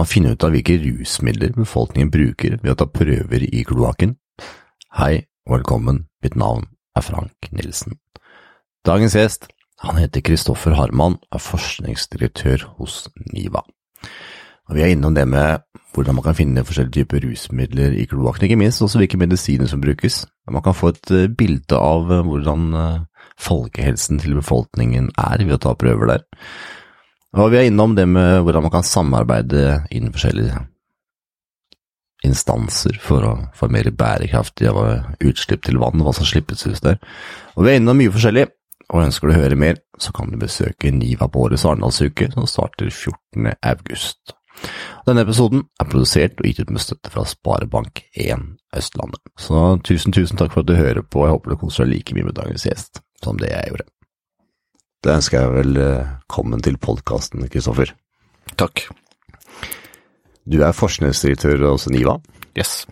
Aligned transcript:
Man 0.00 0.08
finne 0.08 0.30
ut 0.32 0.44
av 0.46 0.54
hvilke 0.54 0.78
rusmidler 0.80 1.50
befolkningen 1.52 2.08
bruker 2.08 2.54
ved 2.62 2.70
å 2.72 2.76
ta 2.80 2.86
prøver 2.88 3.42
i 3.44 3.60
kloakken? 3.68 4.14
Hei 4.96 5.26
og 5.44 5.58
velkommen, 5.58 6.06
mitt 6.24 6.38
navn 6.40 6.70
er 6.96 7.04
Frank 7.04 7.50
Nilsen. 7.52 7.98
Dagens 8.88 9.18
gjest, 9.18 9.50
han 9.84 10.00
heter 10.00 10.24
Kristoffer 10.24 10.72
Harman, 10.78 11.18
er 11.28 11.44
forskningsdirektør 11.44 12.64
hos 12.78 13.10
NIVA. 13.28 13.60
Og 14.70 14.78
vi 14.78 14.86
er 14.86 14.94
innom 14.94 15.18
det 15.18 15.26
med 15.28 15.66
hvordan 15.92 16.16
man 16.16 16.30
kan 16.30 16.38
finne 16.38 16.64
forskjellige 16.64 17.02
typer 17.02 17.26
rusmidler 17.26 18.00
i 18.00 18.08
kloakken, 18.08 18.48
ikke 18.48 18.60
minst 18.62 18.80
også 18.80 19.02
hvilke 19.02 19.20
medisiner 19.20 19.68
som 19.68 19.84
brukes. 19.84 20.22
Man 20.48 20.64
kan 20.64 20.80
få 20.80 20.94
et 20.94 21.12
eh, 21.12 21.28
bilde 21.28 21.76
av 21.76 22.08
eh, 22.08 22.24
hvordan 22.24 22.68
eh, 22.72 23.00
folkehelsen 23.36 24.24
til 24.24 24.40
befolkningen 24.40 25.12
er 25.20 25.44
ved 25.44 25.58
å 25.58 25.64
ta 25.68 25.76
prøver 25.76 26.14
der. 26.14 26.28
Og 27.38 27.52
vi 27.52 27.60
er 27.60 27.68
innom 27.68 27.94
det 27.94 28.08
med 28.10 28.40
hvordan 28.42 28.66
man 28.66 28.74
kan 28.74 28.86
samarbeide 28.86 29.84
innen 29.94 30.14
forskjellige 30.14 30.64
instanser 32.26 32.98
for 33.00 33.24
å 33.24 33.34
få 33.56 33.70
mer 33.72 33.88
bærekraftige 33.96 34.72
utslipp 35.24 35.62
til 35.64 35.78
vann, 35.80 36.02
hva 36.04 36.12
som 36.16 36.26
slippes 36.28 36.66
ut 36.66 36.82
der. 36.84 36.98
Og 37.56 37.64
vi 37.64 37.72
er 37.72 37.80
innom 37.80 37.96
mye 38.00 38.12
forskjellig, 38.12 38.48
og 38.90 39.04
ønsker 39.04 39.30
du 39.30 39.34
å 39.34 39.38
høre 39.38 39.58
mer, 39.58 39.78
så 40.02 40.12
kan 40.16 40.32
du 40.32 40.36
besøke 40.40 40.90
Niva 40.92 41.30
på 41.30 41.46
årets 41.46 41.64
Arendalsuke, 41.68 42.30
som 42.34 42.48
starter 42.50 42.90
14. 42.90 43.54
august. 43.62 44.34
Denne 45.06 45.22
episoden 45.24 45.62
er 45.80 45.88
produsert 45.88 46.40
og 46.42 46.48
gitt 46.48 46.60
ut 46.60 46.72
med 46.74 46.82
støtte 46.82 47.12
fra 47.14 47.24
Sparebank1 47.28 48.44
Østlandet. 48.76 49.22
Så 49.40 49.78
tusen, 49.86 50.12
tusen 50.12 50.40
takk 50.40 50.52
for 50.52 50.64
at 50.64 50.68
du 50.68 50.76
hører 50.76 51.06
på, 51.06 51.24
jeg 51.24 51.36
håper 51.38 51.54
du 51.54 51.60
koser 51.62 51.86
deg 51.86 51.94
like 51.94 52.18
mye 52.18 52.28
med 52.28 52.36
dagens 52.36 52.66
gjest 52.68 53.00
som 53.24 53.40
det 53.40 53.54
jeg 53.54 53.72
gjorde. 53.72 53.88
Da 55.00 55.14
ønsker 55.16 55.40
jeg 55.40 55.52
velkommen 55.56 56.60
til 56.60 56.74
podkasten, 56.76 57.46
Kristoffer. 57.48 57.94
Takk. 58.60 58.82
Du 60.44 60.58
er 60.60 60.76
forskningsdirektør 60.76 61.62
hos 61.70 61.86
NIVA. 61.88 62.18
Yes. 62.58 62.82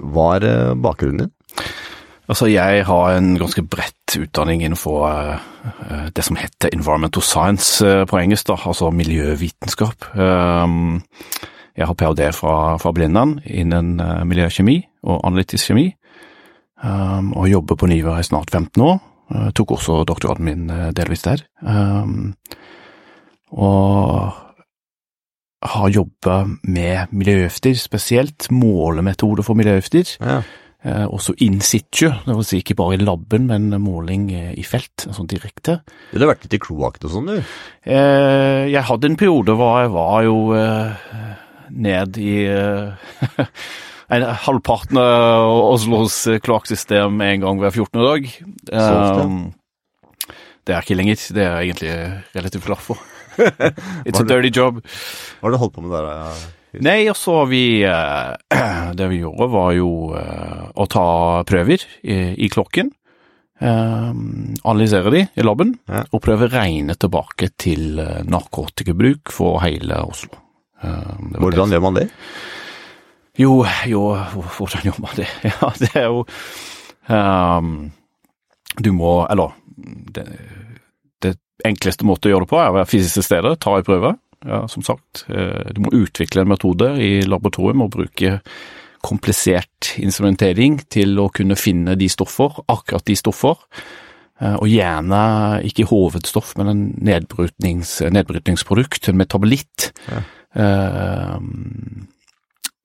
Hva 0.00 0.38
er 0.38 0.46
eh, 0.48 0.70
bakgrunnen 0.80 1.26
din? 1.26 1.34
Altså, 2.32 2.48
jeg 2.48 2.86
har 2.88 3.12
en 3.12 3.34
ganske 3.36 3.64
bredt 3.68 4.16
utdanning 4.22 4.62
innenfor 4.64 5.04
uh, 5.04 6.08
det 6.14 6.24
som 6.24 6.38
heter 6.40 6.72
environmental 6.72 7.26
science 7.26 7.84
på 8.08 8.20
engelsk, 8.22 8.48
da, 8.48 8.56
altså 8.70 8.88
miljøvitenskap. 8.94 10.08
Um, 10.14 11.02
jeg 11.76 11.90
har 11.90 11.98
ph.d. 11.98 12.30
fra, 12.38 12.54
fra 12.80 12.94
Blindern 12.96 13.36
innen 13.44 13.98
miljøkjemi 14.30 14.78
og 15.04 15.20
analytisk 15.26 15.72
kjemi, 15.72 15.90
um, 16.86 17.34
og 17.34 17.50
jobber 17.50 17.76
på 17.82 17.90
NIVA 17.90 18.16
i 18.22 18.28
snart 18.30 18.54
15 18.54 18.86
år. 18.86 19.00
Jeg 19.30 19.54
tok 19.54 19.76
også 19.76 20.02
doktorgraden 20.08 20.44
min 20.44 20.92
delvis 20.96 21.22
der. 21.22 21.44
Um, 21.62 22.34
og 23.50 24.32
har 25.60 25.92
jobba 25.92 26.44
med 26.62 27.12
miljøgifter, 27.12 27.76
spesielt 27.76 28.48
målemetoder 28.50 29.44
for 29.44 29.58
miljøgifter. 29.58 30.16
Ja. 30.20 30.40
Eh, 30.80 31.04
også 31.04 31.34
in 31.44 31.60
situ, 31.60 32.06
det 32.08 32.36
vil 32.36 32.46
si 32.48 32.62
ikke 32.62 32.74
bare 32.78 32.94
i 32.96 33.02
laben, 33.02 33.46
men 33.50 33.68
måling 33.82 34.30
eh, 34.32 34.54
i 34.56 34.64
felt, 34.64 35.04
sånn 35.12 35.28
direkte. 35.28 35.82
Du 36.08 36.22
har 36.22 36.30
vært 36.30 36.46
litt 36.46 36.56
i 36.56 36.62
kloakk 36.64 36.96
og 37.04 37.12
sånn, 37.12 37.28
du? 37.28 37.50
Eh, 37.84 38.64
jeg 38.72 38.86
hadde 38.88 39.10
en 39.10 39.18
periode 39.20 39.58
hvor 39.58 39.76
jeg 39.82 39.92
var 39.92 40.24
jo 40.24 40.38
eh, 40.56 41.10
ned 41.84 42.16
i 42.24 42.32
eh, 42.48 43.44
en, 44.10 44.26
halvparten 44.44 44.98
av 45.00 45.54
Oslos 45.70 46.22
kloakksystem 46.44 47.20
en 47.24 47.46
gang 47.46 47.62
hver 47.62 47.74
14. 47.74 48.04
dag. 48.04 48.30
Um, 48.74 49.40
det 50.66 50.76
er 50.76 50.84
ikke 50.84 50.98
lenger, 50.98 51.20
det 51.34 51.44
er 51.44 51.50
jeg 51.50 51.70
egentlig 51.70 51.94
relativt 52.36 52.66
glad 52.68 52.82
for. 52.84 53.00
It's 54.06 54.20
a 54.20 54.26
dirty 54.26 54.50
job. 54.52 54.80
Hva 54.82 55.48
har 55.48 55.54
du 55.54 55.60
holdt 55.62 55.76
på 55.76 55.84
med 55.84 55.94
der? 55.94 56.08
Ja? 56.10 56.32
Nei, 56.86 57.00
altså 57.10 57.42
vi 57.50 57.82
eh, 57.82 58.54
Det 58.98 59.08
vi 59.10 59.22
gjorde, 59.24 59.50
var 59.50 59.72
jo 59.74 59.90
eh, 60.18 60.68
å 60.70 60.86
ta 60.90 61.06
prøver 61.48 61.82
i, 62.02 62.18
i 62.38 62.50
klokken. 62.52 62.92
Eh, 63.60 64.12
analysere 64.62 65.12
de 65.12 65.24
i 65.26 65.44
laben, 65.44 65.74
ja. 65.90 66.04
og 66.10 66.22
prøve 66.24 66.46
å 66.46 66.52
regne 66.52 66.96
tilbake 66.96 67.50
til 67.60 68.00
narkotikabruk 68.30 69.34
for 69.34 69.60
hele 69.64 70.04
Oslo. 70.06 70.38
Hvordan 70.80 71.74
gjør 71.74 71.82
man 71.84 71.98
det? 71.98 72.06
Jo, 73.40 73.54
jo, 73.88 74.04
hvordan 74.56 74.84
gjør 74.84 75.02
man 75.02 75.16
det? 75.16 75.28
Ja, 75.50 75.70
det 75.80 75.90
er 75.96 76.08
jo 76.10 76.24
um, 77.08 77.70
Du 78.76 78.90
må 78.92 79.12
Eller 79.32 79.54
det, 80.14 80.26
det 81.24 81.36
enkleste 81.64 82.04
måte 82.08 82.28
å 82.28 82.34
gjøre 82.34 82.44
det 82.44 82.52
på 82.52 82.58
er 82.60 82.72
å 82.72 82.76
være 82.80 82.90
fysisk 82.90 83.20
til 83.20 83.26
stede, 83.30 83.54
ta 83.62 83.78
en 83.78 83.86
prøve 83.86 84.12
ja, 84.46 84.68
som 84.68 84.84
sagt. 84.84 85.24
Eh, 85.28 85.72
du 85.74 85.82
må 85.84 85.92
utvikle 85.96 86.44
en 86.44 86.52
metode 86.52 86.94
i 87.02 87.20
laboratorium 87.28 87.84
og 87.84 87.92
bruke 87.96 88.38
komplisert 89.04 89.94
instrumentering 90.00 90.78
til 90.92 91.18
å 91.20 91.28
kunne 91.32 91.56
finne 91.60 91.96
de 92.00 92.08
stoffer, 92.12 92.60
akkurat 92.72 93.04
de 93.08 93.16
stoffer. 93.20 93.60
Eh, 94.40 94.56
og 94.56 94.68
gjerne 94.68 95.20
ikke 95.68 95.88
hovedstoff, 95.90 96.54
men 96.60 96.72
en 96.72 96.84
nedbrytnings, 97.10 97.98
nedbrytningsprodukt, 98.16 99.10
en 99.10 99.20
metabolitt. 99.20 99.90
Ja. 100.10 100.24
Uh, 100.50 101.36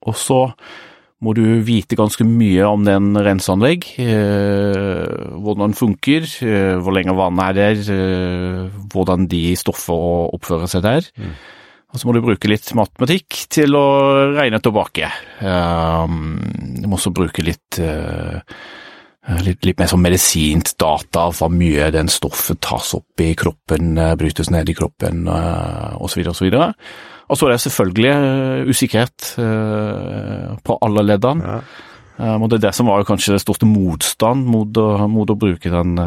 og 0.06 0.16
så 0.18 0.40
må 1.24 1.32
du 1.32 1.44
vite 1.64 1.96
ganske 1.96 2.24
mye 2.28 2.64
om 2.68 2.84
den 2.84 3.16
renseanlegg, 3.16 3.86
eh, 4.04 5.36
hvordan 5.40 5.70
den 5.70 5.76
funker, 5.78 6.26
eh, 6.44 6.76
hvor 6.76 6.92
lenge 6.92 7.16
vannet 7.16 7.48
er 7.48 7.54
der, 7.56 7.76
eh, 7.94 8.80
hvordan 8.92 9.26
de 9.30 9.56
stoffer 9.56 10.28
oppfører 10.36 10.68
seg 10.68 10.84
der. 10.84 11.08
Mm. 11.16 11.32
Og 11.92 12.00
så 12.00 12.06
må 12.06 12.12
du 12.12 12.20
bruke 12.20 12.50
litt 12.50 12.68
matematikk 12.76 13.46
til 13.48 13.72
å 13.78 14.34
regne 14.36 14.60
tilbake. 14.60 15.08
Du 15.40 16.88
må 16.90 16.98
også 16.98 17.14
bruke 17.14 17.40
litt, 17.46 17.78
litt, 19.46 19.64
litt 19.64 19.78
mer 19.78 19.88
sånn 19.88 20.02
medisint 20.02 20.74
data 20.76 21.30
hva 21.30 21.48
mye 21.48 21.88
den 21.94 22.10
stoffet 22.12 22.60
tas 22.60 22.92
opp 22.98 23.22
i 23.22 23.32
kroppen, 23.38 23.94
brytes 24.18 24.50
ned 24.50 24.68
i 24.68 24.76
kroppen 24.76 25.24
osv. 25.30 26.26
osv. 26.26 26.28
Og 26.28 26.36
så 26.36 26.50
er 27.28 27.56
det 27.56 27.60
selvfølgelig 27.64 28.12
eh, 28.12 28.68
usikkerhet 28.70 29.34
eh, 29.42 30.54
på 30.62 30.78
alle 30.82 31.04
leddene. 31.06 31.56
Ja. 31.56 31.60
Um, 32.16 32.46
og 32.46 32.48
Det 32.48 32.56
er 32.56 32.68
det 32.68 32.74
som 32.78 32.88
var 32.88 33.02
kanskje 33.04 33.34
det 33.34 33.42
største 33.42 33.66
motstand 33.68 34.46
mot 34.48 34.78
å, 34.80 34.86
mot 35.04 35.28
å 35.28 35.36
bruke 35.36 35.68
den 35.68 35.98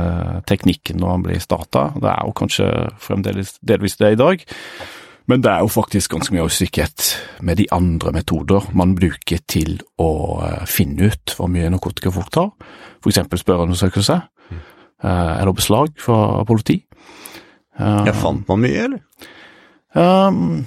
teknikken 0.49 0.97
når 0.97 1.11
han 1.11 1.25
blir 1.27 1.43
starta. 1.43 1.83
Det 1.93 2.09
er 2.09 2.23
jo 2.25 2.33
kanskje 2.39 2.69
fremdeles 2.97 3.51
delvis 3.61 3.99
det 3.99 4.15
i 4.15 4.17
dag, 4.17 4.41
men 5.29 5.43
det 5.45 5.51
er 5.51 5.61
jo 5.61 5.69
faktisk 5.69 6.15
ganske 6.15 6.33
mye 6.33 6.47
usikkerhet 6.49 7.11
med 7.45 7.61
de 7.61 7.67
andre 7.75 8.15
metoder 8.15 8.71
man 8.73 8.95
bruker 8.97 9.43
til 9.45 9.77
å 10.01 10.09
finne 10.65 11.11
ut 11.11 11.35
hvor 11.37 11.51
mye 11.53 11.69
narkotika 11.69 12.09
folk 12.15 12.33
tar, 12.33 12.49
f.eks. 13.05 13.21
spørreundersøkelse 13.43 14.17
mm. 14.49 14.65
eller 15.05 15.53
beslag 15.53 15.93
fra 16.01 16.41
politi. 16.49 16.79
ja, 17.77 18.17
fant 18.17 18.49
man 18.49 18.65
mye, 18.65 18.89
eller? 18.89 19.29
Um, 19.93 20.65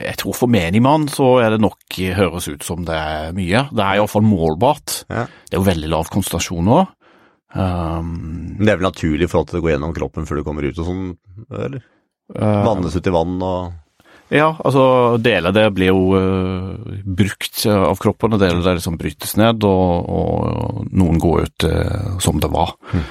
jeg 0.00 0.16
tror 0.20 0.36
for 0.36 0.50
menigmann 0.50 1.06
så 1.12 1.38
er 1.44 1.54
det 1.54 1.62
nok 1.62 1.98
høres 2.16 2.48
ut 2.50 2.66
som 2.66 2.84
det 2.86 2.96
er 2.96 3.36
mye. 3.36 3.66
Det 3.70 3.84
er 3.84 4.00
iallfall 4.00 4.26
målbart. 4.26 5.04
Ja. 5.08 5.24
Det 5.48 5.56
er 5.56 5.62
jo 5.62 5.70
veldig 5.70 5.90
lav 5.92 6.10
konsentrasjon 6.12 6.68
nå. 6.68 6.82
Um, 7.54 8.56
det 8.58 8.72
er 8.72 8.80
vel 8.80 8.88
naturlig 8.88 9.28
i 9.28 9.30
forhold 9.30 9.52
til 9.52 9.60
går 9.60 9.62
gå 9.62 9.72
gjennom 9.76 9.94
kroppen 9.94 10.26
før 10.26 10.40
du 10.40 10.46
kommer 10.46 10.66
ut 10.66 10.78
og 10.82 10.88
sånn, 10.88 11.04
eller? 11.54 11.84
Uh, 12.34 12.64
Vannes 12.66 12.96
ut 12.96 13.06
i 13.06 13.12
vann 13.14 13.36
og 13.44 14.32
Ja, 14.32 14.48
altså 14.64 15.18
deler 15.22 15.54
det 15.54 15.68
blir 15.76 15.92
jo 15.92 16.16
uh, 16.16 16.96
brukt 17.04 17.62
av 17.70 18.00
kroppen, 18.02 18.34
og 18.34 18.42
deler 18.42 18.64
det 18.64 18.78
liksom 18.80 18.98
brytes 18.98 19.36
ned, 19.38 19.62
og, 19.68 20.08
og 20.08 20.90
noen 20.96 21.20
går 21.22 21.46
ut 21.46 21.68
uh, 21.68 22.18
som 22.24 22.42
det 22.42 22.50
var. 22.50 22.74
Mm. 22.90 23.06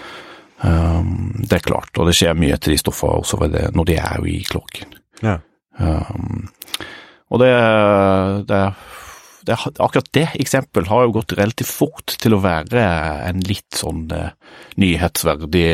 Um, 0.63 1.15
det 1.39 1.61
er 1.61 1.65
klart, 1.69 1.93
og 1.95 2.09
det 2.09 2.17
skjer 2.17 2.35
mye 2.39 2.59
til 2.59 2.75
de 2.75 2.81
stoffene 2.81 3.23
også 3.23 3.39
når 3.47 3.87
de 3.87 3.99
er 3.99 4.19
jo 4.19 4.27
i 4.33 4.37
klokken. 4.49 4.99
Ja. 5.23 5.37
Um, 5.79 6.49
og 7.33 7.41
det, 7.41 7.51
det, 8.49 8.61
det, 9.47 9.57
akkurat 9.57 10.11
det 10.13 10.27
eksempelet 10.43 10.91
har 10.91 11.07
jo 11.07 11.15
gått 11.17 11.35
relativt 11.39 11.71
fort 11.71 12.15
til 12.21 12.37
å 12.37 12.43
være 12.43 12.85
en 13.29 13.41
litt 13.47 13.79
sånn 13.79 14.05
uh, 14.13 14.31
nyhetsverdig 14.81 15.67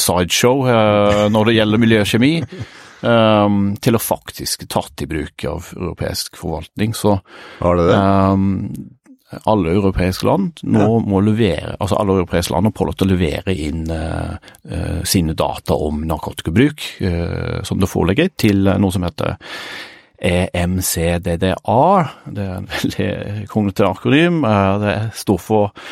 sideshow 0.00 0.64
uh, 0.64 1.26
når 1.32 1.50
det 1.50 1.56
gjelder 1.60 1.84
miljøkjemi. 1.84 2.34
Um, 3.06 3.74
til 3.84 3.94
å 3.94 4.00
faktisk 4.00 4.64
tatt 4.72 5.04
i 5.04 5.06
bruk 5.06 5.44
av 5.46 5.68
europeisk 5.76 6.38
forvaltning. 6.40 6.94
Så 6.96 7.18
Har 7.60 7.76
det 7.76 7.90
det? 7.90 7.98
Um, 8.00 8.95
alle 9.44 9.72
europeiske 9.74 10.26
land 10.26 10.62
nå 10.62 10.84
ja. 10.84 11.00
må 11.02 11.20
levere, 11.24 11.74
altså 11.80 11.98
alle 11.98 12.20
europeiske 12.20 12.54
land 12.54 12.68
har 12.68 12.74
pålagt 12.76 13.02
å 13.02 13.08
levere 13.10 13.54
inn 13.58 13.84
uh, 13.90 14.36
uh, 14.70 15.02
sine 15.08 15.34
data 15.34 15.74
om 15.74 16.04
narkotikabruk, 16.06 16.86
uh, 17.02 17.60
som 17.66 17.82
det 17.82 17.90
foreligger, 17.90 18.30
til 18.38 18.70
noe 18.70 18.94
som 18.94 19.06
heter 19.06 19.36
EMCDDA. 20.16 21.80
Det 22.32 22.44
er 22.44 22.52
en 22.56 22.68
veldig 22.76 23.08
kronglete 23.50 23.88
akronym. 23.88 24.44
det 24.80 24.94
står 25.18 25.40
for 25.42 25.88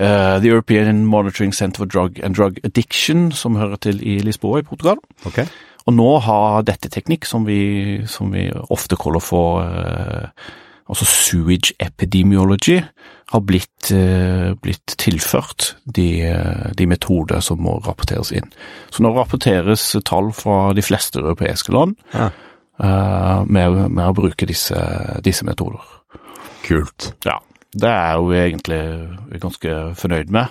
The 0.00 0.48
European 0.48 1.04
Monitoring 1.04 1.52
Center 1.52 1.84
for 1.84 1.90
Drug 1.90 2.20
and 2.24 2.34
Drug 2.34 2.58
Addiction, 2.64 3.30
som 3.32 3.60
hører 3.60 3.76
til 3.76 4.00
i 4.00 4.18
Lisboa 4.24 4.62
i 4.62 4.64
Portugal. 4.64 4.96
Okay. 5.28 5.44
Og 5.88 5.96
nå 5.96 6.08
har 6.24 6.64
dette 6.68 6.90
teknikk 6.92 7.26
som 7.28 7.46
vi, 7.48 8.02
som 8.10 8.32
vi 8.34 8.48
ofte 8.70 8.98
kaller 9.00 9.22
for 9.24 9.64
eh, 9.64 10.50
altså 10.90 11.06
sewage 11.06 11.74
epidemiology, 11.80 12.80
har 13.30 13.42
blitt, 13.46 13.90
eh, 13.94 14.54
blitt 14.58 14.96
tilført 14.98 15.76
de, 15.86 16.22
eh, 16.26 16.72
de, 16.74 16.86
metoder 16.86 17.40
som 17.40 17.60
må 17.62 17.76
rapporteres 17.86 18.32
inn. 18.34 18.50
Så 18.90 19.04
nå 19.04 19.12
rapporteres 19.14 19.84
tall 20.04 20.32
fra 20.34 20.72
de 20.74 20.82
fleste 20.82 21.20
europeiske 21.22 21.70
land 21.72 21.94
ja. 22.12 22.30
eh, 22.82 23.44
med, 23.46 23.78
med, 23.86 24.02
å 24.08 24.16
bruke 24.16 24.48
disse, 24.50 24.80
disse 25.22 25.46
metoder. 25.46 25.84
Kult. 26.66 27.12
Ja. 27.24 27.38
Det 27.70 27.86
er 27.86 28.18
jo 28.18 28.34
egentlig 28.34 28.80
ganske 29.38 29.76
fornøyd 29.94 30.34
med. 30.34 30.50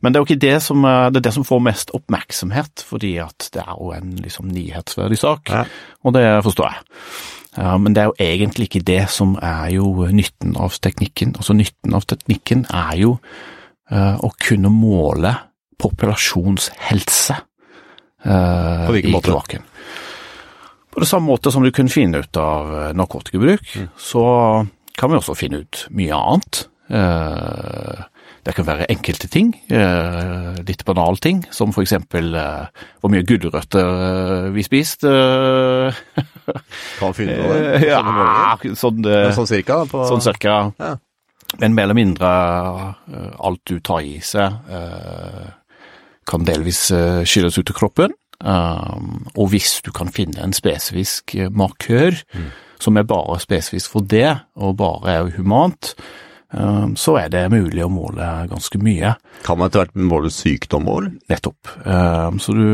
Men 0.00 0.12
det 0.12 0.20
er 0.20 0.22
jo 0.22 0.28
ikke 0.28 0.46
det 0.46 0.62
som, 0.62 0.86
det, 0.86 1.18
er 1.18 1.26
det 1.26 1.34
som 1.34 1.44
får 1.44 1.64
mest 1.66 1.90
oppmerksomhet, 1.98 2.84
fordi 2.86 3.16
at 3.18 3.50
det 3.52 3.64
er 3.66 3.74
jo 3.74 3.90
en 3.96 4.14
liksom 4.22 4.54
nyhetsverdig 4.54 5.18
sak, 5.18 5.50
ja. 5.50 5.64
og 6.06 6.14
det 6.14 6.28
forstår 6.46 6.70
jeg. 6.70 6.86
Ja, 7.56 7.74
men 7.82 7.94
det 7.94 8.02
er 8.02 8.10
jo 8.10 8.18
egentlig 8.22 8.68
ikke 8.68 8.84
det 8.86 9.00
som 9.10 9.34
er 9.42 9.72
jo 9.74 10.06
nytten 10.14 10.54
av 10.60 10.76
teknikken. 10.82 11.34
Altså 11.36 11.56
Nytten 11.58 11.96
av 11.98 12.06
teknikken 12.10 12.66
er 12.70 12.92
jo 13.00 13.16
uh, 13.90 14.16
å 14.22 14.30
kunne 14.38 14.70
måle 14.70 15.34
populasjonshelse 15.80 17.38
uh, 17.40 18.86
På 18.86 18.94
hvilken 18.94 19.16
måte? 19.16 19.26
kloakken. 19.32 19.66
På 20.90 21.02
det 21.02 21.08
samme 21.10 21.30
måte 21.30 21.50
som 21.54 21.66
du 21.66 21.72
kunne 21.74 21.90
finne 21.90 22.22
ut 22.22 22.38
av 22.38 22.94
narkotikabruk, 22.98 23.66
mm. 23.78 23.90
så 23.98 24.24
kan 24.98 25.10
vi 25.10 25.18
også 25.18 25.38
finne 25.38 25.62
ut 25.64 25.84
mye 25.94 26.16
annet. 26.18 26.64
Det 28.40 28.54
kan 28.56 28.64
være 28.64 28.86
enkelte 28.88 29.28
ting, 29.28 29.50
eh, 29.68 30.56
litt 30.64 30.84
banale 30.88 31.20
ting, 31.20 31.42
som 31.52 31.74
for 31.76 31.84
eksempel 31.84 32.32
eh, 32.34 32.86
hvor 33.00 33.12
mye 33.12 33.26
gulrøtter 33.28 33.90
eh, 34.06 34.46
vi 34.54 34.64
spiste. 34.64 35.10
Kan 37.00 37.16
finne 37.16 37.36
på 37.36 37.50
det? 37.52 37.82
Ja, 37.90 38.00
sånn, 38.80 39.04
sånn 39.36 39.50
cirka? 39.50 39.82
På... 39.90 40.06
Sånn 40.08 40.24
cirka. 40.24 40.56
Ja. 40.80 40.94
Men 41.60 41.74
mer 41.74 41.88
eller 41.88 41.98
mindre 41.98 42.28
alt 43.42 43.60
du 43.66 43.80
tar 43.82 44.04
i 44.06 44.20
seg, 44.22 44.54
kan 46.30 46.44
delvis 46.46 46.84
skylles 47.26 47.58
ut 47.58 47.72
av 47.72 47.76
kroppen. 47.76 48.14
Og 49.34 49.50
hvis 49.50 49.80
du 49.82 49.90
kan 49.90 50.12
finne 50.14 50.38
en 50.44 50.54
spesifisk 50.54 51.34
markør 51.50 52.14
mm. 52.14 52.46
som 52.86 53.02
er 53.02 53.08
bare 53.10 53.40
spesifisk 53.42 53.96
for 53.96 54.06
det, 54.06 54.30
og 54.54 54.78
bare 54.78 55.16
er 55.16 55.32
humant, 55.34 55.96
så 56.98 57.14
er 57.20 57.28
det 57.30 57.44
mulig 57.52 57.84
å 57.84 57.90
måle 57.92 58.26
ganske 58.50 58.78
mye. 58.82 59.12
Kan 59.46 59.60
man 59.60 59.70
etter 59.70 59.84
hvert 59.84 60.00
måle 60.10 60.32
sykdom 60.34 60.88
òg? 60.90 61.10
Nettopp. 61.30 61.70
Ehm, 61.86 62.40
så 62.42 62.54
du, 62.56 62.64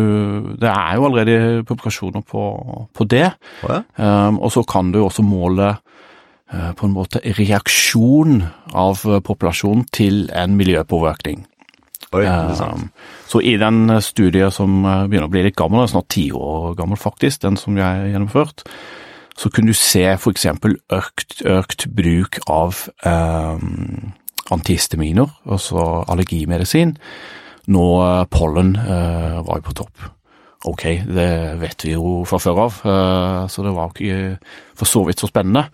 det 0.57 0.71
er 0.71 0.95
jo 0.97 1.09
allerede 1.09 1.65
publikasjoner 1.69 2.25
på, 2.25 2.45
på 2.97 3.09
det. 3.11 3.27
Oh, 3.67 3.75
ja. 3.75 3.83
Ehm, 4.01 4.41
og 4.41 4.55
så 4.55 4.65
kan 4.69 4.95
du 4.95 5.03
også 5.03 5.27
måle 5.27 5.75
eh, 5.75 6.73
på 6.73 6.89
en 6.89 6.97
måte 6.97 7.21
reaksjon 7.37 8.41
av 8.73 9.05
populasjonen 9.27 9.85
til 9.93 10.25
en 10.33 10.57
miljøpåvirkning. 10.57 11.45
Oi, 12.15 12.23
så 13.27 13.41
i 13.43 13.57
den 13.61 13.91
studien 14.05 14.53
som 14.55 14.79
eh, 14.85 15.05
begynner 15.11 15.29
å 15.29 15.33
bli 15.33 15.45
litt 15.49 15.59
gammel, 15.59 15.89
snart 15.91 16.09
ti 16.15 16.31
år 16.33 16.77
gammel 16.79 17.01
faktisk, 17.01 17.43
den 17.45 17.61
som 17.61 17.77
jeg 17.77 17.85
har 17.85 18.09
gjennomført, 18.09 18.65
så 19.37 19.51
kunne 19.53 19.73
du 19.73 19.77
se 19.77 20.05
f.eks. 20.15 20.47
Økt, 20.97 21.41
økt 21.45 21.87
bruk 21.93 22.41
av 22.49 22.87
eh, 23.05 23.67
antihistaminer, 24.55 25.31
altså 25.45 25.87
allergimedisin, 26.09 26.97
når 27.73 27.95
eh, 28.07 28.27
pollen 28.33 28.77
eh, 28.81 29.41
var 29.47 29.65
på 29.65 29.77
topp. 29.77 30.13
Ok, 30.67 30.85
det 31.07 31.31
vet 31.61 31.85
vi 31.85 31.95
jo 31.95 32.23
fra 32.27 32.41
før 32.43 32.63
av, 32.67 32.79
eh, 32.89 33.43
så 33.53 33.67
det 33.67 33.75
var 33.77 33.93
ikke 33.93 34.39
for 34.79 34.89
så 34.89 35.05
vidt 35.07 35.23
så 35.23 35.31
spennende. 35.31 35.67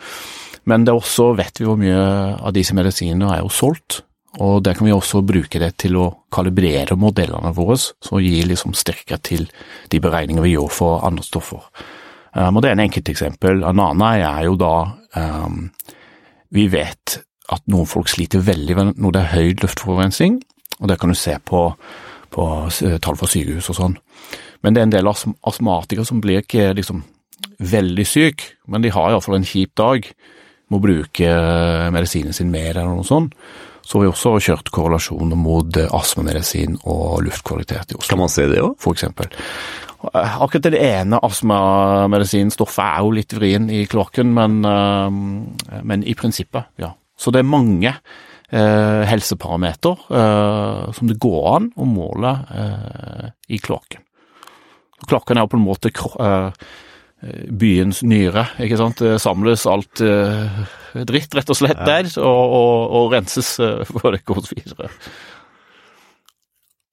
Men 0.68 0.84
det 0.84 0.92
er 0.92 0.98
også 0.98 1.32
vet 1.38 1.58
vi 1.58 1.66
hvor 1.66 1.78
mye 1.80 2.02
av 2.38 2.52
disse 2.54 2.74
medisinene 2.76 3.30
er 3.34 3.42
jo 3.42 3.52
solgt, 3.52 4.02
og 4.40 4.62
der 4.64 4.76
kan 4.76 4.86
vi 4.88 4.94
også 4.94 5.20
bruke 5.28 5.60
det 5.60 5.74
til 5.82 5.98
å 6.00 6.06
kalibrere 6.32 6.96
modellene 6.96 7.52
våre, 7.52 7.76
så 7.76 8.20
gi 8.22 8.38
liksom 8.48 8.72
styrke 8.76 9.18
til 9.20 9.44
de 9.92 10.00
beregninger 10.00 10.44
vi 10.46 10.54
gjør 10.54 10.70
for 10.72 11.04
andre 11.04 11.26
stoffer. 11.26 11.66
Um, 12.34 12.56
og 12.56 12.62
Det 12.62 12.70
er 12.70 12.78
en 12.78 12.86
enkelteksempel. 12.86 13.62
En 13.62 13.82
annen 13.82 14.06
er 14.08 14.46
jo 14.46 14.56
da 14.56 14.74
um, 15.16 15.66
Vi 16.52 16.66
vet 16.72 17.18
at 17.52 17.64
noen 17.68 17.88
folk 17.88 18.08
sliter 18.08 18.40
veldig 18.44 18.76
når 18.96 19.12
det 19.12 19.20
er 19.20 19.34
høy 19.34 19.54
luftforurensning, 19.60 20.38
og 20.80 20.88
det 20.88 20.98
kan 21.00 21.10
du 21.12 21.16
se 21.18 21.34
på, 21.44 21.64
på 22.32 22.44
tall 23.02 23.18
fra 23.18 23.28
sykehus 23.28 23.68
og 23.72 23.76
sånn. 23.76 23.96
Men 24.62 24.72
det 24.72 24.80
er 24.80 24.86
en 24.86 24.94
del 24.94 25.10
astmatikere 25.10 26.06
som 26.08 26.22
blir 26.22 26.40
ikke 26.40 26.70
liksom 26.78 27.02
veldig 27.58 28.06
syk, 28.08 28.46
men 28.70 28.84
de 28.84 28.92
har 28.94 29.10
iallfall 29.10 29.40
en 29.40 29.48
kjip 29.48 29.74
dag. 29.76 30.06
Må 30.72 30.80
bruke 30.80 31.34
medisinen 31.92 32.32
sin 32.32 32.52
mer 32.52 32.72
eller 32.72 32.94
noe 32.94 33.04
sånt. 33.04 33.36
Så 33.82 33.98
har 33.98 34.06
vi 34.06 34.12
også 34.12 34.36
kjørt 34.46 34.70
korrelasjoner 34.72 35.36
mot 35.36 35.76
astmamedisin 35.82 36.78
og 36.88 37.24
luftkvalitet 37.26 37.92
i 37.92 37.98
Oslo. 37.98 38.14
Kan 38.14 38.22
man 38.22 38.30
se 38.32 38.46
det 38.48 38.62
òg? 38.62 38.76
For 38.80 38.94
eksempel. 38.94 39.28
Akkurat 40.10 40.66
det 40.72 40.80
ene 40.82 41.20
astmamedisinstoffet 41.22 42.82
er 42.82 43.04
jo 43.04 43.14
litt 43.14 43.34
vrien 43.36 43.68
i 43.70 43.84
kloakken, 43.86 44.32
men, 44.34 44.58
eh, 44.66 45.80
men, 45.82 46.02
i 46.02 46.14
prinsippet, 46.18 46.72
ja. 46.82 46.90
Så 47.16 47.30
det 47.30 47.42
er 47.42 47.46
mange 47.46 47.92
eh, 47.92 49.02
helseparameter 49.06 50.06
eh, 50.10 50.92
som 50.96 51.10
det 51.10 51.20
går 51.22 51.50
an 51.54 51.68
å 51.78 51.86
måle 51.86 52.32
eh, 52.50 53.28
i 53.54 53.60
kloakken. 53.62 54.02
Kloakken 55.06 55.38
er 55.38 55.46
jo 55.46 55.52
på 55.52 55.60
en 55.60 55.66
måte 55.66 55.92
eh, 55.92 56.66
byens 57.62 58.02
nyre, 58.02 58.48
ikke 58.62 58.80
sant. 58.80 59.02
Det 59.02 59.22
samles 59.22 59.66
alt 59.70 60.02
eh, 60.02 60.62
dritt, 61.06 61.34
rett 61.38 61.54
og 61.54 61.58
slett, 61.58 61.84
der, 61.86 62.10
og, 62.18 62.56
og, 62.58 62.96
og 62.98 63.12
renses 63.14 63.54
for 63.92 64.10
det 64.10 64.24
går 64.26 64.42
videre. 64.50 64.90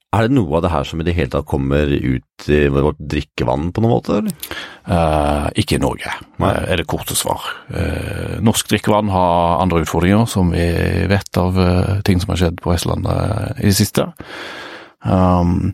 Er 0.10 0.26
det 0.26 0.34
noe 0.34 0.58
av 0.58 0.64
det 0.66 0.72
her 0.74 0.88
som 0.90 1.02
i 1.02 1.06
det 1.06 1.14
hele 1.14 1.30
tatt 1.30 1.46
kommer 1.46 1.86
ut 1.86 2.48
i 2.50 2.64
vårt 2.74 2.98
drikkevann 2.98 3.68
på 3.70 3.84
noen 3.84 3.92
måte, 3.94 4.16
eller? 4.18 4.56
Eh, 4.90 5.50
ikke 5.62 5.78
i 5.78 5.82
Norge, 5.84 6.14
Nei. 6.42 6.50
Eh, 6.50 6.72
er 6.74 6.82
det 6.82 6.88
korte 6.90 7.14
svar. 7.18 7.46
Eh, 7.70 8.40
norsk 8.42 8.72
drikkevann 8.72 9.12
har 9.14 9.62
andre 9.62 9.84
utfordringer, 9.84 10.26
som 10.26 10.50
vi 10.56 10.66
vet 11.12 11.38
av 11.38 11.60
eh, 11.62 12.00
ting 12.08 12.18
som 12.24 12.34
har 12.34 12.42
skjedd 12.42 12.58
på 12.64 12.74
Vestlandet 12.74 13.62
i 13.62 13.68
det 13.70 13.76
siste. 13.78 14.08
Um, 15.06 15.70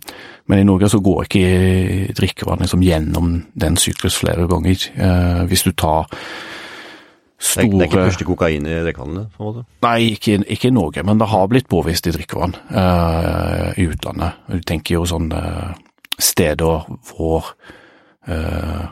men 0.45 0.59
i 0.61 0.65
Norge 0.67 0.91
så 0.91 0.99
går 1.01 1.23
ikke 1.25 2.11
drikkevann 2.19 2.59
liksom 2.61 2.83
gjennom 2.85 3.39
den 3.55 3.79
syklus 3.79 4.19
flere 4.19 4.45
ganger. 4.51 4.83
hvis 5.47 5.63
du 5.65 5.71
tar 5.71 6.11
store 7.35 7.67
Det 7.67 7.81
er 7.81 7.89
ikke 7.89 8.09
første 8.09 8.27
kokain 8.27 8.67
i 8.67 8.81
drikkevannet? 8.85 9.31
på 9.35 9.43
en 9.43 9.49
måte? 9.49 9.63
Nei, 9.85 10.11
ikke, 10.15 10.37
ikke, 10.55 10.69
i 10.69 10.75
Norge, 10.75 11.03
men 11.03 11.21
det 11.21 11.29
har 11.31 11.47
blitt 11.51 11.69
påvist 11.71 12.07
i 12.07 12.13
drikkevann 12.15 12.55
uh, 12.71 13.71
i 13.75 13.87
utlandet. 13.89 14.43
Du 14.47 14.61
tenker 14.63 14.99
jo 14.99 15.07
sånne 15.09 15.41
steder 16.15 16.85
hvor 17.09 17.51
uh, 18.29 18.85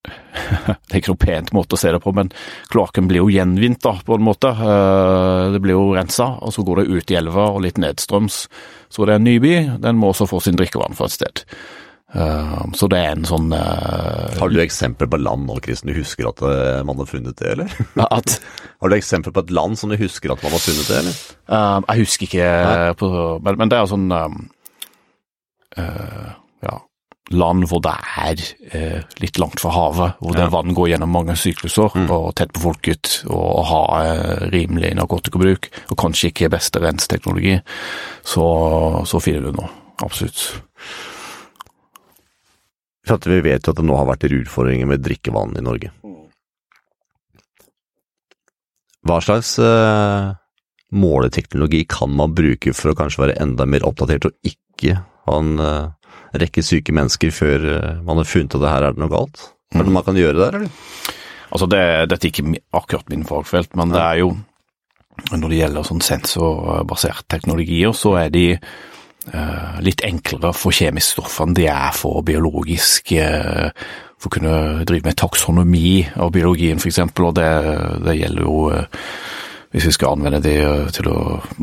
Det 0.88 0.94
er 0.94 0.98
ikke 1.00 1.12
noe 1.12 1.20
pent 1.20 1.50
måte 1.54 1.76
å 1.76 1.80
se 1.80 1.90
det 1.92 2.00
på, 2.02 2.12
men 2.16 2.30
kloakken 2.72 3.08
blir 3.10 3.20
jo 3.20 3.32
gjenvint, 3.32 3.80
da, 3.84 3.92
på 4.06 4.16
en 4.16 4.24
måte. 4.24 4.50
Uh, 4.56 5.50
det 5.54 5.60
blir 5.62 5.76
jo 5.76 5.90
rensa, 5.94 6.32
og 6.40 6.54
så 6.56 6.64
går 6.66 6.82
det 6.82 6.88
ut 6.90 7.12
i 7.12 7.18
elva 7.20 7.50
og 7.52 7.62
litt 7.66 7.78
nedstrøms. 7.82 8.40
Så 8.90 9.06
det 9.06 9.14
er 9.14 9.20
en 9.20 9.28
ny 9.28 9.36
by, 9.42 9.54
den 9.84 10.00
må 10.00 10.10
også 10.10 10.28
få 10.30 10.40
sin 10.42 10.58
drikkevann 10.58 10.96
fra 10.98 11.10
et 11.10 11.18
sted. 11.18 11.44
Uh, 12.10 12.66
så 12.74 12.88
det 12.90 12.98
er 12.98 13.12
en 13.14 13.26
sånn 13.28 13.52
uh, 13.54 14.34
Har 14.40 14.50
du 14.50 14.56
eksempel 14.58 15.06
på 15.06 15.20
land 15.22 15.44
nå, 15.46 15.60
Kristen, 15.62 15.92
du 15.92 16.00
husker 16.00 16.26
at 16.32 16.40
uh, 16.42 16.82
man 16.86 16.98
har 16.98 17.06
funnet 17.06 17.38
det, 17.38 17.52
eller? 17.54 17.74
At, 18.02 18.40
har 18.82 18.90
du 18.90 18.96
eksempel 18.96 19.34
på 19.34 19.44
et 19.44 19.52
land 19.54 19.78
som 19.78 19.92
du 19.92 19.98
husker 20.00 20.34
at 20.34 20.42
man 20.42 20.56
har 20.56 20.64
funnet 20.64 20.90
det, 20.90 21.02
eller? 21.04 21.20
jeg 21.86 22.02
husker 22.02 22.26
ikke 22.26 22.50
på 22.98 23.08
men, 23.42 23.56
men, 23.58 23.70
det 23.70 23.78
er 23.78 23.88
sånn 23.90 24.12
Ja, 26.62 26.74
land 27.34 27.66
hvor 27.70 27.82
det 27.82 27.94
er 28.22 28.42
litt 29.22 29.38
langt 29.42 29.62
fra 29.62 29.72
havet, 29.74 30.18
hvor 30.22 30.34
ja. 30.34 30.44
det 30.44 30.54
vann 30.54 30.74
går 30.74 30.92
gjennom 30.92 31.12
mange 31.14 31.36
sykluser, 31.38 31.94
mm. 31.94 32.08
og 32.14 32.32
tett 32.38 32.54
befolket, 32.54 33.20
og, 33.28 33.44
og 33.44 33.68
har 33.70 34.48
rimelig 34.54 34.96
narkotikabruk, 34.98 35.70
og 35.90 35.98
kanskje 35.98 36.30
ikke 36.32 36.50
beste 36.54 36.82
renseteknologi, 36.82 37.58
så, 38.26 38.48
så 39.06 39.22
finner 39.22 39.46
du 39.46 39.60
noe. 39.60 39.70
Absolutt. 40.00 40.42
For 43.06 43.16
at 43.16 43.28
vi 43.28 43.40
vet 43.44 43.64
jo 43.64 43.72
at 43.72 43.80
det 43.80 43.86
nå 43.88 43.96
har 43.96 44.08
vært 44.10 44.28
utfordringer 44.28 44.88
med 44.90 45.04
drikkevann 45.04 45.56
i 45.56 45.64
Norge. 45.64 45.92
Hva 49.08 49.16
slags 49.24 49.54
uh, 49.62 50.34
måleteknologi 50.92 51.86
kan 51.88 52.12
man 52.12 52.34
bruke 52.36 52.74
for 52.76 52.92
å 52.92 52.98
kanskje 52.98 53.24
være 53.24 53.38
enda 53.40 53.64
mer 53.64 53.86
oppdatert 53.88 54.28
og 54.28 54.36
ikke 54.52 54.98
ha 55.00 55.38
en 55.40 55.54
uh, 55.62 56.12
rekke 56.36 56.62
syke 56.64 56.92
mennesker 56.94 57.32
før 57.32 57.64
uh, 57.64 58.04
man 58.04 58.20
har 58.20 58.28
funnet 58.28 58.58
at 58.58 58.62
det 58.62 58.74
her 58.74 58.86
er 58.86 58.96
det 58.96 59.02
noe 59.02 59.12
galt? 59.12 59.46
Er 59.72 59.80
det 59.80 59.88
noe 59.88 59.96
man 59.96 60.06
kan 60.06 60.20
gjøre 60.20 60.36
der, 60.42 60.60
eller? 60.60 61.08
Altså, 61.50 61.66
det, 61.70 61.82
Dette 62.12 62.28
er 62.28 62.30
ikke 62.30 62.60
akkurat 62.76 63.10
min 63.10 63.26
fagfelt, 63.26 63.72
men 63.78 63.90
det 63.94 64.04
er 64.04 64.20
jo 64.22 64.34
Når 65.30 65.48
det 65.50 65.58
gjelder 65.58 65.84
sånn 65.84 66.00
sensorbasert 66.00 67.26
teknologier, 67.28 67.92
så 67.92 68.14
er 68.22 68.30
de 68.32 68.44
litt 69.84 70.02
enklere 70.06 70.52
for 70.56 70.74
kjemiske 70.74 71.16
stoffer 71.16 71.46
enn 71.46 71.56
de 71.56 71.66
er 71.70 71.92
for 71.96 72.22
biologisk 72.26 73.12
eh, 73.16 73.70
For 74.20 74.28
å 74.28 74.34
kunne 74.34 74.84
drive 74.88 75.06
med 75.08 75.16
taksonomi 75.16 76.02
av 76.20 76.32
biologien, 76.34 76.76
f.eks., 76.76 76.98
og 77.00 77.34
det, 77.38 77.50
det 78.04 78.18
gjelder 78.18 78.42
jo 78.44 78.56
eh, 78.74 78.84
hvis 79.70 79.86
vi 79.86 79.94
skal 79.94 80.16
anvende 80.16 80.42
det 80.44 80.58
til 80.96 81.06
å 81.08 81.18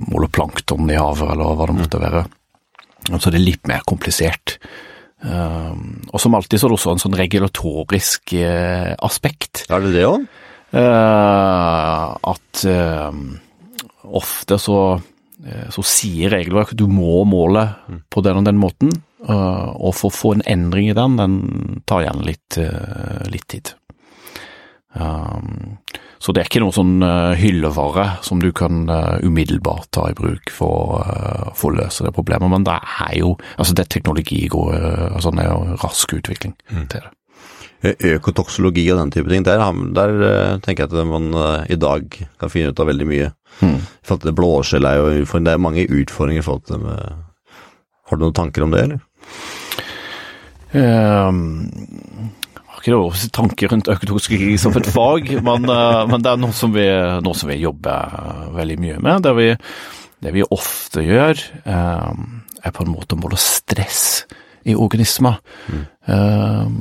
måle 0.08 0.30
plankton 0.32 0.90
i 0.90 0.98
havet, 0.98 1.28
eller 1.28 1.58
hva 1.60 1.66
det 1.68 1.76
måtte 1.76 2.00
være. 2.00 2.22
Så 3.20 3.28
det 3.28 3.38
er 3.42 3.44
litt 3.44 3.68
mer 3.68 3.84
komplisert. 3.84 4.56
Og 5.28 6.16
som 6.24 6.38
alltid 6.40 6.56
så 6.56 6.70
er 6.70 6.72
det 6.72 6.78
også 6.78 6.94
en 6.94 7.04
sånn 7.04 7.18
regulatorisk 7.20 8.32
aspekt. 9.04 9.66
Er 9.68 9.84
det 9.84 9.92
det 9.98 10.06
òg? 10.08 10.24
At 12.32 12.64
ofte 14.08 14.60
så, 14.62 14.80
så 15.74 15.84
sier 15.86 16.34
regelverket 16.34 16.75
at 16.75 16.82
du 16.82 16.88
må 16.92 17.22
måle 17.30 17.63
på 18.13 18.24
den 18.25 18.42
og 18.42 18.48
den 18.48 18.60
måten, 18.62 18.94
og 19.27 19.94
for 19.98 20.10
å 20.10 20.16
få 20.16 20.34
en 20.36 20.46
endring 20.50 20.92
i 20.92 20.98
den, 20.98 21.18
den 21.20 21.38
tar 21.89 22.06
gjerne 22.06 22.27
litt, 22.27 22.60
litt 23.32 23.48
tid. 23.50 23.74
Så 26.18 26.34
det 26.34 26.42
er 26.42 26.50
ikke 26.50 26.62
noe 26.63 26.74
sånn 26.74 27.01
hyllevare 27.38 28.08
som 28.25 28.42
du 28.42 28.50
kan 28.56 28.88
umiddelbart 29.24 29.92
ta 29.94 30.08
i 30.10 30.18
bruk 30.18 30.51
for, 30.54 31.01
for, 31.54 31.72
å 31.72 31.77
løse 31.77 32.06
det 32.06 32.16
problemet, 32.16 32.50
men 32.54 32.66
det 32.68 32.77
er 32.77 33.20
jo 33.20 33.36
altså 33.58 33.77
det 33.77 33.86
er 33.86 33.94
teknologi 33.98 34.42
går, 34.51 34.74
altså 35.12 35.34
det 35.34 35.46
er 35.46 35.54
jo 35.54 35.77
rask 35.84 36.18
utvikling 36.18 36.58
mm. 36.70 36.88
til 36.94 37.00
det. 37.01 37.17
Økotoksologi 37.86 38.88
og 38.90 38.98
den 39.04 39.12
type 39.14 39.30
ting, 39.30 39.44
der, 39.46 39.62
der 39.94 40.16
tenker 40.66 40.88
jeg 40.88 40.90
at 40.90 41.10
man 41.10 41.28
i 41.70 41.78
dag 41.78 42.08
kan 42.42 42.50
finne 42.50 42.72
ut 42.74 42.82
av 42.82 42.90
veldig 42.90 43.06
mye. 43.06 43.28
Mm. 43.62 43.78
For 44.06 44.18
at 44.18 44.26
det 44.26 44.34
blåskjell 44.38 44.86
er 44.86 44.98
jo 44.98 45.26
Det 45.26 45.54
er 45.54 45.62
mange 45.62 45.86
utfordringer 45.86 46.42
i 46.42 46.46
forhold 46.46 46.66
til 46.66 46.76
det 46.76 46.84
med 46.84 47.24
Har 48.10 48.18
du 48.18 48.26
noen 48.26 48.36
tanker 48.38 48.66
om 48.66 48.74
det, 48.74 48.84
eller? 48.84 49.00
Um, 50.78 51.70
ikke 52.88 52.96
noe 52.96 53.30
tanker 53.36 53.72
rundt 53.74 53.90
økotoksologi 53.92 54.56
som 54.62 54.76
et 54.80 54.88
fag, 54.94 55.30
men, 55.44 55.68
eh, 55.68 56.02
men, 56.08 56.24
det 56.24 56.32
er 56.32 56.40
noe 56.40 56.56
som, 56.56 56.72
vi, 56.76 56.86
noe 57.26 57.36
som 57.36 57.52
vi 57.52 57.60
jobber 57.60 58.52
veldig 58.56 58.78
mye 58.80 59.00
med. 59.04 59.26
Det 59.26 59.34
vi, 59.36 59.48
det 60.24 60.34
vi 60.36 60.46
ofte 60.56 61.04
gjør, 61.04 61.42
eh, 61.68 62.12
er 62.64 62.76
på 62.76 62.86
en 62.86 62.94
måte 62.94 63.18
å 63.18 63.20
måle 63.20 63.40
stress 63.42 64.24
i 64.68 64.76
organismer. 64.76 65.40
Mm. 65.68 65.84
Um, 66.08 66.78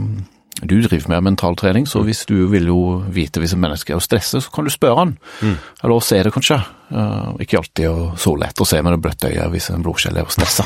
du 0.63 0.79
driver 0.81 1.09
med 1.09 1.25
mentaltrening, 1.27 1.87
så 1.87 2.01
hvis 2.07 2.25
du 2.29 2.47
vil 2.49 2.71
jo 2.71 2.81
vite 3.13 3.43
hvis 3.43 3.53
en 3.53 3.61
menneske 3.61 3.93
er 3.93 4.01
stresset, 4.01 4.45
så 4.45 4.53
kan 4.53 4.65
du 4.65 4.73
spørre 4.73 5.03
han. 5.03 5.17
Mm. 5.45 5.57
Eller 5.85 6.05
se 6.05 6.21
det, 6.25 6.33
kanskje. 6.33 6.59
Uh, 6.89 7.35
ikke 7.43 7.59
alltid 7.61 8.21
så 8.23 8.33
lett 8.39 8.63
å 8.63 8.69
se 8.69 8.81
med 8.81 8.95
det 8.95 9.01
bløtte 9.05 9.33
øyet 9.33 9.53
hvis 9.53 9.69
en 9.75 9.85
blodskjell 9.85 10.21
er 10.23 10.31
stressa. 10.33 10.65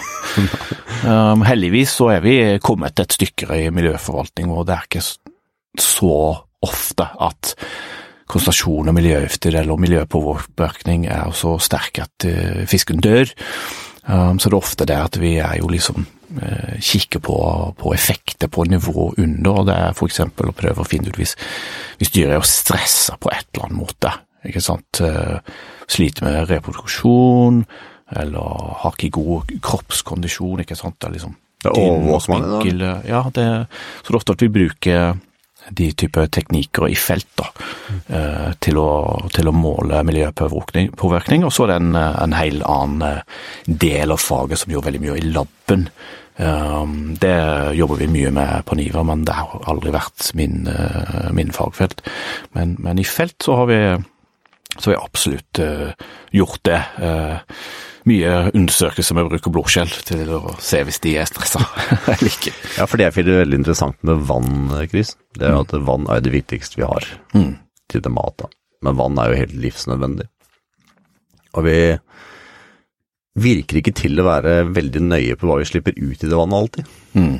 um, 1.08 1.42
heldigvis 1.48 1.96
så 1.98 2.12
er 2.14 2.22
vi 2.22 2.36
kommet 2.62 3.02
et 3.02 3.16
stykke 3.18 3.50
i 3.56 3.66
miljøforvaltning, 3.74 4.52
og 4.54 4.68
det 4.68 4.76
er 4.76 4.86
ikke 4.86 5.02
så 5.80 6.14
ofte 6.60 7.08
at 7.26 7.54
konsentrasjon 8.30 8.92
av 8.92 8.94
miljøgifter 8.94 9.56
eller 9.58 9.80
miljøpåvirkning 9.80 11.08
er 11.10 11.34
så 11.34 11.56
sterk 11.58 12.04
at 12.04 12.30
uh, 12.30 12.62
fisken 12.70 13.02
dør. 13.02 13.26
Um, 14.06 14.38
så 14.38 14.46
det 14.46 14.54
er 14.54 14.60
ofte 14.60 14.86
det 14.86 15.02
at 15.02 15.18
vi 15.18 15.34
er 15.42 15.58
jo 15.58 15.72
liksom 15.72 16.06
uh, 16.38 16.76
kikker 16.80 17.22
på, 17.24 17.36
på, 17.78 17.92
effekter 17.94 18.50
på 18.52 18.64
nivå 18.70 19.10
under, 19.16 19.50
og 19.52 19.68
det 19.68 19.76
er 19.76 19.94
f.eks. 19.94 20.22
å 20.24 20.56
prøve 20.56 20.82
å 20.82 20.88
finne 20.88 21.10
ut 21.10 21.20
hvis, 21.20 21.36
hvis 22.00 22.12
dyret 22.14 22.38
er 22.38 22.48
stressa 22.48 23.18
på 23.20 23.32
et 23.32 23.46
eller 23.52 23.68
annet 23.68 23.80
måte. 23.80 24.14
ikke 24.46 24.64
sant, 24.64 25.02
uh, 25.04 25.38
Sliter 25.90 26.22
med 26.22 26.44
reproduksjon, 26.46 27.64
eller 28.20 28.74
har 28.82 28.94
ikke 28.94 29.16
god 29.16 29.50
kroppskondisjon. 29.62 30.62
ikke 30.62 30.78
sant, 30.78 31.00
det 31.00 31.08
er 31.08 31.16
liksom 31.16 31.34
det 31.60 31.72
overvåker 31.76 32.30
man 32.32 32.46
da? 32.46 32.92
Ja, 33.04 33.24
det, 33.34 33.44
så 34.00 34.06
det 34.06 34.14
er 34.14 34.16
ofte 34.16 34.32
at 34.32 34.44
vi 34.46 34.48
bruker 34.54 35.18
de 35.68 35.90
typer 35.92 36.30
teknikker 36.32 36.88
i 36.88 36.96
felt 36.98 37.28
da, 37.38 37.46
mm. 37.52 37.98
til, 38.64 38.78
å, 38.80 38.92
til, 39.34 39.50
å, 39.50 39.54
måle 39.54 40.00
miljøpåvirkning. 40.08 41.44
Og 41.44 41.52
så 41.54 41.66
er 41.66 41.72
det 41.72 41.76
en, 41.82 41.98
en 41.98 42.36
hel 42.36 42.62
annen 42.66 43.04
eh, 43.06 43.44
del 43.66 44.14
av 44.14 44.22
faget 44.22 44.62
som 44.62 44.72
gjør 44.72 44.88
veldig 44.88 45.02
mye 45.04 45.18
i 45.20 45.28
laben. 45.34 45.86
Um, 46.36 47.16
det 47.20 47.36
jobber 47.76 48.00
vi 48.00 48.08
mye 48.08 48.30
med 48.32 48.64
på 48.68 48.78
Niva, 48.78 49.02
men 49.04 49.26
det 49.28 49.36
har 49.36 49.66
aldri 49.68 49.92
vært 49.92 50.30
min, 50.38 50.64
min 51.36 51.52
fagfelt. 51.52 52.00
Men, 52.56 52.76
men, 52.80 53.00
i 53.00 53.04
felt 53.04 53.36
så 53.44 53.58
har 53.60 53.70
vi, 53.70 53.80
så 54.76 54.88
har 54.88 54.94
vi 54.94 55.02
absolutt 55.02 55.62
gjort 56.32 56.62
det 56.68 56.80
mye 58.08 58.34
undersøkelser 58.56 59.16
med 59.16 59.28
bruk 59.28 59.48
av 59.48 59.54
blodskjell 59.54 59.92
til 60.08 60.30
å 60.36 60.54
se 60.62 60.80
hvis 60.86 61.00
de 61.04 61.16
er 61.20 61.28
stressa 61.28 61.62
eller 62.14 62.30
ikke. 62.30 62.52
Ja, 62.78 62.86
for 62.86 62.96
det 62.96 63.08
jeg 63.08 63.16
finner 63.18 63.42
veldig 63.42 63.60
interessant 63.60 63.98
med 64.06 64.24
vann, 64.30 64.70
Chris, 64.90 65.14
det 65.36 65.48
er 65.48 65.56
jo 65.56 65.64
at 65.66 65.76
vann 65.88 66.08
er 66.12 66.24
det 66.24 66.34
viktigste 66.34 66.80
vi 66.80 66.88
har 66.88 67.08
mm. 67.36 67.52
til 67.92 68.04
det 68.04 68.14
mat. 68.14 68.36
Da. 68.40 68.50
Men 68.86 68.98
vann 69.00 69.20
er 69.20 69.32
jo 69.32 69.42
helt 69.42 69.58
livsnødvendig. 69.66 70.28
Og 71.58 71.66
vi 71.66 71.76
virker 73.42 73.80
ikke 73.80 73.94
til 73.96 74.20
å 74.20 74.26
være 74.26 74.56
veldig 74.70 75.04
nøye 75.06 75.36
på 75.38 75.48
hva 75.48 75.60
vi 75.60 75.68
slipper 75.68 75.96
ut 75.98 76.20
i 76.20 76.28
det 76.28 76.36
vannet 76.36 76.58
alltid. 76.58 76.90
Mm. 77.14 77.38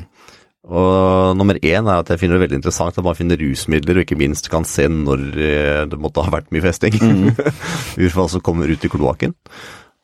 Og 0.71 1.35
nummer 1.35 1.57
én 1.57 1.87
er 1.89 1.99
at 1.99 2.11
jeg 2.13 2.21
finner 2.21 2.37
det 2.37 2.45
veldig 2.45 2.59
interessant 2.59 2.97
at 2.97 3.05
man 3.05 3.17
finner 3.17 3.39
rusmidler, 3.41 3.97
og 3.97 4.05
ikke 4.05 4.19
minst 4.19 4.47
kan 4.53 4.65
se 4.67 4.85
når 4.91 5.23
eh, 5.35 5.83
det 5.89 5.99
måtte 5.99 6.23
ha 6.23 6.33
vært 6.33 6.51
mye 6.53 6.63
festing. 6.63 6.97
Mm. 7.01 7.31
Urfall 8.05 8.29
som 8.31 8.43
kommer 8.45 8.69
ut 8.69 8.85
i 8.85 8.91
kloakken. 8.91 9.33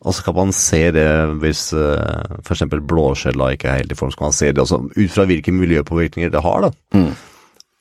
Og 0.06 0.14
så 0.14 0.26
kan 0.26 0.36
man 0.38 0.52
se 0.54 0.82
det 0.94 1.08
hvis 1.42 1.72
uh, 1.74 2.38
f.eks. 2.44 2.68
blåskjella 2.70 3.50
ikke 3.56 3.72
er 3.72 3.80
helt 3.82 3.96
i 3.96 3.98
form, 3.98 4.12
så 4.14 4.20
kan 4.20 4.30
man 4.30 4.38
se 4.38 4.52
det 4.52 4.62
også 4.62 4.78
ut 4.94 5.14
fra 5.14 5.26
hvilke 5.30 5.54
miljøpåvirkninger 5.56 6.34
det 6.34 6.44
har. 6.46 6.68
da. 6.68 7.00
Mm. 7.00 7.16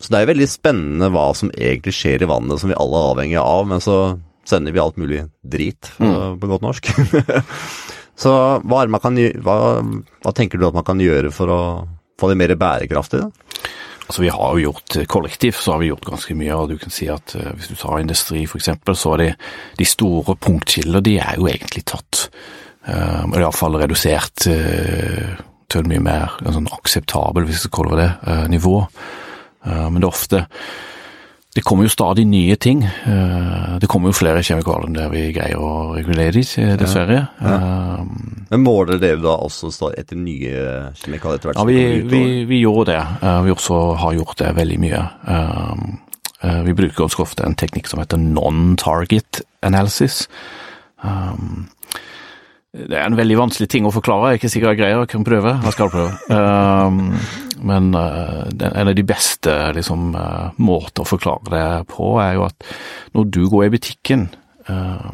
Så 0.01 0.13
det 0.13 0.21
er 0.21 0.31
veldig 0.31 0.49
spennende 0.49 1.11
hva 1.13 1.27
som 1.37 1.53
egentlig 1.53 1.93
skjer 1.97 2.25
i 2.25 2.31
vannet, 2.31 2.61
som 2.61 2.73
vi 2.73 2.79
alle 2.79 3.01
er 3.01 3.13
avhengige 3.13 3.45
av, 3.45 3.69
men 3.69 3.85
så 3.85 3.99
sender 4.49 4.73
vi 4.73 4.81
alt 4.81 4.99
mulig 5.01 5.23
drit, 5.45 5.91
mm. 6.01 6.39
på 6.41 6.51
godt 6.51 6.65
norsk. 6.65 6.91
så 8.17 8.33
hva, 8.65 8.85
kan, 9.03 9.19
hva, 9.45 9.57
hva, 10.25 10.33
tenker 10.33 10.59
du 10.59 10.67
at 10.69 10.77
man 10.77 10.87
kan 10.87 11.01
gjøre 11.01 11.33
for 11.35 11.53
å 11.53 11.61
få 12.17 12.31
det 12.33 12.39
mer 12.41 12.55
bærekraftig? 12.57 13.21
da? 13.27 13.67
Altså 14.07 14.23
Vi 14.23 14.31
har 14.31 14.55
jo 14.55 14.69
gjort 14.69 14.97
eh, 14.97 15.09
kollektivt 15.11 15.59
så 15.61 15.75
har 15.75 15.83
vi 15.83 15.91
gjort 15.91 16.07
ganske 16.07 16.37
mye. 16.39 16.55
og 16.55 16.71
du 16.71 16.79
kan 16.79 16.95
si 16.95 17.09
at 17.11 17.35
uh, 17.35 17.51
Hvis 17.59 17.73
du 17.73 17.77
tar 17.77 17.99
industri 18.01 18.45
f.eks., 18.47 18.71
så 18.95 19.15
er 19.17 19.23
det 19.23 19.33
de 19.81 19.89
store 19.89 20.37
punktkilder 20.39 21.03
de 21.05 21.19
er 21.19 21.41
jo 21.41 21.51
egentlig 21.51 21.85
tatt. 21.91 22.29
Uh, 22.87 23.27
og 23.27 23.41
Iallfall 23.41 23.81
redusert 23.83 24.47
uh, 24.47 25.37
til 25.67 25.83
et 25.83 25.91
mye 25.91 26.05
mer 26.07 26.37
en 26.45 26.55
sånn 26.55 26.71
akseptabel, 26.71 27.49
hvis 27.49 27.59
vi 27.59 27.65
skal 27.67 27.75
kalle 27.81 27.99
det, 27.99 28.11
uh, 28.29 28.45
nivå. 28.49 28.77
men 29.67 29.97
det 29.99 30.07
er 30.07 30.15
ofte 30.15 30.41
det 31.57 31.63
kommer 31.65 31.87
jo 31.87 31.91
stadig 31.91 32.27
nye 32.29 32.57
ting. 32.61 32.83
Eh, 32.85 33.77
det 33.81 33.89
kommer 33.89 34.13
jo 34.13 34.19
flere 34.19 34.43
kjemikalier 34.45 34.91
enn 34.91 34.97
det 34.99 35.07
vi 35.09 35.23
greier 35.33 35.57
å 35.57 35.95
regulere, 35.97 36.43
dessverre. 36.77 37.23
Ja. 37.41 37.47
Ja. 37.49 38.01
Um, 38.03 38.45
Men 38.51 38.61
måler 38.61 39.01
dere 39.01 39.23
da 39.25 39.39
også 39.41 39.73
etter 39.97 40.21
nye 40.21 40.91
kjemikalier 41.01 41.41
etter 41.41 41.51
hvert? 41.51 41.63
Ja, 41.63 41.65
vi, 41.65 42.03
vi, 42.05 42.21
vi, 42.51 42.61
gjorde 42.61 42.91
det. 42.93 43.01
Eh, 43.23 43.39
vi 43.47 43.55
også 43.55 43.79
har 44.03 44.19
gjort 44.19 44.37
det 44.43 44.53
veldig 44.59 44.79
mye. 44.85 45.01
Vi 46.67 46.77
bruker 46.77 47.01
ganske 47.01 47.25
ofte 47.25 47.47
en 47.49 47.57
teknikk 47.59 47.89
som 47.89 48.03
heter 48.03 48.21
non-target 48.21 49.41
analysis. 49.67 50.27
Det 52.77 52.93
er 53.01 53.09
en 53.09 53.17
veldig 53.17 53.41
vanskelig 53.41 53.71
ting 53.73 53.89
å 53.89 53.95
forklare, 53.97 54.35
jeg 54.35 54.37
er 54.37 54.43
ikke 54.43 54.53
sikker 54.53 54.75
jeg 54.75 54.83
greier, 54.83 55.03
jeg 55.07 55.15
kan 55.17 55.25
prøve. 55.27 55.57
Jeg 55.65 55.79
skal 55.79 55.93
prøve. 55.97 57.41
Men 57.61 57.95
uh, 57.95 58.45
en 58.61 58.89
av 58.89 58.95
de 58.95 59.05
beste 59.07 59.53
liksom, 59.77 60.11
uh, 60.17 60.53
måter 60.61 61.05
å 61.05 61.09
forklare 61.09 61.53
det 61.53 61.69
på, 61.93 62.17
er 62.23 62.37
jo 62.37 62.47
at 62.49 62.67
når 63.17 63.31
du 63.33 63.43
går 63.53 63.67
i 63.67 63.73
butikken, 63.77 64.27
uh, 64.69 65.13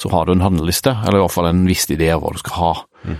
så 0.00 0.12
har 0.14 0.26
du 0.26 0.34
en 0.34 0.44
handleliste, 0.44 0.94
eller 1.04 1.20
i 1.20 1.24
hvert 1.24 1.34
fall 1.34 1.50
en 1.50 1.66
viss 1.68 1.84
idé 1.92 2.08
av 2.14 2.24
hva 2.24 2.32
du 2.34 2.40
skal 2.40 2.56
ha. 2.60 2.72
Mm. 3.00 3.18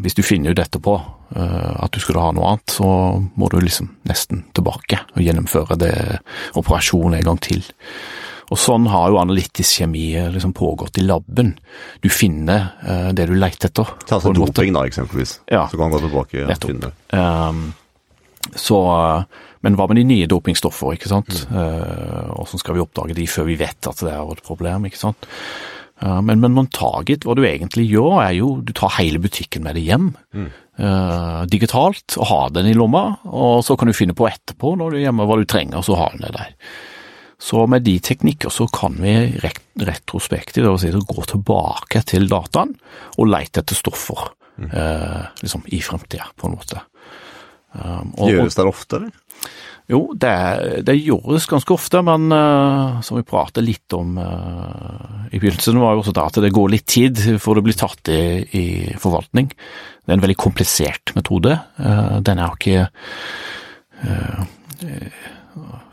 hvis 0.00 0.14
du 0.16 0.22
finner 0.24 0.54
ut 0.54 0.60
etterpå 0.62 0.94
at 1.36 1.92
du 1.92 1.98
skulle 2.00 2.22
ha 2.22 2.30
noe 2.32 2.54
annet, 2.54 2.72
så 2.72 2.86
må 3.20 3.50
du 3.52 3.58
liksom 3.60 3.90
nesten 4.08 4.46
tilbake 4.56 4.96
og 5.12 5.20
gjennomføre 5.20 5.76
det 5.76 5.92
operasjonen 6.56 7.18
en 7.18 7.26
gang 7.26 7.40
til. 7.44 7.60
Og 8.50 8.58
sånn 8.58 8.88
har 8.90 9.12
jo 9.12 9.20
analytisk 9.20 9.80
kjemi 9.80 10.08
eh, 10.18 10.30
liksom 10.34 10.52
pågått 10.56 10.98
i 10.98 11.04
laben. 11.06 11.52
Du 12.02 12.08
finner 12.10 12.72
uh, 12.82 13.10
det 13.14 13.28
du 13.30 13.36
leter 13.38 13.70
etter. 13.70 13.92
Ta 14.08 14.18
altså 14.18 14.32
doping 14.34 14.74
da, 14.74 14.82
eksempelvis. 14.90 15.36
Ja. 15.46 15.68
Så 15.70 15.78
kan 15.78 15.86
han 15.86 15.94
gå 15.94 16.02
tilbake 16.02 16.46
og 16.46 16.66
finne 16.66 16.90
det. 16.90 16.92
Um, 17.14 17.68
så, 18.58 18.78
men 19.62 19.76
hva 19.78 19.86
med 19.86 20.00
de 20.00 20.06
nye 20.08 20.30
dopingstoffer, 20.30 20.96
ikke 20.96 21.12
sant? 21.12 21.44
Mm. 21.50 22.32
Uh, 22.34 22.56
skal 22.58 22.74
vi 22.74 22.82
oppdage 22.82 23.14
de 23.18 23.28
før 23.30 23.46
vi 23.52 23.60
vet 23.60 23.90
at 23.90 24.02
det 24.02 24.10
er 24.16 24.34
et 24.34 24.42
problem, 24.46 24.88
ikke 24.90 24.98
sant? 24.98 25.30
Uh, 26.02 26.18
men, 26.18 26.42
men 26.42 26.56
non-target, 26.56 27.28
hva 27.28 27.38
du 27.38 27.44
egentlig 27.46 27.86
gjør, 27.86 28.18
er 28.24 28.34
jo 28.40 28.56
du 28.66 28.74
tar 28.74 28.96
hele 28.98 29.22
butikken 29.22 29.62
med 29.66 29.78
deg 29.78 29.92
hjem. 29.92 30.10
Mm. 30.34 30.50
Uh, 30.80 31.42
digitalt, 31.52 32.16
og 32.18 32.30
har 32.32 32.54
den 32.56 32.70
i 32.70 32.74
lomma, 32.74 33.20
og 33.28 33.60
så 33.62 33.78
kan 33.78 33.90
du 33.90 33.94
finne 33.94 34.16
på 34.16 34.26
etterpå 34.26 34.74
når 34.80 34.90
du 34.90 34.98
er 34.98 35.10
hjemme 35.10 35.28
hva 35.28 35.38
du 35.38 35.46
trenger, 35.46 35.78
og 35.78 35.86
så 35.86 36.00
har 36.00 36.16
du 36.16 36.24
det 36.24 36.34
der. 36.34 36.56
Så 37.40 37.64
med 37.70 37.86
de 37.86 37.96
teknikker 38.04 38.52
så 38.52 38.66
kan 38.68 38.98
vi 39.00 39.14
retrospektivt 39.80 40.82
si, 40.82 40.90
gå 40.92 41.24
tilbake 41.30 42.02
til 42.08 42.28
dataen 42.28 42.74
og 43.16 43.30
lete 43.32 43.62
etter 43.62 43.78
stoffer 43.78 44.26
eh, 44.68 45.24
liksom 45.40 45.64
i 45.72 45.80
fremtida, 45.80 46.28
på 46.36 46.50
en 46.50 46.56
måte. 46.58 46.82
Um, 47.72 48.12
Gjøres 48.26 48.58
det 48.58 48.66
ofte, 48.66 49.00
eller? 49.00 49.16
Jo, 49.90 50.04
det, 50.14 50.34
det, 50.86 50.94
gjøres 51.02 51.48
ganske 51.50 51.74
ofte, 51.74 52.02
men 52.06 52.28
uh, 52.30 53.00
som 53.02 53.16
vi 53.18 53.26
pratet 53.26 53.64
litt 53.66 53.96
om 53.96 54.20
uh, 54.20 55.26
i 55.32 55.40
begynnelsen, 55.40 55.80
var 55.82 55.96
jo 55.96 56.04
også 56.04 56.14
det 56.14 56.26
at 56.28 56.38
det 56.44 56.52
går 56.54 56.70
litt 56.76 56.86
tid 56.86 57.18
før 57.42 57.58
det 57.58 57.64
blir 57.66 57.78
tatt 57.80 58.12
i, 58.12 58.20
i 58.54 58.64
forvaltning. 59.00 59.50
Det 59.50 60.12
er 60.12 60.18
en 60.18 60.22
veldig 60.22 60.38
komplisert 60.38 61.14
metode. 61.16 61.56
Uh, 61.80 62.20
den 62.22 62.38
er 62.38 62.52
jo 62.52 62.60
ikke 62.60 62.86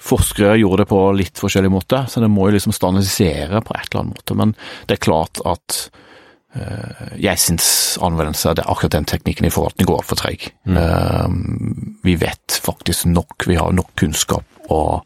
Forskere 0.04 0.58
gjorde 0.60 0.84
det 0.84 0.90
på 0.92 1.00
litt 1.18 1.40
forskjellig 1.42 1.72
måte, 1.74 2.04
så 2.10 2.22
det 2.24 2.30
må 2.32 2.48
jo 2.48 2.58
liksom 2.58 2.76
standardisere 2.76 3.62
på 3.66 3.74
et 3.76 3.88
eller 3.90 4.04
annet 4.04 4.20
måte. 4.20 4.38
Men 4.38 4.54
det 4.90 4.98
er 4.98 5.08
klart 5.08 5.42
at 5.46 5.80
jeg 7.22 7.38
syns 7.38 7.68
anvendelse 8.02 8.50
av 8.50 8.62
akkurat 8.64 8.96
den 8.96 9.06
teknikken 9.06 9.46
i 9.46 9.52
forvaltning 9.54 9.86
går 9.90 10.00
altfor 10.00 10.18
treig. 10.18 10.48
Mm. 10.66 12.00
Vi 12.06 12.16
vet 12.18 12.56
faktisk 12.64 13.06
nok, 13.12 13.46
vi 13.46 13.60
har 13.60 13.76
nok 13.76 13.92
kunnskap, 14.00 14.46
og 14.74 15.06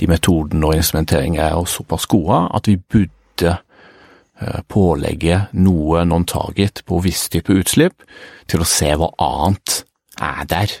de 0.00 0.08
metodene 0.10 0.66
og 0.66 0.78
instrumentering 0.80 1.36
er 1.38 1.58
såpass 1.68 2.08
gode 2.10 2.40
at 2.56 2.70
vi 2.70 2.78
burde 2.80 3.58
pålegge 4.72 5.42
noe 5.60 6.02
non-target 6.08 6.82
på 6.88 7.02
visse 7.04 7.28
type 7.30 7.52
utslipp 7.52 8.06
til 8.48 8.64
å 8.64 8.68
se 8.68 8.88
hva 8.96 9.12
annet 9.20 9.82
er 10.16 10.48
der. 10.48 10.74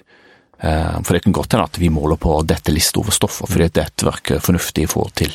For 0.60 1.16
det 1.16 1.22
kan 1.24 1.32
godt 1.32 1.54
hende 1.54 1.64
at 1.70 1.78
vi 1.80 1.88
måler 1.88 2.18
på 2.20 2.34
dette 2.44 2.72
listet 2.74 3.00
over 3.00 3.14
stoffer, 3.16 3.48
fordi 3.48 3.70
dette 3.72 4.04
virker 4.04 4.42
fornuftig 4.44 4.84
i 4.84 4.90
forhold 4.90 5.14
til 5.16 5.32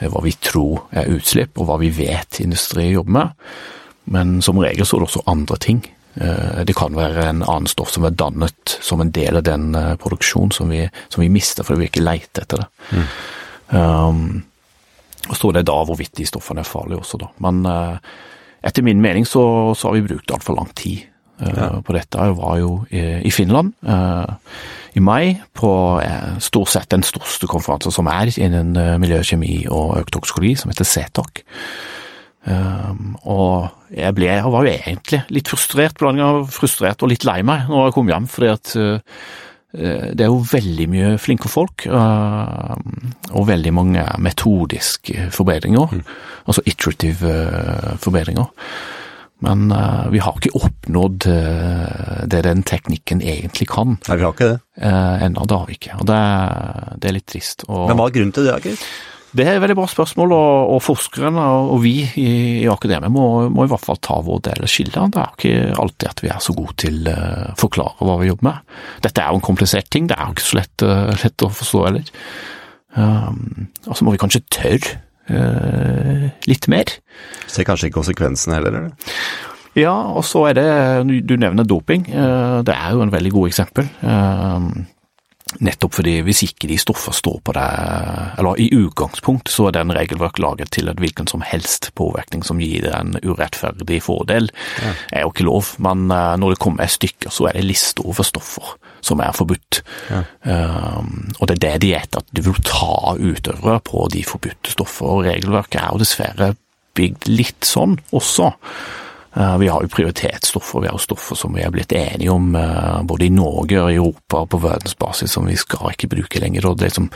hva 0.00 0.22
vi 0.24 0.32
tror 0.42 0.88
er 0.96 1.12
utslipp, 1.14 1.54
og 1.60 1.68
hva 1.68 1.76
vi 1.78 1.92
vet 1.94 2.40
industri 2.42 2.88
jobber 2.90 3.14
med. 3.14 3.28
Men 4.10 4.40
som 4.42 4.58
regel 4.58 4.82
så 4.82 4.96
er 4.96 5.04
det 5.04 5.08
også 5.10 5.22
andre 5.30 5.58
ting. 5.62 5.84
Det 6.66 6.74
kan 6.74 6.98
være 6.98 7.28
en 7.30 7.44
annen 7.44 7.70
stoff 7.70 7.92
som 7.94 8.08
er 8.08 8.16
dannet 8.18 8.74
som 8.82 9.00
en 9.04 9.12
del 9.14 9.38
av 9.38 9.44
den 9.46 9.70
produksjonen 10.02 10.50
som 10.56 10.72
vi, 10.74 10.82
som 11.08 11.22
vi 11.22 11.30
mister 11.30 11.62
fordi 11.62 11.84
vi 11.84 11.90
ikke 11.92 12.02
leter 12.02 12.42
etter 12.42 12.64
det. 12.64 12.68
Mm. 12.90 13.06
Um, 13.70 14.24
og 15.28 15.36
så 15.38 15.52
er 15.52 15.60
det 15.60 15.68
da 15.70 15.76
hvorvidt 15.86 16.16
de 16.18 16.26
stoffene 16.26 16.64
er 16.64 16.66
farlige 16.66 17.04
også, 17.04 17.20
da. 17.22 17.30
Men 17.44 17.62
uh, 17.68 18.00
etter 18.66 18.82
min 18.82 18.98
mening 19.04 19.28
så, 19.28 19.44
så 19.78 19.88
har 19.88 20.00
vi 20.00 20.08
brukt 20.10 20.34
altfor 20.34 20.58
lang 20.58 20.74
tid 20.74 21.06
ja. 21.40 21.70
på 21.84 21.96
dette. 21.96 22.26
Jeg 22.28 22.36
var 22.38 22.58
jo 22.60 22.74
i, 22.90 23.04
i 23.26 23.32
Finland 23.34 23.72
uh, 23.86 24.26
i 24.94 25.00
mai 25.00 25.36
på 25.54 25.70
stort 26.42 26.72
sett 26.72 26.90
den 26.90 27.04
største 27.06 27.46
konferansen 27.50 27.94
som 27.94 28.08
er 28.10 28.32
innen 28.42 28.74
miljøkjemi 28.98 29.68
og 29.70 30.00
økotoksikologi, 30.00 30.56
som 30.58 30.72
heter 30.72 30.88
CETOC. 30.88 31.44
Um, 32.40 33.18
og 33.28 33.68
jeg, 33.92 34.14
ble, 34.16 34.30
jeg 34.30 34.48
var 34.48 34.64
jo 34.64 34.72
egentlig 34.72 35.20
litt 35.28 35.50
frustrert, 35.52 35.98
blanding 36.00 36.24
av 36.24 36.38
frustrert 36.54 37.02
og 37.04 37.10
litt 37.12 37.26
lei 37.28 37.42
meg 37.44 37.68
når 37.68 37.90
jeg 37.90 37.96
kom 37.98 38.08
hjem, 38.08 38.28
fordi 38.32 38.48
at 38.54 38.70
uh, 38.80 39.26
det 39.70 40.24
er 40.24 40.30
jo 40.32 40.40
veldig 40.50 40.86
mye 40.90 41.10
flinke 41.22 41.50
folk, 41.52 41.84
uh, 41.86 42.72
og 43.30 43.44
veldig 43.50 43.74
mange 43.76 44.06
metodiske 44.24 45.28
forbedringer, 45.36 45.92
mm. 46.00 46.00
altså 46.46 46.64
iterative 46.64 47.34
uh, 47.36 47.92
forbedringer. 48.00 48.48
Men 49.46 49.70
vi 50.12 50.20
har 50.20 50.36
ikke 50.36 50.52
oppnådd 50.58 51.24
det 51.24 52.40
den 52.44 52.64
teknikken 52.68 53.22
egentlig 53.24 53.70
kan. 53.72 53.96
Nei, 54.08 54.18
vi 54.20 54.26
har 54.26 54.34
ikke 54.34 54.50
det. 54.50 54.58
Ennå, 54.84 55.46
det 55.48 55.56
har 55.56 55.70
vi 55.70 55.78
ikke, 55.78 55.96
og 56.00 56.08
det, 56.10 56.18
det 57.00 57.08
er 57.08 57.16
litt 57.16 57.28
trist. 57.30 57.64
Og, 57.68 57.86
Men 57.88 57.96
hva 58.00 58.10
er 58.10 58.16
grunnen 58.18 58.36
til 58.36 58.48
det, 58.50 58.58
Geir? 58.66 58.84
Det 59.30 59.44
er 59.46 59.56
et 59.56 59.62
veldig 59.62 59.76
bra 59.78 59.86
spørsmål, 59.86 60.32
og, 60.34 60.70
og 60.74 60.80
forskerne 60.82 61.42
og 61.70 61.76
vi 61.84 61.94
i, 62.02 62.30
i 62.64 62.70
akademia 62.70 63.10
må, 63.12 63.26
må, 63.52 63.66
i 63.66 63.70
hvert 63.70 63.84
fall 63.84 64.00
ta 64.02 64.16
vår 64.26 64.40
del 64.48 64.64
av 64.66 64.70
skillet. 64.70 64.96
Det 65.14 65.20
er 65.22 65.36
ikke 65.36 65.82
alltid 65.84 66.08
at 66.10 66.22
vi 66.24 66.32
er 66.34 66.40
så 66.42 66.54
gode 66.56 66.74
til 66.82 67.06
å 67.06 67.14
uh, 67.14 67.52
forklare 67.60 68.08
hva 68.08 68.16
vi 68.22 68.30
jobber 68.30 68.48
med. 68.48 68.72
Dette 69.06 69.22
er 69.22 69.30
jo 69.30 69.38
en 69.38 69.46
komplisert 69.46 69.90
ting, 69.94 70.08
det 70.10 70.18
er 70.18 70.26
jo 70.26 70.34
ikke 70.34 70.48
så 70.48 70.58
lett, 70.58 70.86
uh, 70.86 71.12
lett 71.22 71.46
å 71.46 71.52
forstå 71.60 71.84
heller. 71.86 72.10
Um, 72.98 73.70
og 73.86 73.94
så 73.94 74.02
må 74.06 74.16
vi 74.16 74.22
kanskje 74.24 74.42
tørre 74.50 74.96
uh, 74.96 74.98
litt 76.50 76.68
mer. 76.72 76.92
Ser 77.50 77.66
kanskje 77.68 77.90
ikke 77.90 78.00
konsekvensene 78.00 78.58
heller, 78.58 78.80
eller? 78.80 79.18
Ja, 79.78 79.94
og 80.18 80.24
så 80.26 80.48
er 80.50 80.56
det, 80.58 80.70
du 81.28 81.36
nevner 81.38 81.66
doping, 81.66 82.08
det 82.10 82.74
er 82.74 82.96
jo 82.96 83.04
en 83.04 83.12
veldig 83.12 83.30
god 83.36 83.52
eksempel. 83.52 83.86
Nettopp 85.66 85.96
fordi 85.98 86.12
hvis 86.22 86.44
ikke 86.46 86.68
de 86.70 86.76
stoffer 86.78 87.14
står 87.14 87.40
på 87.46 87.54
deg, 87.56 87.70
eller 88.38 88.60
i 88.62 88.68
utgangspunkt 88.78 89.50
så 89.50 89.66
er 89.66 89.78
den 89.80 89.94
regelverk 89.94 90.38
laget 90.42 90.70
til 90.76 90.90
at 90.90 91.00
hvilken 91.02 91.26
som 91.30 91.42
helst 91.42 91.90
påvirkning 91.98 92.44
som 92.46 92.62
gir 92.62 92.86
deg 92.86 92.94
en 92.94 93.18
urettferdig 93.22 93.98
fordel, 94.04 94.46
ja. 94.78 94.94
er 95.10 95.26
jo 95.26 95.32
ikke 95.34 95.48
lov. 95.48 95.74
Men 95.82 96.06
når 96.10 96.54
det 96.54 96.62
kommer 96.62 96.90
stykker, 96.90 97.34
så 97.34 97.50
er 97.50 97.58
det 97.58 97.66
liste 97.66 98.06
over 98.06 98.26
stoffer 98.26 98.76
som 99.04 99.20
er 99.24 99.36
forbudt. 99.36 99.82
Ja. 100.10 100.22
Um, 100.44 101.28
og 101.38 101.48
det 101.48 101.58
er 101.58 101.64
det 101.66 101.74
de 101.84 101.92
er 101.94 102.04
etter, 102.04 102.24
at 102.24 102.32
du 102.36 102.42
vil 102.46 102.62
ta 102.66 103.16
utøvere 103.16 103.80
på 103.86 104.06
de 104.12 104.24
forbudte 104.26 104.74
stoffer. 104.74 105.06
Og 105.10 105.28
regelverket 105.28 105.80
er 105.82 105.92
jo 105.92 106.02
dessverre 106.02 106.54
bygd 106.98 107.30
litt 107.30 107.68
sånn 107.68 107.98
også. 108.16 108.50
Uh, 109.30 109.56
vi 109.62 109.68
har 109.70 109.84
jo 109.84 109.92
prioritetsstoffer, 109.92 110.82
vi 110.82 110.88
har 110.90 110.96
jo 110.96 111.04
stoffer 111.04 111.38
som 111.38 111.54
vi 111.54 111.62
er 111.62 111.70
blitt 111.70 111.92
enige 111.94 112.32
om 112.34 112.50
uh, 112.56 112.98
både 113.06 113.28
i 113.28 113.34
Norge 113.34 113.78
og 113.78 113.92
i 113.92 114.00
Europa 114.00 114.42
og 114.42 114.50
på 114.50 114.58
verdensbasis 114.64 115.36
som 115.36 115.46
vi 115.46 115.56
skal 115.60 115.92
ikke 115.94 116.10
bruke 116.16 116.42
lenger. 116.42 116.66
og 116.66 116.78
Det 116.78 116.88
er, 116.88 116.90
liksom, 116.90 117.10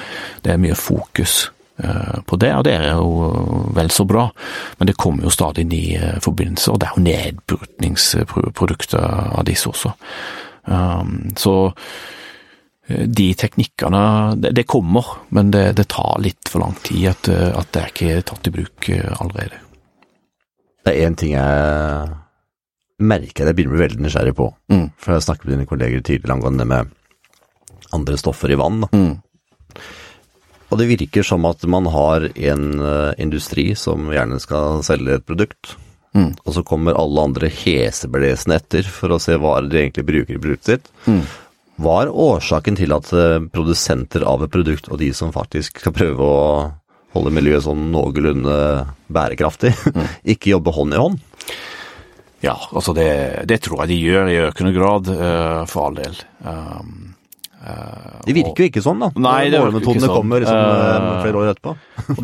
det 0.44 0.52
er 0.52 0.62
mye 0.62 0.78
fokus 0.78 1.50
eh, 1.82 2.20
på 2.22 2.36
det, 2.38 2.52
og 2.54 2.64
det 2.68 2.74
er 2.76 2.92
jo 2.94 3.08
vel 3.74 3.90
så 3.90 4.04
bra. 4.06 4.28
Men 4.78 4.86
det 4.86 4.96
kommer 4.96 5.26
jo 5.26 5.34
stadig 5.34 5.66
nye 5.66 6.20
forbindelser, 6.22 6.72
og 6.72 6.80
det 6.80 6.86
er 6.86 6.94
jo 6.94 7.06
nedbrutningsprodukter 7.08 9.02
av 9.34 9.42
disse 9.50 9.68
også. 9.72 9.90
Så 10.64 11.54
de 12.84 13.26
teknikkene, 13.40 14.00
det 14.36 14.66
kommer, 14.68 15.04
men 15.32 15.50
det, 15.54 15.72
det 15.78 15.86
tar 15.92 16.20
litt 16.20 16.50
for 16.52 16.60
lang 16.64 16.74
tid 16.84 17.08
at, 17.14 17.28
at 17.28 17.70
det 17.72 17.80
er 17.80 17.92
ikke 17.92 18.24
tatt 18.28 18.50
i 18.50 18.52
bruk 18.54 18.88
allerede. 18.92 19.60
Det 20.84 20.92
er 20.92 21.06
én 21.08 21.16
ting 21.16 21.32
jeg 21.32 22.10
merker 23.04 23.48
jeg 23.48 23.56
begynner 23.56 23.74
å 23.74 23.78
bli 23.78 23.84
veldig 23.86 24.04
nysgjerrig 24.04 24.34
på. 24.36 24.50
Mm. 24.72 24.86
For 25.00 25.12
jeg 25.12 25.18
har 25.18 25.24
snakket 25.28 25.46
med 25.48 25.54
dine 25.56 25.68
kolleger 25.70 26.04
tidligere 26.04 26.36
angående 26.36 26.64
det 26.64 26.70
med 26.74 26.92
andre 27.96 28.18
stoffer 28.20 28.52
i 28.52 28.58
vann. 28.60 28.84
Mm. 28.92 29.14
Og 30.68 30.80
det 30.80 30.90
virker 30.90 31.26
som 31.26 31.46
at 31.48 31.64
man 31.70 31.88
har 31.92 32.28
en 32.34 32.66
industri 33.20 33.70
som 33.78 34.10
gjerne 34.12 34.40
skal 34.42 34.84
selge 34.86 35.18
et 35.18 35.26
produkt, 35.26 35.76
mm. 36.14 36.30
og 36.44 36.56
så 36.56 36.64
kommer 36.66 36.98
alle 36.98 37.26
andre 37.28 37.50
heseblesende 37.52 38.58
etter 38.60 38.86
for 38.88 39.14
å 39.14 39.20
se 39.22 39.36
hva 39.40 39.58
de 39.66 39.82
egentlig 39.82 40.06
bruker 40.08 40.38
i 40.38 40.42
produktet 40.42 40.78
sitt. 40.78 40.92
Mm. 41.10 41.24
Hva 41.84 41.94
er 42.04 42.14
årsaken 42.24 42.78
til 42.78 42.94
at 42.94 43.10
uh, 43.16 43.42
produsenter 43.52 44.24
av 44.30 44.44
et 44.46 44.52
produkt, 44.52 44.88
og 44.90 45.00
de 45.02 45.10
som 45.16 45.34
faktisk 45.34 45.82
skal 45.82 45.94
prøve 45.96 46.26
å 46.26 46.42
holde 47.14 47.32
miljøet 47.34 47.66
sånn 47.66 47.88
noenlunde 47.94 48.58
bærekraftig, 49.14 49.74
mm. 49.90 50.12
ikke 50.34 50.54
jobbe 50.54 50.74
hånd 50.74 50.94
i 50.94 51.02
hånd? 51.02 51.24
Ja, 52.44 52.58
altså 52.76 52.92
det, 52.92 53.08
det, 53.48 53.62
tror 53.64 53.82
jeg 53.82 53.94
de 53.94 54.00
gjør 54.04 54.30
i 54.30 54.40
økende 54.44 54.74
grad, 54.76 55.10
uh, 55.10 55.64
for 55.70 55.88
all 55.88 55.98
del. 55.98 56.18
Um, 56.44 57.14
det 58.26 58.34
virker 58.36 58.64
jo 58.64 58.70
ikke 58.70 58.82
sånn, 58.84 59.00
da. 59.00 59.10
Nei, 59.24 59.50
det 59.52 59.60
ikke 59.60 59.94
sånn. 60.02 60.10
kommer 60.12 60.42
liksom, 60.44 60.58
uh, 60.58 61.22
flere 61.22 61.40
år 61.40 61.52
etterpå. 61.52 61.76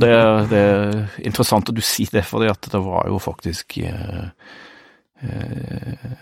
det, 0.03 0.11
det, 0.51 0.65
er 0.65 1.23
interessant 1.31 1.71
at 1.73 1.79
du 1.79 1.85
sier 1.85 2.13
det, 2.19 2.27
fordi 2.29 2.51
at 2.53 2.69
det 2.73 2.83
var 2.85 3.09
jo 3.09 3.21
faktisk 3.23 3.79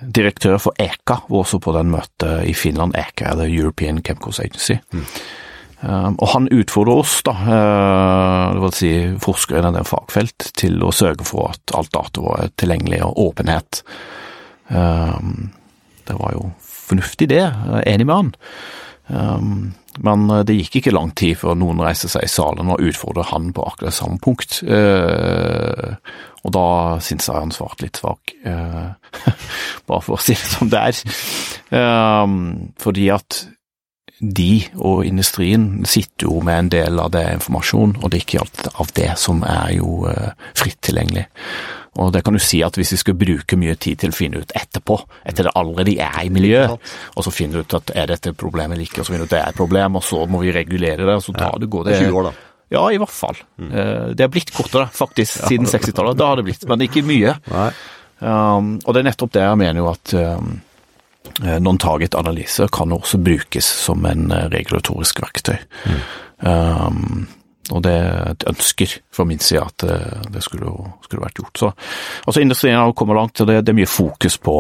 direktør 0.03 0.57
for 0.59 0.75
EKA 0.83 1.21
var 1.29 1.45
også 1.45 1.61
på 1.63 1.71
den 1.77 1.93
møtet 1.93 2.49
i 2.51 2.55
Finland. 2.59 2.97
EKA 2.99 3.29
er 3.31 3.37
det 3.39 3.53
European 3.53 4.01
Chemicals 4.03 4.41
Agency. 4.43 4.75
Mm. 4.91 5.05
Um, 5.81 6.17
og 6.19 6.33
han 6.33 6.49
utfordrer 6.51 6.99
oss, 7.05 7.21
da, 7.23 7.37
uh, 7.39 8.55
det 8.57 8.63
vil 8.65 8.75
si 8.75 8.91
forskere 9.23 9.63
innen 9.63 9.79
det 9.79 9.87
fagfelt, 9.87 10.49
til 10.59 10.83
å 10.83 10.91
sørge 10.95 11.27
for 11.27 11.53
at 11.53 11.75
alt 11.79 11.93
data 11.95 12.25
var 12.25 12.51
tilgjengelig 12.59 13.05
og 13.07 13.21
åpenhet. 13.29 13.85
Um, 14.75 15.53
det 16.09 16.17
var 16.19 16.35
jo 16.35 16.49
fornuftig 16.59 17.31
det, 17.31 17.45
enig 17.87 18.09
med 18.09 18.17
han. 18.17 18.33
Um, 19.09 19.75
men 20.05 20.29
det 20.47 20.55
gikk 20.59 20.79
ikke 20.79 20.94
lang 20.94 21.11
tid 21.16 21.38
før 21.40 21.57
noen 21.59 21.81
reiste 21.83 22.11
seg 22.12 22.27
i 22.27 22.31
salen 22.31 22.71
og 22.71 22.83
utfordret 22.85 23.33
han 23.33 23.51
på 23.57 23.64
akkurat 23.66 23.97
samme 23.97 24.21
punkt. 24.23 24.61
Uh, 24.62 25.97
og 26.44 26.55
da 26.55 26.66
syns 27.03 27.29
jeg 27.29 27.40
han 27.40 27.55
svarte 27.55 27.87
litt 27.87 27.99
svak, 27.99 28.35
uh, 28.47 28.94
bare 29.88 30.05
for 30.05 30.16
å 30.16 30.23
si 30.23 30.37
det 30.37 30.51
som 30.53 30.73
det 30.73 30.83
er. 30.90 31.05
fordi 32.79 33.09
at 33.12 33.40
de 34.18 34.53
og 34.83 35.05
industrien 35.07 35.85
sitter 35.87 36.27
jo 36.27 36.40
med 36.42 36.59
en 36.59 36.71
del 36.73 37.01
av 37.03 37.12
det 37.14 37.25
informasjonen, 37.37 37.99
og 38.03 38.11
det 38.11 38.18
er 38.18 38.25
ikke 38.25 38.40
alt 38.42 38.71
av 38.75 38.94
det 38.97 39.11
som 39.21 39.44
er 39.47 39.77
jo 39.77 40.07
fritt 40.59 40.81
tilgjengelig. 40.88 41.29
Og 41.99 42.13
det 42.15 42.23
kan 42.27 42.37
du 42.37 42.41
si 42.43 42.61
at 42.63 42.77
hvis 42.79 42.93
vi 42.95 43.01
skal 43.01 43.17
bruke 43.19 43.59
mye 43.59 43.75
tid 43.81 44.03
til 44.03 44.13
å 44.13 44.17
finne 44.17 44.43
ut 44.43 44.53
etterpå, 44.57 44.99
etter 45.27 45.49
det 45.49 45.55
allerede 45.59 45.97
er 46.05 46.21
i 46.23 46.33
miljøet, 46.33 46.91
og 47.15 47.27
så 47.27 47.33
finne 47.35 47.65
ut 47.65 47.75
at 47.79 47.91
er 47.95 48.13
dette 48.13 48.33
et 48.33 48.39
problem 48.39 48.75
eller 48.75 48.87
ikke, 48.87 49.03
og 49.03 49.09
så 49.09 49.15
finne 49.17 49.27
ut 49.27 49.33
at 49.33 49.35
det 49.35 49.41
er 49.41 49.55
et 49.55 49.59
problem, 49.59 49.99
og 49.99 50.07
så 50.07 50.23
må 50.31 50.43
vi 50.45 50.55
regulere 50.55 51.03
det, 51.03 51.17
og 51.19 51.25
så 51.25 51.35
tar 51.37 51.59
det 51.59 51.71
går 51.73 51.89
det 51.89 51.99
20 52.05 52.21
år, 52.21 52.31
da. 52.31 52.45
Ja, 52.69 52.85
i 52.93 52.99
hvert 53.01 53.15
fall. 53.15 53.39
Mm. 53.57 53.69
Uh, 53.73 54.09
det 54.13 54.27
har 54.27 54.33
blitt 54.33 54.53
kortere, 54.55 54.89
faktisk, 54.93 55.41
siden 55.49 55.69
60-tallet. 55.69 56.19
Da 56.21 56.31
har 56.31 56.41
det 56.41 56.49
blitt, 56.51 56.67
men 56.69 56.85
ikke 56.85 57.05
mye. 57.09 57.35
Um, 58.19 58.75
og 58.85 58.93
det 58.93 59.01
er 59.01 59.09
nettopp 59.09 59.33
det 59.35 59.45
jeg 59.45 59.61
mener 59.61 59.81
jo 59.81 59.89
at 59.93 60.15
um, 60.19 60.53
non-target-analyser 61.65 62.69
kan 62.75 62.93
også 62.93 63.21
brukes 63.25 63.73
som 63.87 64.05
en 64.11 64.29
uh, 64.35 64.47
regulatorisk 64.53 65.23
verktøy. 65.25 65.57
Mm. 65.89 66.01
Um, 66.45 67.27
og 67.75 67.83
det 67.85 67.93
er 67.93 68.33
et 68.33 68.47
ønsker 68.51 68.95
fra 69.15 69.27
min 69.29 69.41
side 69.43 69.63
at 69.63 69.85
det, 69.85 69.99
uh, 70.29 70.43
skulle, 70.45 70.73
skulle, 71.05 71.25
vært 71.25 71.41
gjort. 71.41 71.61
Så, 71.61 71.73
altså 72.25 72.43
Industrien 72.45 72.79
har 72.79 72.95
kommet 72.97 73.19
langt, 73.19 73.41
og 73.41 73.51
det, 73.51 73.61
det, 73.67 73.75
er 73.75 73.81
mye 73.81 73.91
fokus 73.91 74.39
på, 74.41 74.57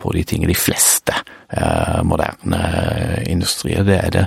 på 0.00 0.14
de 0.16 0.24
tingene. 0.26 0.52
De 0.52 0.58
fleste 0.58 1.14
eh, 1.48 2.00
moderne 2.04 2.62
industrier, 3.26 3.84
det 3.86 3.98
er 3.98 4.14
det. 4.14 4.26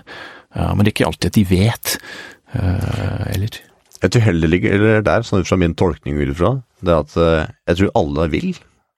Eh, 0.55 0.71
men 0.71 0.83
det 0.83 0.91
er 0.91 0.95
ikke 0.95 1.09
alltid 1.09 1.31
at 1.31 1.39
de 1.39 1.45
vet, 1.49 1.97
eh, 2.55 3.25
eller? 3.35 3.59
Jeg 4.01 4.13
tror 4.13 4.25
heller 4.25 4.49
ligger 4.49 4.85
der, 5.05 5.25
sånn 5.25 5.43
ut 5.43 5.49
fra 5.49 5.59
min 5.61 5.77
tolkning 5.77 6.17
ut 6.17 6.33
fra, 6.37 6.55
det 6.81 6.89
er 6.89 7.03
at 7.03 7.11
uh, 7.21 7.49
jeg 7.69 7.77
tror 7.77 7.91
alle 7.99 8.23
vil. 8.33 8.47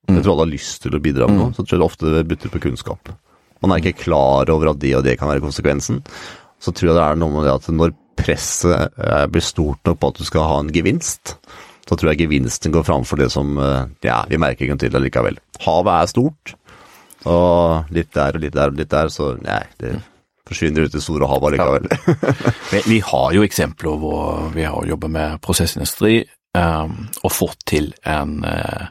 Jeg 0.07 0.21
tror 0.21 0.31
alle 0.31 0.45
har 0.45 0.53
lyst 0.53 0.85
til 0.85 0.95
å 0.95 1.01
bidra 1.03 1.27
med 1.27 1.35
noe, 1.35 1.49
mm. 1.51 1.57
så 1.57 1.65
tror 1.65 1.75
jeg 1.75 1.81
det 1.81 1.89
ofte 1.89 2.21
bytter 2.29 2.53
på 2.53 2.61
kunnskap. 2.63 3.11
Man 3.63 3.73
er 3.73 3.81
ikke 3.81 4.05
klar 4.05 4.47
over 4.51 4.71
at 4.71 4.79
det 4.79 4.93
og 4.95 5.03
det 5.03 5.17
kan 5.19 5.27
være 5.27 5.43
konsekvensen. 5.43 5.99
Så 6.63 6.71
tror 6.71 6.93
jeg 6.93 6.95
det 6.95 7.03
er 7.03 7.19
noe 7.19 7.35
med 7.35 7.43
det 7.43 7.51
at 7.51 7.67
når 7.75 7.91
presset 8.19 8.97
blir 9.31 9.45
stort 9.45 9.81
nok 9.87 9.99
på 9.99 10.11
at 10.13 10.19
du 10.21 10.27
skal 10.27 10.49
ha 10.49 10.57
en 10.61 10.71
gevinst, 10.73 11.37
så 11.83 11.97
tror 11.97 12.13
jeg 12.13 12.23
gevinsten 12.23 12.73
går 12.73 12.85
framfor 12.87 13.19
det 13.19 13.29
som 13.33 13.57
ja, 14.05 14.21
vi 14.29 14.39
merker 14.39 14.65
ikke 14.65 14.79
til 14.85 14.95
allikevel. 14.99 15.39
Havet 15.65 15.93
er 15.95 16.11
stort, 16.11 16.53
og 17.29 17.93
litt 17.93 18.11
der 18.15 18.37
og 18.37 18.43
litt 18.43 18.55
der 18.55 18.71
og 18.71 18.79
litt 18.79 18.91
der, 18.91 19.11
så 19.11 19.33
nei, 19.39 19.61
det 19.81 19.95
forsvinner 20.47 20.87
ut 20.87 20.95
i 20.95 21.01
store 21.01 21.27
havet 21.31 21.53
allikevel. 21.53 21.87
Ja. 22.73 22.81
vi 22.85 22.99
har 23.05 23.35
jo 23.35 23.45
eksempler 23.45 23.99
hvor 23.99 24.49
vi 24.55 24.65
har 24.67 24.89
jobbet 24.89 25.13
med 25.13 25.43
prosessindustri 25.43 26.23
um, 26.57 27.05
og 27.23 27.31
fått 27.31 27.63
til 27.69 27.93
en 28.03 28.41
uh, 28.43 28.89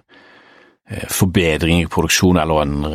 forbedring 1.13 1.85
i 1.85 1.91
produksjon 1.93 2.41
eller 2.41 2.63
en 2.65 2.87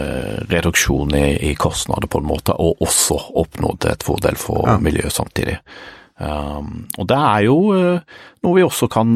reduksjon 0.52 1.16
i, 1.18 1.28
i, 1.50 1.54
kostnader 1.58 2.10
på 2.12 2.22
en 2.22 2.28
måte, 2.30 2.54
og 2.54 2.84
også 2.84 3.18
oppnådd 3.42 3.88
et 3.90 4.06
fordel 4.06 4.38
for 4.38 4.68
ja. 4.68 4.76
miljøet 4.82 5.16
samtidig. 5.16 5.56
Um, 6.17 6.88
og 6.97 7.10
det 7.10 7.17
er 7.17 7.41
jo 7.45 7.58
uh, 7.77 8.21
noe 8.41 8.56
vi 8.58 8.65
også 8.65 8.88
kan, 8.89 9.13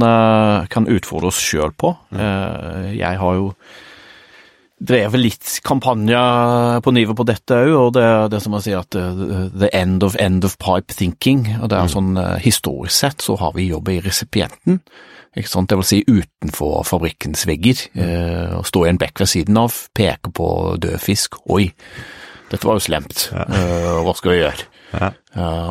kan 0.69 0.89
utfordre 0.91 1.31
oss 1.31 1.39
sjøl 1.41 1.73
på. 1.73 1.95
Mm. 2.11 2.91
jeg 2.97 3.17
har 3.21 3.39
jo 3.39 3.53
drevet 4.81 5.21
litt 5.21 5.51
kampanje 5.65 6.19
på 6.81 6.93
nivå 6.95 7.13
på 7.17 7.25
dette 7.29 7.57
òg, 7.67 7.71
og 7.77 7.89
det 7.97 8.07
det 8.33 8.41
som 8.41 8.55
man 8.55 8.63
sier 8.65 8.81
at 8.81 8.97
uh, 8.97 9.47
the 9.53 9.69
end 9.77 10.03
of 10.03 10.17
end 10.19 10.45
of 10.47 10.57
pipe 10.61 10.93
thinking. 10.97 11.45
og 11.61 11.69
det 11.69 11.77
er 11.77 11.89
mm. 11.89 11.93
sånn 11.93 12.11
uh, 12.17 12.37
Historisk 12.41 12.95
sett 12.95 13.21
så 13.21 13.37
har 13.37 13.53
vi 13.57 13.69
jobbet 13.69 13.99
i 13.99 14.03
resipienten, 14.07 14.81
ikke 15.37 15.51
sant? 15.51 15.69
det 15.69 15.77
vil 15.79 15.89
si 15.91 16.01
utenfor 16.07 16.81
fabrikkens 16.87 17.45
vegger. 17.49 17.85
Uh, 17.95 18.57
og 18.59 18.65
stå 18.69 18.85
i 18.85 18.93
en 18.93 19.01
bekk 19.01 19.23
ved 19.23 19.33
siden 19.35 19.61
av, 19.61 19.77
peke 19.97 20.33
på 20.33 20.49
død 20.81 20.97
fisk. 21.03 21.37
Oi, 21.53 21.69
dette 22.51 22.65
var 22.67 22.79
jo 22.79 22.87
slemt, 22.89 23.29
hva 23.31 24.17
skal 24.17 24.33
vi 24.33 24.41
gjøre? 24.41 24.70
Ja. 24.91 25.11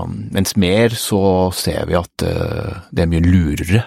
mens 0.09 0.55
mer 0.57 0.95
så 0.97 1.21
ser 1.53 1.85
vi 1.91 1.97
at 1.99 2.23
det 2.25 3.03
er 3.05 3.11
mye 3.11 3.25
lurere 3.25 3.83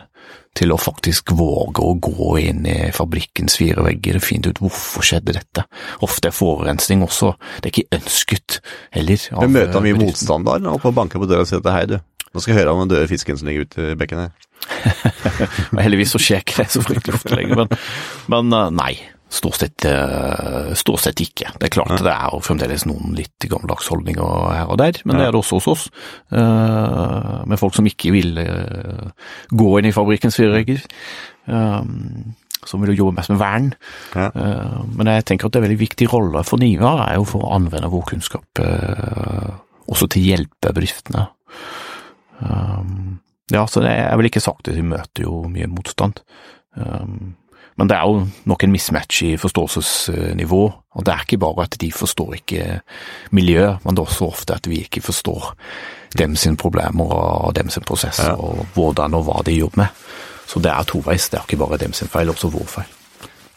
til 0.57 0.73
å 0.73 0.77
faktisk 0.77 1.33
våge 1.37 1.81
å 1.81 1.95
gå 1.97 2.35
inn 2.43 2.65
i 2.69 2.77
fabrikkens 2.93 3.57
fire 3.57 3.85
vegger 3.87 4.19
og 4.19 4.25
finne 4.25 4.53
ut 4.53 4.61
hvorfor 4.61 5.05
skjedde 5.05 5.35
dette. 5.39 5.65
Ofte 6.05 6.29
er 6.29 6.35
forurensning 6.37 7.01
også, 7.05 7.33
det 7.59 7.69
er 7.69 7.73
ikke 7.73 7.99
ønsket 7.99 8.59
heller. 8.93 9.27
Vi 9.33 9.51
møter 9.55 9.85
mye 9.85 9.97
motstand 9.97 10.49
da, 10.49 10.59
og 10.75 10.89
banker 10.93 11.21
på 11.21 11.29
døra 11.29 11.45
og 11.45 11.49
sier 11.49 11.63
at 11.63 11.71
hei 11.73 11.87
du, 11.89 11.97
nå 12.33 12.41
skal 12.41 12.53
jeg 12.53 12.61
høre 12.61 12.75
om 12.75 12.83
den 12.83 12.93
døde 12.93 13.09
fisken 13.09 13.39
som 13.39 13.49
ligger 13.49 13.65
ute 13.65 13.89
i 13.93 13.97
bekken 13.97 14.25
her. 14.25 14.49
Heldigvis 15.83 16.13
så 16.15 16.21
skjer 16.21 16.45
ikke 16.45 16.61
det 16.61 16.69
så 16.73 16.81
fryktelig 16.85 17.17
ofte 17.17 17.35
lenger, 17.37 17.63
men, 17.63 17.83
men 18.31 18.57
eh, 18.59 18.71
nei. 18.77 18.93
Stort 19.33 19.57
sett, 19.57 19.85
uh, 19.89 20.73
stort 20.77 21.01
sett, 21.01 21.21
ikke. 21.23 21.49
Det 21.57 21.65
er 21.65 21.73
klart 21.73 21.95
ja. 21.95 22.01
det 22.05 22.11
er 22.13 22.35
jo 22.35 22.41
fremdeles 22.45 22.85
noen 22.85 23.15
litt 23.17 23.47
gammeldags 23.49 23.89
holdninger 23.89 24.43
her 24.53 24.69
og 24.69 24.77
der, 24.77 24.99
men 25.07 25.17
ja. 25.17 25.23
det 25.23 25.25
er 25.27 25.33
det 25.33 25.41
også 25.41 25.57
hos 25.57 25.69
oss. 25.71 25.87
Uh, 26.29 27.41
med 27.49 27.57
folk 27.61 27.73
som 27.73 27.89
ikke 27.89 28.13
vil 28.13 28.37
uh, 28.37 29.09
gå 29.49 29.71
inn 29.79 29.89
i 29.89 29.95
fabrikkens 29.95 30.37
fire 30.37 30.53
vegger. 30.53 30.85
som 32.63 32.79
vil 32.79 32.95
jobbe 32.95 33.17
mest 33.17 33.33
med 33.33 33.41
vern. 33.41 33.73
Ja. 34.15 34.29
men 34.95 35.09
jeg 35.11 35.25
tenker 35.27 35.49
at 35.49 35.51
det 35.51 35.59
er 35.59 35.63
en 35.63 35.67
veldig 35.67 35.81
viktig 35.81 36.07
rolle 36.13 36.43
for 36.47 36.61
NIVA 36.61 36.93
er 37.09 37.17
jo 37.17 37.25
for 37.27 37.43
å 37.43 37.57
anvende 37.57 37.89
vår 37.91 38.05
kunnskap 38.13 38.61
også 38.63 40.07
til 40.07 40.21
å 40.21 40.29
hjelpe 40.29 40.71
bedriftene. 40.71 41.25
ja, 43.51 43.65
så 43.67 43.83
det 43.83 43.91
er 43.91 44.15
vel 44.15 44.29
ikke 44.31 44.45
sagt 44.45 44.71
at 44.71 44.79
vi 44.79 44.85
møter 44.93 45.25
jo 45.25 45.41
mye 45.51 45.67
motstand. 45.67 46.23
Um, 46.79 47.35
men 47.79 47.89
det 47.89 47.97
er 47.97 48.05
jo 48.05 48.25
nok 48.49 48.63
en 48.63 48.73
mismatch 48.73 49.23
i 49.25 49.31
forståelsesnivå, 49.41 50.63
og 50.93 51.05
det 51.05 51.13
er 51.13 51.25
ikke 51.25 51.41
bare 51.41 51.65
at 51.65 51.77
de 51.81 51.89
forstår 51.93 52.37
ikke 52.41 52.79
miljøet, 53.33 53.81
men 53.83 53.95
det 53.95 54.03
er 54.03 54.11
også 54.11 54.29
ofte 54.29 54.57
at 54.57 54.69
vi 54.69 54.83
ikke 54.85 55.01
forstår 55.01 55.53
dem 56.19 56.35
sine 56.37 56.59
problemer 56.59 57.13
og 57.17 57.53
dem 57.57 57.71
sin 57.73 57.85
prosess, 57.87 58.21
ja. 58.21 58.35
og 58.37 58.67
hvordan 58.75 59.17
og 59.17 59.25
hva 59.25 59.41
de 59.47 59.57
jobber 59.57 59.85
med. 59.85 60.03
Så 60.45 60.61
det 60.61 60.69
er 60.73 60.85
toveis, 60.85 61.29
det 61.31 61.39
er 61.39 61.47
ikke 61.47 61.63
bare 61.63 61.79
dem 61.81 61.95
sin 61.97 62.11
feil, 62.11 62.29
også 62.29 62.51
vår 62.53 62.67
feil. 62.69 62.91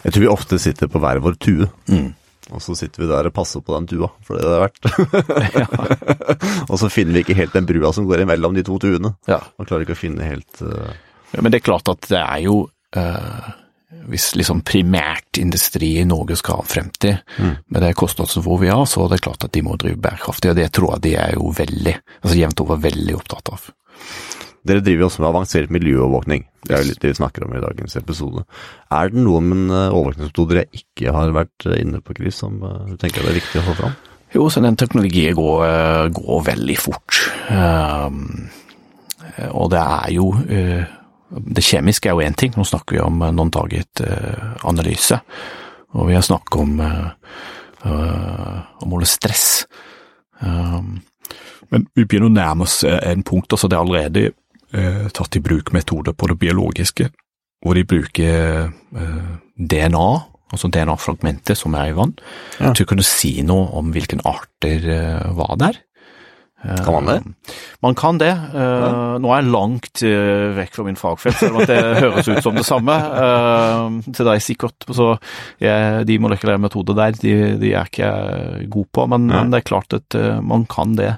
Jeg 0.07 0.15
tror 0.15 0.23
vi 0.23 0.31
ofte 0.31 0.61
sitter 0.63 0.89
på 0.89 1.03
hver 1.03 1.21
vår 1.21 1.37
tue. 1.43 1.69
Mm. 1.91 2.15
Og 2.55 2.63
så 2.63 2.77
sitter 2.79 3.03
vi 3.03 3.09
der 3.11 3.27
og 3.27 3.35
passer 3.35 3.61
på 3.61 3.75
den 3.75 3.89
tua, 3.91 4.09
for 4.25 4.39
det 4.39 4.47
det 4.47 4.55
er 4.55 4.63
verdt. 4.63 5.89
og 6.71 6.79
så 6.79 6.89
finner 6.95 7.19
vi 7.19 7.25
ikke 7.25 7.37
helt 7.37 7.57
den 7.59 7.67
brua 7.69 7.91
som 7.93 8.07
går 8.07 8.23
imellom 8.23 8.55
de 8.55 8.65
to 8.65 8.79
tuene. 8.81 9.17
Ja. 9.29 9.43
Man 9.59 9.69
klarer 9.69 9.85
ikke 9.85 9.99
å 9.99 10.05
finne 10.07 10.25
helt 10.25 10.63
uh... 10.63 10.95
ja, 11.35 11.43
Men 11.43 11.51
det 11.51 11.61
er 11.61 11.67
klart 11.67 11.91
at 11.91 12.07
det 12.09 12.23
er 12.23 12.45
jo 12.47 12.63
uh 12.97 13.55
hvis 14.11 14.31
liksom 14.39 14.63
primært 14.67 15.41
industri 15.41 15.97
i 16.01 16.07
Norge 16.09 16.39
skal 16.39 16.65
frem 16.69 16.91
til, 17.01 17.17
mm. 17.39 17.55
med 17.73 17.85
det 17.85 17.97
kostnadsnivået 17.99 18.67
vi 18.67 18.73
har, 18.73 18.85
så 18.89 19.05
er 19.05 19.15
det 19.15 19.23
klart 19.25 19.47
at 19.47 19.55
de 19.57 19.65
må 19.67 19.77
drive 19.81 20.01
bærekraftig, 20.03 20.53
og 20.53 20.59
det 20.59 20.71
tror 20.77 20.97
jeg 20.97 21.05
de 21.07 21.15
er 21.23 21.37
jo 21.39 21.53
veldig, 21.57 21.95
altså 22.23 22.39
jevnt 22.39 22.65
over 22.67 22.83
veldig 22.87 23.19
opptatt 23.19 23.53
av. 23.55 23.69
Dere 24.67 24.83
driver 24.83 25.05
jo 25.05 25.09
også 25.11 25.23
med 25.23 25.31
avansert 25.31 25.73
miljøovervåkning, 25.75 26.45
det 26.67 26.75
er 26.75 26.83
jo 26.83 26.91
litt 26.91 27.03
det 27.03 27.13
vi 27.13 27.21
snakker 27.21 27.47
om 27.47 27.55
i 27.55 27.63
dagens 27.63 27.97
episode. 28.01 28.43
Er 28.91 29.13
det 29.13 29.23
noen 29.23 29.53
en 29.55 29.71
overvåkningsmetoder 29.71 30.63
jeg 30.65 30.83
ikke 30.83 31.15
har 31.15 31.35
vært 31.37 31.69
eh, 31.71 31.81
inne 31.85 32.03
på, 32.03 32.17
Chris, 32.19 32.41
som 32.43 32.59
eh, 32.67 32.85
du 32.91 32.97
tenker 32.99 33.23
det 33.23 33.33
er 33.33 33.41
viktig 33.41 33.63
å 33.63 33.67
få 33.69 33.77
fram? 33.79 33.97
Jo, 34.35 34.49
så 34.51 34.61
den 34.61 34.77
teknologien 34.77 35.37
går, 35.39 36.11
går 36.13 36.41
veldig 36.49 36.75
fort. 36.83 37.21
Um, 37.47 38.49
og 39.55 39.71
det 39.73 39.81
er 39.81 40.11
jo 40.13 40.27
uh, 40.35 40.97
det 41.31 41.65
kjemiske 41.65 42.09
er 42.09 42.15
jo 42.15 42.25
én 42.27 42.37
ting, 42.39 42.55
nå 42.57 42.65
snakker 42.67 42.97
vi 42.97 43.03
om 43.03 43.19
noen 43.19 43.37
non-target 43.39 44.03
eh, 44.07 44.47
analyse. 44.69 45.19
Og 45.97 46.11
vi 46.11 46.17
har 46.17 46.25
snakket 46.25 46.59
om 46.61 46.81
uh, 46.83 47.37
å 47.87 48.89
måle 48.91 49.07
stress. 49.09 49.65
Um, 50.43 50.99
men 51.73 51.87
vi 51.97 52.05
begynner 52.05 52.29
å 52.29 52.35
nærme 52.35 52.67
oss 52.67 52.83
en 52.85 53.25
punkt, 53.27 53.55
altså 53.55 53.71
det 53.71 53.79
er 53.79 53.85
allerede 53.85 54.27
tatt 55.15 55.39
i 55.39 55.41
bruk 55.41 55.71
metoder 55.73 56.13
på 56.13 56.27
det 56.29 56.37
biologiske, 56.43 57.07
hvor 57.65 57.79
de 57.79 57.85
bruker 57.89 58.67
DNA, 59.57 60.09
altså 60.53 60.69
DNA-fragmentet 60.75 61.57
som 61.57 61.75
er 61.79 61.93
i 61.93 61.97
vann, 61.97 62.13
ja. 62.59 62.75
til 62.75 62.85
å 62.85 62.91
kunne 62.91 63.07
si 63.07 63.33
noe 63.47 63.71
om 63.79 63.95
hvilken 63.95 64.21
arter 64.29 64.85
var 65.39 65.55
der. 65.63 65.81
Kan 66.85 66.97
man 66.97 67.09
det? 67.09 67.17
Eh, 67.17 67.55
man 67.85 67.97
kan 67.99 68.19
det. 68.21 68.33
Eh. 68.33 69.17
Nå 69.23 69.31
er 69.31 69.43
jeg 69.43 69.53
langt 69.53 70.03
eh, 70.07 70.49
vekk 70.57 70.75
fra 70.77 70.87
min 70.87 70.99
fagfelt, 70.99 71.39
selv 71.41 71.61
om 71.61 71.69
det 71.69 71.79
høres 72.05 72.31
ut 72.31 72.43
som 72.45 72.59
det 72.59 72.67
samme 72.67 72.97
til 74.11 74.29
deg 74.29 74.45
sikkert. 74.45 74.89
Så 74.91 75.13
jeg, 75.63 76.05
de 76.09 76.19
molekylære 76.23 76.63
metoder 76.63 76.99
der, 76.99 77.17
de, 77.21 77.37
de, 77.61 77.73
er 77.73 77.91
ikke 77.91 78.05
jeg 78.05 78.71
god 78.73 78.91
på, 78.93 79.09
men, 79.13 79.31
men, 79.31 79.55
det 79.55 79.63
er 79.63 79.71
klart 79.73 79.97
at 79.97 80.19
man 80.45 80.67
kan 80.71 80.97
det. 80.99 81.15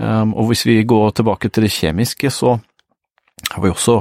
Og 0.00 0.50
hvis 0.50 0.66
vi 0.68 0.82
går 0.84 1.16
tilbake 1.16 1.48
til 1.48 1.64
det 1.64 1.72
kjemiske, 1.72 2.30
så 2.30 2.58
har 3.52 3.62
vi 3.62 3.72
også 3.72 4.00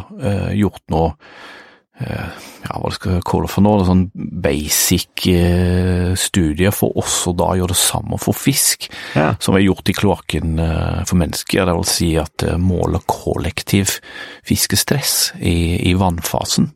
gjort 0.56 0.84
noe 0.92 1.14
Eh, 1.14 1.55
ja, 1.96 2.76
hva 2.76 2.90
skal 2.92 3.14
jeg 3.16 3.26
kalle 3.28 3.48
det 3.48 3.54
for 3.54 3.64
noe, 3.64 3.86
sånn 3.88 4.04
basic 4.44 5.28
eh, 5.32 6.12
studier 6.20 6.74
for 6.76 6.92
og 7.00 7.38
da 7.40 7.54
gjøre 7.56 7.72
det 7.72 7.80
samme 7.80 8.20
for 8.20 8.36
fisk, 8.36 8.90
ja. 9.16 9.30
som 9.40 9.56
er 9.56 9.64
gjort 9.64 9.92
i 9.92 9.96
kloakken 9.96 10.60
eh, 10.60 11.02
for 11.08 11.22
mennesker. 11.22 11.64
Det 11.64 11.78
vil 11.78 11.88
si 11.88 12.10
at 12.20 12.48
måler 12.60 13.06
kollektiv 13.08 13.98
fiskestress 14.46 15.36
i, 15.40 15.90
i 15.90 15.96
vannfasen. 16.00 16.74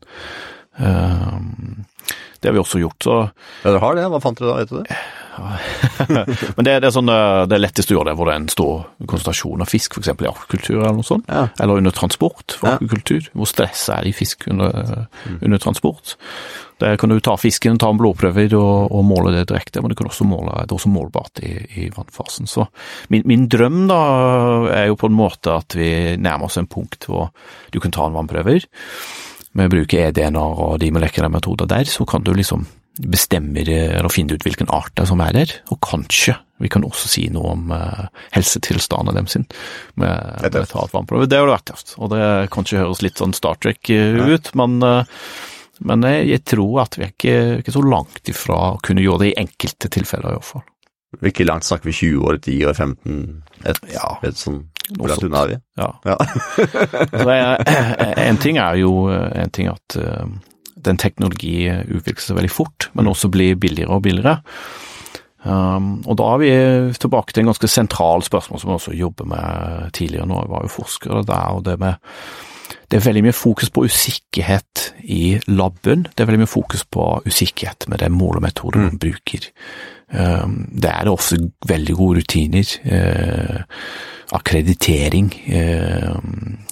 Det 0.79 2.47
har 2.47 2.55
vi 2.55 2.61
også 2.61 2.79
gjort, 2.79 3.03
så 3.03 3.15
Ja, 3.65 3.73
dere 3.73 3.81
har 3.83 3.97
det? 3.97 4.05
Hva 4.13 4.21
fant 4.23 4.39
dere 4.39 4.53
da, 4.53 4.61
vet 4.61 4.71
du 4.71 4.77
det? 4.79 4.99
Men 6.55 6.65
det, 6.65 6.79
det, 6.79 6.87
er 6.89 6.93
sånn, 6.95 7.11
eh, 7.13 7.41
det 7.49 7.57
er 7.57 7.63
lettest 7.63 7.91
å 7.91 7.97
gjøre 7.97 8.11
det 8.11 8.15
hvor 8.19 8.29
det 8.29 8.35
er 8.35 8.41
en 8.43 8.49
stor 8.53 8.87
konsentrasjon 9.09 9.65
av 9.65 9.69
fisk, 9.71 9.97
f.eks. 9.97 10.11
i 10.13 10.29
akvakultur 10.29 10.77
eller 10.77 10.97
noe 10.99 11.07
sånt. 11.07 11.27
Ja. 11.29 11.47
Eller 11.59 11.81
under 11.81 11.95
transport 11.95 12.57
for 12.59 12.75
akvakultur, 12.75 13.29
hvor 13.33 13.49
stress 13.49 13.87
er 13.95 14.09
i 14.09 14.15
fisk 14.15 14.47
under, 14.51 15.05
mm. 15.25 15.39
under 15.41 15.61
transport. 15.61 16.15
Der 16.79 16.95
kan 16.95 17.11
du 17.11 17.19
ta 17.19 17.35
fisken, 17.37 17.77
ta 17.79 17.89
en 17.91 17.99
blodprøve 17.99 18.45
og, 18.55 18.91
og, 18.95 19.03
måle 19.03 19.33
det 19.35 19.49
direkte, 19.51 19.81
men 19.83 19.91
det, 19.91 19.97
kan 19.99 20.07
også 20.07 20.27
måle, 20.27 20.61
det 20.63 20.71
er 20.71 20.77
også 20.77 20.91
målbart 20.93 21.41
i, 21.43 21.51
i 21.81 21.89
vannfasen. 21.91 22.47
Så 22.47 22.69
min, 23.11 23.25
min, 23.27 23.47
drøm 23.51 23.81
da 23.89 23.99
er 24.71 24.87
jo 24.87 24.99
på 24.99 25.09
en 25.11 25.17
måte 25.17 25.57
at 25.59 25.75
vi 25.75 26.15
nærmer 26.15 26.47
oss 26.47 26.59
en 26.61 26.69
punkt 26.71 27.09
hvor 27.09 27.33
du 27.73 27.81
kan 27.83 27.91
ta 27.95 28.07
en 28.07 28.15
vannprøve. 28.15 28.61
Med 29.57 29.67
å 29.67 29.73
bruke 29.73 30.05
EDNR 30.07 30.63
og 30.69 30.77
de 30.79 30.91
molekylære 30.95 31.33
metoder 31.33 31.67
der, 31.67 31.89
så 31.89 32.07
kan 32.07 32.23
du 32.23 32.31
liksom 32.37 32.63
bestemmer 32.99 33.69
eller 33.69 34.09
finner 34.11 34.35
ut 34.35 34.43
hvilken 34.43 34.69
art 34.75 34.91
det 34.95 35.05
er 35.05 35.09
som 35.11 35.21
er 35.23 35.35
der, 35.37 35.53
og 35.71 35.79
kanskje 35.85 36.35
vi 36.59 36.67
kan 36.67 36.83
også 36.83 37.07
si 37.07 37.21
noe 37.31 37.53
om 37.53 37.69
uh, 37.71 38.07
helsetilstanden 38.35 39.15
deres 39.15 39.31
sin. 39.37 39.45
Med, 39.95 40.41
Det 40.43 40.51
med 40.57 40.67
ta 40.67 40.81
et 40.83 40.91
vannprøve. 40.91 41.29
Det 41.31 41.37
har 41.39 41.47
vært 41.47 41.69
tøft, 41.69 41.93
og 41.95 42.09
det 42.11 42.49
kanskje 42.51 42.81
høres 42.81 42.99
litt 43.05 43.21
sånn 43.21 43.31
Star 43.37 43.55
Trek 43.63 43.79
uh, 43.95 44.19
ut, 44.33 44.49
men, 44.59 44.75
men 45.79 46.03
jeg, 46.09 46.25
jeg 46.33 46.43
tror 46.51 46.81
at 46.83 46.97
vi 46.99 47.05
er 47.07 47.13
ikke, 47.13 47.37
ikke 47.61 47.75
så 47.77 47.85
langt 47.87 48.33
ifra 48.33 48.57
å 48.73 48.81
kunne 48.83 49.05
gjøre 49.05 49.23
det 49.23 49.31
i 49.31 49.37
enkelte 49.45 49.91
tilfeller, 49.95 50.33
i 50.33 50.41
hvert 50.41 50.49
fall. 50.49 50.65
Hvilket 51.23 51.47
langt 51.47 51.65
snakker 51.65 51.89
vi? 51.89 51.95
20 51.95 52.27
år, 52.27 52.41
10 52.43 52.67
år, 52.69 52.75
15? 52.75 53.23
Et, 53.71 53.79
Ja. 53.95 54.11
et 54.27 54.37
sånn, 54.37 54.59
hvor 54.99 55.09
langt 55.09 55.23
unna 55.25 55.45
er 55.45 55.53
vi? 55.55 55.57
Ja. 55.79 55.89
Ja. 56.05 56.17
Så 57.23 57.29
jeg, 57.31 57.79
en 58.27 58.37
ting 58.43 58.59
er 58.61 58.75
jo 58.83 58.91
en 59.09 59.55
ting 59.55 59.71
at 59.71 59.95
eh, 59.97 60.27
den 60.85 60.99
teknologi 61.01 61.67
utvikler 61.69 62.23
seg 62.23 62.37
veldig 62.39 62.53
fort, 62.53 62.89
men 62.97 63.09
også 63.11 63.31
blir 63.33 63.59
billigere 63.59 63.97
og 63.97 64.05
billigere. 64.05 64.39
Um, 65.39 66.01
og 66.03 66.17
da 66.19 66.25
er 66.33 66.41
vi 66.41 66.51
tilbake 66.99 67.31
til 67.31 67.45
en 67.45 67.53
ganske 67.53 67.69
sentral 67.71 68.25
spørsmål 68.25 68.59
som 68.59 68.71
vi 68.71 68.75
også 68.75 68.95
jobber 68.97 69.29
med 69.31 69.93
tidligere 69.95 70.27
nå. 70.27 70.41
Jeg 70.43 70.51
var 70.51 70.65
jo 70.65 70.73
forsker 70.73 71.21
der, 71.27 71.45
og 71.55 71.63
det 71.67 71.77
med 71.79 71.95
det 72.89 72.97
er 72.97 73.05
veldig 73.05 73.23
mye 73.27 73.37
fokus 73.37 73.69
på 73.69 73.85
usikkerhet 73.85 74.89
i 75.05 75.39
laben. 75.47 76.07
Det 76.09 76.23
er 76.23 76.29
veldig 76.29 76.43
mye 76.43 76.49
fokus 76.49 76.85
på 76.89 77.05
usikkerhet 77.27 77.85
med 77.87 78.01
den 78.01 78.15
målemetoden 78.17 78.87
man 78.87 79.01
bruker. 79.01 79.45
Um, 80.09 80.63
det 80.73 80.89
er 80.89 81.09
ofte 81.11 81.37
veldig 81.69 81.95
gode 81.95 82.23
rutiner. 82.23 82.71
Uh, 82.81 83.59
akkreditering. 84.33 85.29
Uh, 85.53 86.17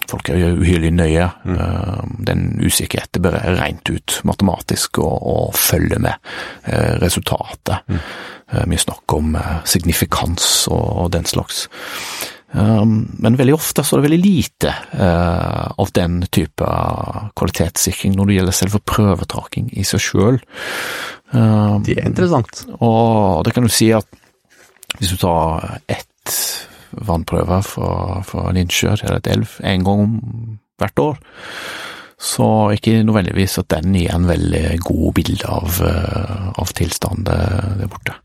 folk 0.10 0.30
er 0.30 0.41
jo 0.41 0.56
uhyrlig 0.58 0.91
nøye. 0.97 1.27
Uh, 1.45 2.01
den 2.27 2.47
usikkerheten 2.65 3.21
bør 3.21 3.38
være 3.38 3.60
regnet 3.62 3.91
ut 3.93 4.17
matematisk 4.25 4.97
og, 4.97 5.21
og 5.21 5.53
følge 5.56 5.99
med 6.01 6.17
uh, 6.65 6.97
resultatet. 7.03 7.86
Uh, 7.93 8.65
mye 8.65 8.82
snakk 8.82 9.13
om 9.13 9.38
signifikans 9.69 10.65
og, 10.71 10.86
og 11.03 11.13
den 11.13 11.30
slags. 11.30 11.67
Um, 12.58 12.93
men 13.22 13.38
veldig 13.38 13.54
ofte 13.54 13.84
så 13.86 13.96
er 13.96 14.02
det 14.02 14.08
veldig 14.08 14.24
lite 14.24 14.72
uh, 14.98 15.67
av 15.78 15.91
den 15.93 16.24
type 16.34 16.70
kvalitetssikring 17.38 18.15
når 18.17 18.30
det 18.30 18.38
gjelder 18.38 18.58
selve 18.58 18.82
prøvetaking 18.82 19.70
i 19.78 19.86
seg 19.86 20.02
sjøl. 20.02 20.39
Um, 21.36 21.84
Det 21.86 22.00
er 22.00 22.08
interessant. 22.10 22.63
og 22.80 23.43
det 23.46 23.54
kan 23.54 23.67
du 23.67 23.74
si 23.74 23.91
at 23.93 24.08
hvis 24.98 25.13
du 25.13 25.20
tar 25.22 25.82
ett 25.91 26.34
vannprøve 27.08 27.60
fra, 27.67 28.22
fra 28.26 28.48
en 28.50 28.62
innsjø 28.63 28.96
eller 28.96 29.20
et 29.20 29.30
elv 29.36 29.58
en 29.62 29.84
gang 29.86 30.08
hvert 30.80 31.04
år, 31.04 31.20
så 32.17 32.48
ikke 32.74 33.04
nødvendigvis 33.06 33.60
at 33.62 33.70
den 33.76 33.93
gir 33.93 34.13
en 34.15 34.26
veldig 34.26 34.80
god 34.82 35.13
bilde 35.20 35.50
av, 35.54 35.82
eh, 35.86 36.48
av 36.58 36.74
tilstanden 36.74 37.28
der 37.28 37.91
borte. 37.91 38.15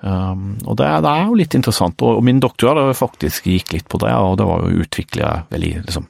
Um, 0.00 0.54
og 0.64 0.78
det, 0.80 0.88
det 1.04 1.10
er 1.12 1.26
jo 1.28 1.36
litt 1.36 1.54
interessant, 1.58 2.00
og, 2.00 2.20
og 2.20 2.24
min 2.24 2.40
doktorgrad 2.40 2.94
faktisk 2.96 3.50
gikk 3.50 3.74
litt 3.76 3.88
på 3.90 4.00
det, 4.00 4.12
og 4.16 4.38
det 4.40 4.48
var 4.48 4.64
jo 4.64 4.84
utvikla 4.84 5.32
veldig 5.50 5.72
liksom, 5.84 6.06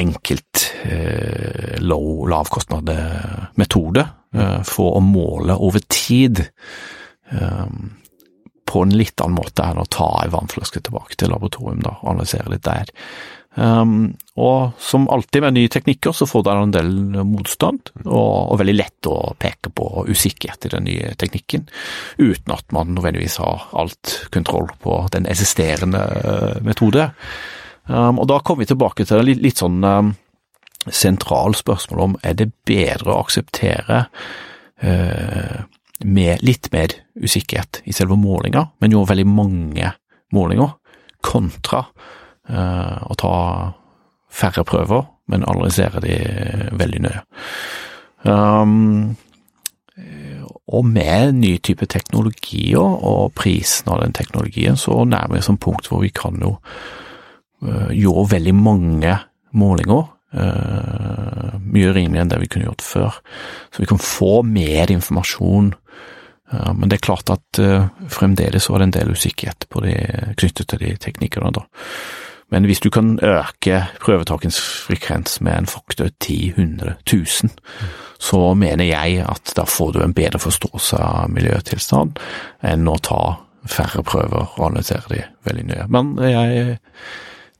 enkelt 0.00 0.64
eh, 0.82 1.78
low, 1.82 2.26
lavkostnadsmetode 2.30 4.04
eh, 4.34 4.60
for 4.66 4.98
å 4.98 5.02
måle 5.02 5.56
over 5.58 5.82
tid 5.90 6.44
um, 7.30 7.90
på 8.70 8.84
en 8.86 8.94
litt 8.94 9.18
annen 9.22 9.38
måte 9.40 9.66
enn 9.66 9.82
å 9.82 9.88
ta 9.90 10.12
ei 10.22 10.30
vannflaske 10.30 10.82
tilbake 10.86 11.18
til 11.18 11.32
laboratorium 11.34 11.82
da, 11.82 11.96
og 12.02 12.12
analysere 12.14 12.52
litt 12.52 12.66
der. 12.66 12.92
Um, 13.58 14.12
og 14.40 14.80
som 14.80 15.08
alltid 15.12 15.44
med 15.44 15.56
nye 15.56 15.70
teknikker 15.72 16.14
så 16.16 16.26
får 16.28 16.44
du 16.46 16.50
en 16.52 16.72
del 16.74 16.90
motstand, 17.28 17.92
og, 18.06 18.52
og 18.52 18.58
veldig 18.60 18.76
lett 18.76 19.08
å 19.10 19.34
peke 19.40 19.72
på 19.76 20.06
usikkerhet 20.08 20.66
i 20.66 20.72
den 20.74 20.86
nye 20.88 21.12
teknikken, 21.20 21.66
uten 22.18 22.54
at 22.54 22.72
man 22.74 22.94
nødvendigvis 22.96 23.40
har 23.42 23.68
alt 23.76 24.16
kontroll 24.32 24.70
på 24.80 25.02
den 25.12 25.28
eksisterende 25.30 26.02
eh, 26.20 26.60
metode. 26.64 27.10
Um, 27.90 28.20
og 28.22 28.28
da 28.30 28.38
kommer 28.40 28.64
vi 28.64 28.70
tilbake 28.70 29.06
til 29.08 29.24
litt, 29.26 29.42
litt 29.42 29.60
sånn 29.60 29.82
um, 29.84 30.14
sentral 30.86 31.56
spørsmål 31.58 32.04
om 32.04 32.16
er 32.24 32.36
det 32.38 32.52
bedre 32.68 33.12
å 33.12 33.24
akseptere 33.24 34.04
uh, 34.84 35.58
med 36.00 36.44
litt 36.46 36.70
mer 36.72 36.94
usikkerhet 37.20 37.82
i 37.84 37.92
selve 37.96 38.16
målinga, 38.16 38.70
men 38.80 38.94
jo 38.94 39.04
veldig 39.08 39.26
mange 39.28 39.92
målinger, 40.32 40.76
kontra 41.20 41.82
uh, 42.48 42.98
å 43.04 43.16
ta 43.18 43.34
færre 44.30 44.64
prøver, 44.64 45.08
men 45.30 45.46
analyserer 45.46 46.04
de 46.04 46.16
veldig 46.78 47.02
nøye. 47.06 47.24
Um, 48.24 49.16
og 50.70 50.86
med 50.86 51.34
ny 51.40 51.56
type 51.64 51.86
teknologier 51.90 52.78
og 52.78 53.32
prisen 53.34 53.90
av 53.90 54.04
den 54.04 54.14
teknologien, 54.14 54.78
så 54.78 55.02
nærmer 55.04 55.38
vi 55.38 55.42
oss 55.42 55.50
et 55.50 55.60
punkt 55.62 55.90
hvor 55.90 56.04
vi 56.04 56.12
kan 56.14 56.38
jo 56.42 56.54
uh, 57.66 57.90
gjøre 57.90 58.30
veldig 58.36 58.56
mange 58.56 59.18
målinger, 59.50 60.08
Uh, 60.30 61.56
mye 61.58 61.90
rimeligere 61.90 62.22
enn 62.22 62.28
det 62.30 62.36
vi 62.38 62.48
kunne 62.52 62.68
gjort 62.68 62.84
før. 62.86 63.16
Så 63.74 63.82
vi 63.82 63.88
kan 63.90 63.98
få 63.98 64.44
mer 64.46 64.92
informasjon. 64.94 65.72
Uh, 66.52 66.70
men 66.78 66.86
det 66.86 67.00
er 67.00 67.06
klart 67.08 67.30
at 67.34 67.60
eh, 67.62 67.88
fremdeles 68.10 68.68
er 68.70 68.78
det 68.78 68.86
en 68.88 68.94
del 68.94 69.10
usikkerhet 69.14 69.66
på 69.70 69.82
de, 69.84 69.94
knyttet 70.38 70.70
til 70.70 70.82
de 70.82 70.94
teknikkene. 71.02 71.50
da. 71.54 71.64
Men 72.50 72.66
hvis 72.66 72.82
du 72.82 72.90
kan 72.90 73.14
øke 73.22 73.84
prøvetakens 74.02 74.58
frekvens 74.86 75.40
med 75.40 75.58
en 75.58 75.70
faktor 75.70 76.10
10, 76.20 76.38
100, 76.56 76.94
1000, 77.06 77.52
så 78.18 78.40
mener 78.54 78.84
jeg 78.84 79.22
at 79.22 79.52
da 79.56 79.64
får 79.64 79.92
du 79.94 80.02
en 80.02 80.14
bedre 80.14 80.40
forståelse 80.42 80.98
av 80.98 81.30
miljøtilstand 81.30 82.18
enn 82.66 82.90
å 82.90 82.98
ta 82.98 83.20
færre 83.70 84.02
prøver 84.02 84.48
og 84.56 84.66
analysere 84.70 85.14
de 85.14 85.22
veldig 85.46 85.66
nøye. 85.68 85.86
Men 85.92 86.12
jeg, 86.24 86.76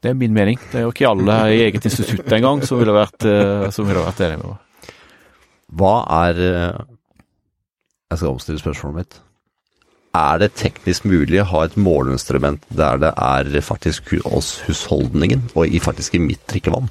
det 0.02 0.10
er 0.10 0.18
min 0.18 0.34
mening. 0.34 0.58
Det 0.72 0.80
er 0.80 0.86
jo 0.88 0.92
ikke 0.94 1.10
alle 1.10 1.38
i 1.54 1.62
eget 1.68 1.86
institutt 1.86 2.32
engang 2.32 2.64
som 2.66 2.80
ville 2.80 2.94
vært, 2.96 3.24
eh, 3.28 3.68
vært 3.70 4.22
enig 4.26 4.40
med 4.40 4.46
meg. 4.48 4.92
Hva 5.70 5.96
er 6.26 6.40
eh, 6.44 6.86
Jeg 8.10 8.18
skal 8.18 8.32
omstille 8.32 8.58
spørsmålet 8.58 8.96
mitt. 8.96 9.20
Er 10.16 10.40
det 10.42 10.56
teknisk 10.58 11.04
mulig 11.06 11.38
å 11.42 11.50
ha 11.52 11.60
et 11.66 11.76
måleinstrument 11.78 12.64
der 12.74 12.98
det 12.98 13.12
er 13.14 13.60
faktisk 13.62 14.10
hos 14.24 14.56
husholdningen, 14.66 15.52
og 15.54 15.70
i 15.70 15.78
faktisk 15.82 16.18
i 16.18 16.22
mitt 16.24 16.42
drikkevann? 16.50 16.90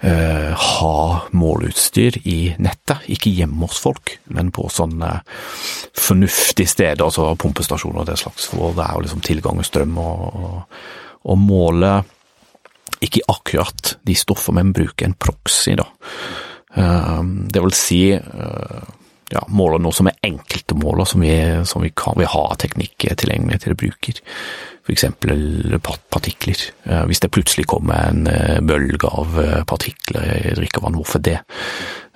Uh, 0.00 0.54
ha 0.56 1.00
måleutstyr 1.36 2.22
i 2.24 2.54
nettet, 2.62 3.02
ikke 3.12 3.32
hjemme 3.36 3.66
hos 3.68 3.82
folk, 3.82 4.14
men 4.32 4.48
på 4.54 4.64
sånne 4.72 5.10
fornuftige 5.98 6.70
steder, 6.70 7.02
altså 7.04 7.34
pumpestasjoner 7.36 8.00
og 8.00 8.08
det 8.08 8.16
slags, 8.22 8.46
hvor 8.54 8.72
det 8.78 8.86
er 8.86 8.94
jo 8.94 9.02
liksom 9.04 9.26
tilgang 9.26 9.60
og 9.60 9.68
strøm, 9.68 9.98
og, 10.00 10.22
og, 10.40 10.80
og 11.34 11.42
måle 11.42 11.92
ikke 13.04 13.26
akkurat 13.34 13.96
de 14.06 14.16
stoffene, 14.16 14.62
men 14.62 14.72
bruke 14.76 15.04
en 15.04 15.18
proxy, 15.18 15.74
da. 15.76 15.90
Uh, 16.70 17.20
det 17.50 17.60
vil 17.60 17.74
si 17.74 18.02
eh, 18.14 18.90
ja, 19.30 19.44
måler 19.48 19.78
noe 19.82 19.94
som 19.94 20.08
er 20.10 20.18
enkelte 20.26 20.74
måler 20.78 21.06
som 21.06 21.22
vi, 21.22 21.34
som 21.68 21.84
vi 21.84 21.92
kan 21.94 22.18
vi 22.18 22.26
har 22.28 22.56
teknikk 22.58 23.06
tilgjengelig 23.06 23.62
til 23.62 23.76
bruker. 23.78 24.20
For 24.80 24.94
eksempel 24.94 25.76
partikler. 26.10 26.62
Hvis 27.06 27.22
det 27.22 27.30
plutselig 27.30 27.68
kommer 27.70 28.08
en 28.08 28.26
eh, 28.26 28.58
bølge 28.64 29.06
av 29.06 29.36
eh, 29.38 29.60
partikler 29.68 30.50
i 30.50 30.54
drikkevann, 30.58 30.96
hvorfor 30.98 31.22
det? 31.22 31.38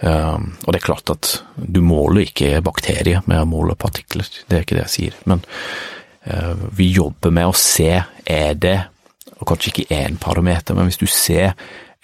Og 0.04 0.66
det 0.68 0.80
er 0.80 0.84
klart 0.84 1.08
at 1.12 1.28
du 1.56 1.78
måler 1.80 2.26
ikke 2.26 2.58
bakterier 2.66 3.22
med 3.30 3.40
å 3.40 3.48
måle 3.48 3.76
partikler, 3.78 4.26
det 4.50 4.56
er 4.56 4.64
ikke 4.66 4.76
det 4.76 4.82
jeg 4.82 4.94
sier. 4.94 5.20
Men 5.30 5.44
eh, 6.26 6.66
vi 6.76 6.90
jobber 6.96 7.32
med 7.32 7.48
å 7.48 7.54
se, 7.56 8.02
er 8.26 8.58
det, 8.58 8.76
og 9.38 9.46
kanskje 9.48 9.70
ikke 9.70 10.00
én 10.02 10.18
parameter, 10.20 10.76
men 10.76 10.90
hvis 10.90 11.00
du 11.00 11.06
ser 11.08 11.54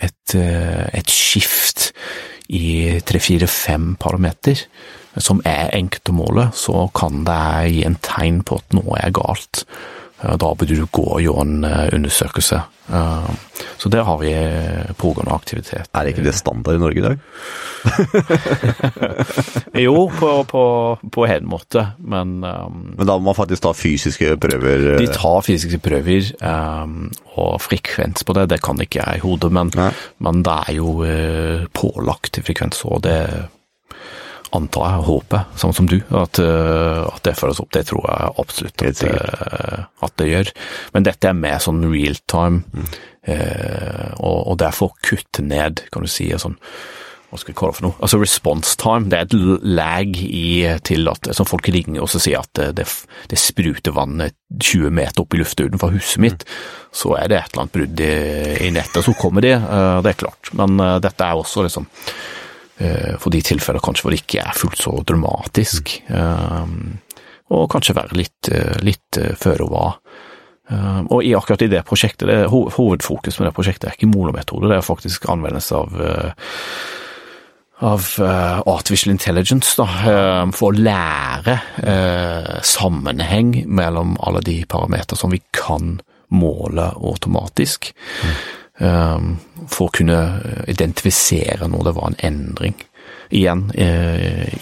et, 0.01 0.33
et 0.33 1.13
skift 1.13 1.91
i 2.49 3.01
tre, 3.07 3.21
fire, 3.23 3.51
fem 3.51 3.93
parameter, 4.01 4.63
som 5.17 5.41
er 5.45 5.71
enkelt 5.75 6.05
så 6.55 6.91
kan 6.95 7.25
det 7.25 7.73
gi 7.73 7.85
en 7.85 7.97
tegn 8.03 8.43
på 8.43 8.57
at 8.61 8.73
noe 8.77 8.97
er 9.01 9.11
galt. 9.11 9.65
Eh, 10.23 10.37
Da 10.37 10.55
burde 10.55 10.77
du 10.77 10.87
gå 10.87 11.03
og 11.17 11.21
gjøre 11.23 11.41
en 11.47 11.65
eh, 11.65 11.89
undersøkelse. 11.95 12.63
Eh, 12.93 13.31
Så 13.81 13.89
der 13.89 14.05
har 14.05 14.19
vi 14.19 14.33
pågående 14.99 15.33
aktivitet. 15.33 15.89
Er 15.95 16.05
ikke 16.11 16.23
det 16.25 16.35
standard 16.35 16.75
i 16.77 16.79
Norge 16.79 16.99
i 16.99 17.03
dag? 17.03 17.19
Jo, 19.81 20.11
på, 20.19 20.45
på, 20.45 20.65
på 21.13 21.27
en 21.27 21.47
måte, 21.49 21.87
men 21.99 22.45
um, 22.45 22.95
Men 22.99 23.07
da 23.07 23.17
må 23.17 23.31
man 23.31 23.35
faktisk 23.39 23.63
ta 23.65 23.73
fysiske 23.73 24.35
prøver. 24.37 24.99
De 25.01 25.07
tar 25.09 25.41
fysiske 25.47 25.79
prøver, 25.81 26.29
um, 26.45 27.09
og 27.41 27.57
frekvens 27.65 28.25
på 28.27 28.33
det, 28.37 28.49
det 28.53 28.61
kan 28.65 28.81
ikke 28.83 29.01
jeg 29.01 29.17
i 29.21 29.25
hodet, 29.25 29.53
men, 29.53 29.71
men 30.19 30.43
det 30.45 30.59
er 30.69 30.73
jo 30.77 30.99
uh, 31.01 31.65
pålagt 31.73 32.43
frekvens, 32.45 32.85
og 32.85 33.01
det 33.07 33.17
antar 34.57 34.87
jeg, 34.87 35.05
håper, 35.07 35.45
sånn 35.61 35.75
som 35.77 35.89
du, 35.91 35.99
at, 36.11 36.41
uh, 36.43 37.07
at 37.11 37.23
det 37.27 37.37
følges 37.39 37.61
opp. 37.63 37.71
Det 37.77 37.85
tror 37.91 38.07
jeg 38.09 38.33
absolutt 38.45 38.87
at, 38.89 39.05
uh, 39.07 39.85
at 40.07 40.17
det 40.21 40.31
gjør. 40.31 40.53
Men 40.95 41.07
dette 41.07 41.31
er 41.31 41.39
mer 41.39 41.61
sånn 41.63 41.85
real 41.91 42.19
time, 42.31 42.65
Mm. 42.71 42.89
uh, 43.29 44.09
og, 44.19 44.39
og 44.51 44.57
derfor 44.63 44.95
kutte 45.05 45.43
ned, 45.45 45.85
kan 45.93 46.03
du 46.03 46.11
si, 46.11 46.31
sånn 46.41 46.57
hva 47.31 47.39
skal 47.39 47.53
jeg 47.53 47.59
kalle 47.61 47.71
det 47.71 47.79
for 47.79 47.87
noe? 47.87 47.99
Altså 48.03 48.19
response 48.19 48.73
time, 48.81 49.07
det 49.07 49.19
er 49.21 49.27
et 49.29 49.35
lag 49.63 50.17
i 50.19 50.65
til 50.83 51.07
at 51.13 51.29
som 51.37 51.47
folk 51.47 51.69
ringer 51.71 52.03
og 52.03 52.11
så 52.11 52.19
sier 52.19 52.43
at 52.43 52.51
det, 52.59 52.67
det, 52.81 52.87
det 53.31 53.39
spruter 53.39 53.95
vann 53.95 54.19
20 54.51 54.91
meter 54.99 55.23
opp 55.23 55.37
i 55.37 55.39
lufta 55.39 55.69
utenfor 55.69 55.95
huset 55.95 56.25
mitt, 56.25 56.43
så 56.91 57.15
er 57.21 57.31
det 57.31 57.39
et 57.39 57.53
eller 57.53 57.63
annet 57.63 57.77
brudd 57.77 58.03
i, 58.03 58.11
i 58.67 58.73
nettet, 58.75 59.07
så 59.07 59.15
kommer 59.15 59.47
det, 59.47 59.55
eh, 59.55 60.01
det 60.03 60.11
er 60.11 60.19
klart. 60.25 60.51
Men 60.59 60.75
eh, 60.83 60.97
dette 61.07 61.29
er 61.29 61.39
også 61.39 61.63
liksom 61.69 61.87
eh, 61.87 62.27
for 63.21 63.33
de 63.35 63.43
tilfeller 63.45 63.83
kanskje 63.85 64.07
hvor 64.07 64.15
det 64.15 64.23
ikke 64.23 64.43
er 64.43 64.57
fullt 64.57 64.81
så 64.81 64.93
dramatisk, 65.07 65.93
eh, 66.09 66.75
og 67.51 67.71
kanskje 67.71 67.97
være 67.99 68.19
litt, 68.19 68.51
eh, 68.53 68.79
litt 68.87 69.19
eh, 69.19 69.35
føre 69.39 69.69
var. 69.71 69.99
Uh, 70.71 71.01
og 71.11 71.25
i 71.27 71.33
akkurat 71.35 71.65
i 71.65 71.67
det 71.67 71.81
prosjektet, 71.83 72.29
det, 72.29 72.45
ho 72.53 72.61
hovedfokus 72.71 73.41
med 73.41 73.49
det 73.49 73.57
prosjektet 73.57 73.89
er 73.89 73.97
ikke 73.97 74.07
molometode, 74.07 74.69
det 74.71 74.77
er 74.77 74.87
faktisk 74.87 75.27
anvendelse 75.33 75.81
av 75.81 75.97
av 77.81 78.05
artificial 78.69 79.11
intelligence, 79.11 79.73
da, 79.81 79.87
uh, 80.05 80.53
for 80.55 80.71
å 80.71 80.85
lære 80.85 81.57
sammenheng 82.63 83.55
mellom 83.67 84.15
alle 84.21 84.45
de 84.47 84.61
parametere 84.69 85.19
som 85.19 85.33
vi 85.35 85.41
kan 85.57 85.97
måle 86.31 86.91
automatisk, 87.01 87.91
um, 88.23 88.60
for 88.81 89.87
å 89.87 89.93
kunne 89.93 90.19
identifisere 90.73 91.69
når 91.69 91.85
det 91.85 91.93
var 91.99 92.07
en 92.09 92.21
endring. 92.31 92.79
Igjen, 93.31 93.67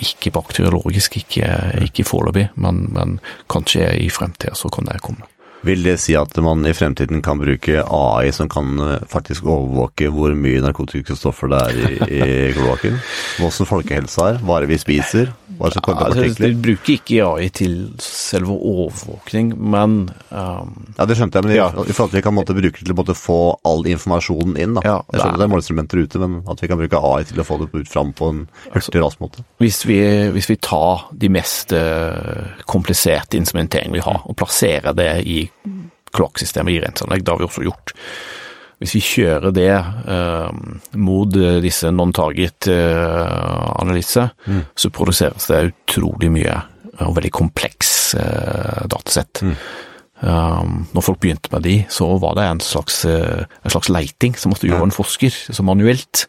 ikke 0.03 0.33
bakteriologisk, 0.35 1.21
ikke, 1.23 1.49
ikke 1.87 2.05
foreløpig, 2.05 2.49
men, 2.61 2.83
men 2.93 3.15
kanskje 3.49 3.87
i 4.03 4.11
fremtiden 4.13 4.59
så 4.59 4.69
kan 4.75 4.91
det 4.91 4.99
komme. 5.05 5.29
Vil 5.67 5.83
det 5.83 5.97
si 5.99 6.15
at 6.15 6.37
man 6.45 6.63
i 6.67 6.73
fremtiden 6.77 7.19
kan 7.25 7.41
bruke 7.41 7.81
AI 7.83 8.31
som 8.33 8.47
kan 8.49 8.77
eh, 8.79 9.01
faktisk 9.11 9.45
overvåke 9.51 10.07
hvor 10.15 10.31
mye 10.39 10.61
narkotiske 10.63 11.17
stoffer 11.19 11.51
det 11.51 11.59
er 11.59 11.81
i, 11.83 11.97
i 12.15 12.53
kloakken? 12.57 12.95
Hvordan 13.41 13.67
folkehelsa 13.67 14.29
er? 14.35 14.39
Hva 14.47 14.59
er 14.61 14.67
det 14.67 14.71
vi 14.77 14.79
spiser? 14.79 15.33
Hva 15.59 15.73
som 15.75 15.83
kommer 15.83 16.13
til 16.15 16.23
altså, 16.23 16.23
partikler? 16.23 16.53
Vi 16.55 16.63
bruker 16.69 16.93
ikke 16.95 17.25
AI 17.27 17.49
til 17.59 17.75
selve 18.05 18.55
overvåkning, 18.55 19.51
men 19.59 19.97
um, 20.31 20.71
Ja, 20.95 21.07
det 21.11 21.17
skjønte 21.19 21.41
jeg, 21.41 21.49
men 21.49 21.55
i, 21.57 21.59
Ja. 21.59 21.67
i 21.75 21.91
forhold 21.91 22.13
til 22.13 22.21
at 22.21 22.21
vi 22.21 22.25
kan 22.29 22.37
måtte 22.39 22.55
bruke 22.55 22.79
det 22.79 22.85
til 22.87 22.95
å 22.95 22.99
måtte 23.01 23.19
få 23.19 23.39
all 23.67 23.83
informasjonen 23.91 24.55
inn. 24.63 24.79
da. 24.79 24.85
Ja, 24.87 24.97
jeg 25.11 25.19
skjønner 25.19 25.25
det 25.25 25.35
er- 25.35 25.43
det 25.43 25.49
er 25.49 25.53
måleinstrumenter 25.57 26.05
ute, 26.07 26.23
men 26.23 26.39
at 26.55 26.63
vi 26.63 26.69
kan 26.71 26.79
bruke 26.79 27.03
AI 27.03 27.25
til 27.25 27.43
å 27.43 27.49
få 27.49 27.59
det 27.65 27.69
ut 27.75 27.89
fram 27.91 28.13
på 28.15 28.29
en 28.31 28.45
hurtig, 28.77 29.03
rask 29.03 29.19
måte. 29.19 29.43
hvis 29.59 29.83
vi, 29.91 29.99
hvis 30.39 30.49
vi 30.53 30.57
tar 30.63 31.09
de 31.19 31.29
mest 31.29 31.73
eh, 31.73 32.55
kompliserte 32.71 33.35
instrumenteringene 33.43 33.99
vi 33.99 34.07
har, 34.07 34.23
og 34.25 34.37
plasserer 34.39 34.95
det 34.95 35.11
i 35.27 35.48
kloakksystemet 36.15 36.77
i 36.77 36.83
renseanlegg, 36.85 37.25
det 37.25 37.35
har 37.35 37.41
vi 37.41 37.49
også 37.49 37.67
gjort. 37.67 37.95
Hvis 38.79 38.95
vi 38.95 39.03
kjører 39.03 39.53
det 39.55 39.73
eh, 39.75 40.59
mot 41.03 41.37
eh, 41.37 41.59
disse 41.65 41.91
non-target 41.91 42.69
eh, 42.71 43.69
analyser, 43.83 44.31
så 44.79 44.91
produseres 44.95 45.51
det 45.51 45.65
utrolig 45.73 46.31
mye 46.31 46.55
og 47.07 47.17
veldig 47.19 47.33
kompleks 47.35 48.15
eh, 48.19 48.87
datasett. 48.91 49.43
Um, 50.19 50.89
når 50.97 51.05
folk 51.07 51.21
begynte 51.23 51.53
med 51.53 51.63
de, 51.63 51.77
så 51.95 52.09
var 52.19 52.35
det 52.35 52.47
en 52.49 52.63
slags, 52.65 53.05
eh, 53.07 53.45
en 53.47 53.71
slags 53.71 53.91
leiting 53.93 54.35
som 54.35 54.51
måtte 54.51 54.67
gjøre 54.67 54.89
en 54.89 54.95
forsker, 54.95 55.31
så 55.31 55.63
manuelt. 55.63 56.27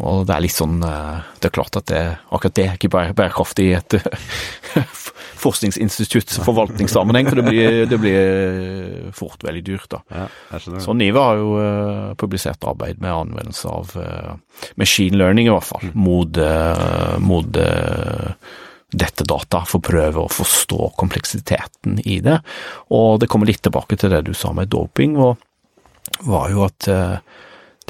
Og 0.00 0.24
det 0.28 0.34
er 0.34 0.44
litt 0.44 0.56
sånn 0.56 0.80
eh, 0.86 1.30
Det 1.40 1.50
er 1.50 1.54
klart 1.54 1.76
at 1.80 1.88
det, 1.90 2.02
akkurat 2.30 2.56
det 2.56 2.66
er 2.66 2.78
ikke 2.78 2.90
bærekraftig 2.92 3.66
i 3.70 3.76
et 3.78 3.96
forskningsinstitutt 5.40 6.34
forvaltningssammenheng, 6.44 7.30
for 7.30 7.40
det 7.40 7.44
blir, 7.46 7.76
det 7.88 7.98
blir 8.00 9.12
fort 9.16 9.44
veldig 9.44 9.62
dyrt, 9.64 9.86
da. 9.94 10.00
Ja. 10.12 10.58
Så 10.84 10.92
NIVA 10.92 11.22
har 11.30 11.40
jo 11.40 11.54
uh, 11.56 12.10
publisert 12.20 12.66
arbeid 12.68 13.00
med 13.00 13.14
anvendelse 13.14 13.70
av 13.72 13.94
uh, 13.96 14.66
machine 14.80 15.16
learning, 15.16 15.48
i 15.48 15.54
hvert 15.54 15.64
fall, 15.64 15.88
mot, 15.96 16.36
uh, 16.36 17.16
mot 17.24 17.48
dette 17.56 19.24
data, 19.24 19.64
for 19.64 19.80
å 19.80 19.88
prøve 19.88 20.26
å 20.26 20.32
forstå 20.32 20.92
kompleksiteten 21.00 22.02
i 22.04 22.20
det. 22.24 22.36
Og 22.92 23.22
det 23.22 23.30
kommer 23.32 23.48
litt 23.48 23.64
tilbake 23.64 23.96
til 23.96 24.12
det 24.12 24.26
du 24.28 24.34
sa 24.36 24.52
med 24.56 24.68
doping, 24.68 25.16
og 25.16 25.40
var 26.28 26.52
jo 26.52 26.66
at 26.68 26.90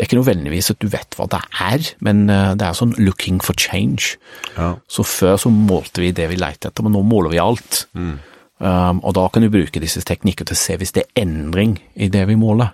det 0.00 0.06
er 0.06 0.08
ikke 0.08 0.16
nødvendigvis 0.22 0.70
at 0.72 0.78
du 0.80 0.86
vet 0.88 1.12
hva 1.18 1.26
det 1.28 1.38
er, 1.60 1.88
men 2.00 2.22
eh, 2.32 2.54
det 2.56 2.64
er 2.64 2.76
sånn 2.78 2.94
looking 2.96 3.36
for 3.44 3.52
change. 3.60 4.14
Ja. 4.54 4.70
Så 4.88 5.04
før 5.04 5.36
så 5.42 5.52
målte 5.52 6.00
vi 6.00 6.08
det 6.16 6.30
vi 6.30 6.38
lette 6.40 6.70
etter, 6.70 6.86
men 6.86 6.96
nå 6.96 7.02
måler 7.04 7.34
vi 7.34 7.42
alt. 7.42 7.82
Um, 7.92 9.02
og 9.04 9.12
da 9.18 9.26
kan 9.28 9.44
du 9.44 9.50
bruke 9.52 9.82
disse 9.84 10.00
teknikker 10.08 10.48
til 10.48 10.56
å 10.56 10.60
se 10.62 10.78
hvis 10.80 10.94
det 10.96 11.04
er 11.04 11.26
endring 11.26 11.76
i 12.00 12.08
det 12.08 12.24
vi 12.32 12.38
måler. 12.40 12.72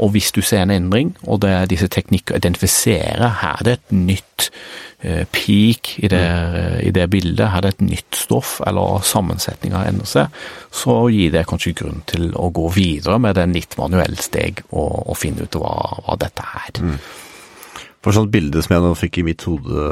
Og 0.00 0.14
hvis 0.14 0.30
du 0.32 0.40
ser 0.44 0.64
en 0.64 0.72
endring, 0.72 1.12
og 1.28 1.42
det 1.44 1.50
er 1.52 1.70
disse 1.70 1.88
teknikker 1.92 2.40
identifiserer, 2.40 3.26
her 3.42 3.60
er 3.60 3.66
det 3.66 3.74
et 3.76 3.94
nytt 3.96 4.46
eh, 5.04 5.24
peak 5.28 5.92
i 6.00 6.08
det, 6.08 6.24
i 6.86 6.92
det 6.96 7.06
bildet, 7.12 7.50
her 7.52 7.60
er 7.60 7.68
det 7.68 7.74
et 7.76 7.86
nytt 7.90 8.20
stoff, 8.22 8.58
eller 8.66 9.04
sammensetninga 9.04 9.82
har 9.82 9.90
endret 9.92 10.12
seg, 10.12 10.38
så 10.72 11.02
gir 11.12 11.34
det 11.34 11.46
kanskje 11.50 11.76
grunn 11.82 12.04
til 12.08 12.30
å 12.32 12.48
gå 12.54 12.68
videre 12.76 13.18
med 13.20 13.36
den 13.36 13.56
litt 13.56 13.76
manuelle 13.80 14.20
steg 14.20 14.64
og, 14.70 15.10
og 15.10 15.18
finne 15.20 15.44
ut 15.44 15.60
hva, 15.60 15.74
hva 16.06 16.16
dette 16.20 16.46
er. 16.64 16.80
For 18.00 18.16
sånt 18.16 18.32
bilde 18.32 18.62
som 18.64 18.72
jeg 18.72 18.84
nå 18.86 18.94
fikk 18.96 19.18
i 19.20 19.26
mitt 19.26 19.44
hode, 19.44 19.90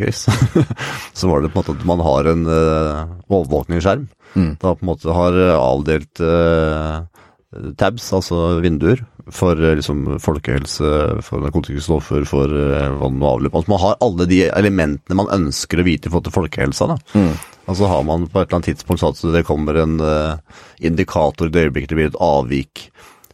Chris, 0.00 0.24
så 1.18 1.28
var 1.28 1.44
det 1.44 1.52
på 1.52 1.60
en 1.60 1.60
måte 1.60 1.76
at 1.76 1.84
man 1.90 2.00
har 2.06 2.30
en 2.32 2.46
uh, 2.48 3.18
overvåkningsskjerm. 3.28 4.08
Da 4.34 4.74
på 4.74 4.84
en 4.84 4.90
måte 4.92 5.10
har 5.10 5.34
eh, 5.34 5.56
avdelt 5.58 6.20
eh, 6.22 7.00
tabs, 7.50 8.12
altså 8.14 8.60
vinduer, 8.62 9.00
for 9.34 9.58
eh, 9.58 9.76
liksom 9.78 10.04
folkehelse, 10.22 10.90
for 11.26 11.42
narkotikastoffer, 11.42 12.24
for 12.28 12.52
eh, 12.54 12.92
vann 13.00 13.18
og 13.22 13.30
avløp. 13.34 13.56
Altså 13.58 13.72
man 13.72 13.82
har 13.82 13.98
alle 14.06 14.26
de 14.30 14.44
elementene 14.48 15.18
man 15.18 15.32
ønsker 15.34 15.82
å 15.82 15.86
vite 15.86 16.08
i 16.08 16.12
forhold 16.12 16.28
til 16.28 16.36
folkehelsa. 16.36 16.92
da. 16.92 17.24
Og 17.70 17.78
så 17.78 17.90
har 17.90 18.06
man 18.06 18.28
på 18.30 18.40
et 18.40 18.48
eller 18.48 18.60
annet 18.60 18.70
tidspunkt 18.72 19.02
satt 19.02 19.18
så 19.18 19.30
det 19.30 19.44
kommer 19.46 19.76
en 19.78 20.00
uh, 20.02 20.38
indikator 20.82 21.46
i 21.46 21.52
det 21.54 21.68
øyeblikket 21.68 21.92
det 21.92 21.98
blir 21.98 22.08
et 22.08 22.22
avvik. 22.24 22.88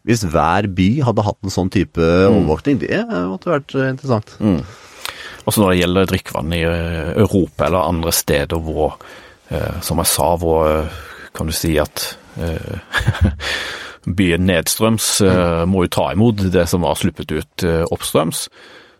Hvis 0.05 0.26
hver 0.29 0.68
by 0.76 0.88
hadde 1.07 1.24
hatt 1.24 1.38
en 1.40 1.55
sånn 1.55 1.70
type 1.72 2.02
overvåkning, 2.02 2.83
det 2.83 3.00
måtte 3.31 3.55
vært 3.55 3.72
interessant. 3.79 4.37
interessant. 4.37 5.46
Også 5.48 5.62
når 5.62 5.72
det 5.72 5.79
gjelder 5.81 6.11
drikkevann 6.11 6.52
i 6.52 6.61
Europa 6.66 7.68
eller 7.68 7.88
andre 7.88 8.12
steder 8.12 8.61
hvor, 8.61 8.98
uh, 9.48 9.81
som 9.81 10.05
jeg 10.05 10.12
sa, 10.12 10.29
hvor 10.42 10.85
uh, 10.85 11.00
kan 11.37 11.48
du 11.48 11.57
si 11.57 11.72
at 11.81 12.11
byen 14.07 14.47
nedstrøms 14.47 15.11
mm. 15.27 15.69
må 15.71 15.87
jo 15.87 15.95
ta 15.99 16.11
imot 16.14 16.47
det 16.55 16.66
som 16.71 16.87
var 16.87 16.99
sluppet 16.99 17.33
ut 17.35 17.66
eh, 17.66 17.85
oppstrøms, 17.90 18.47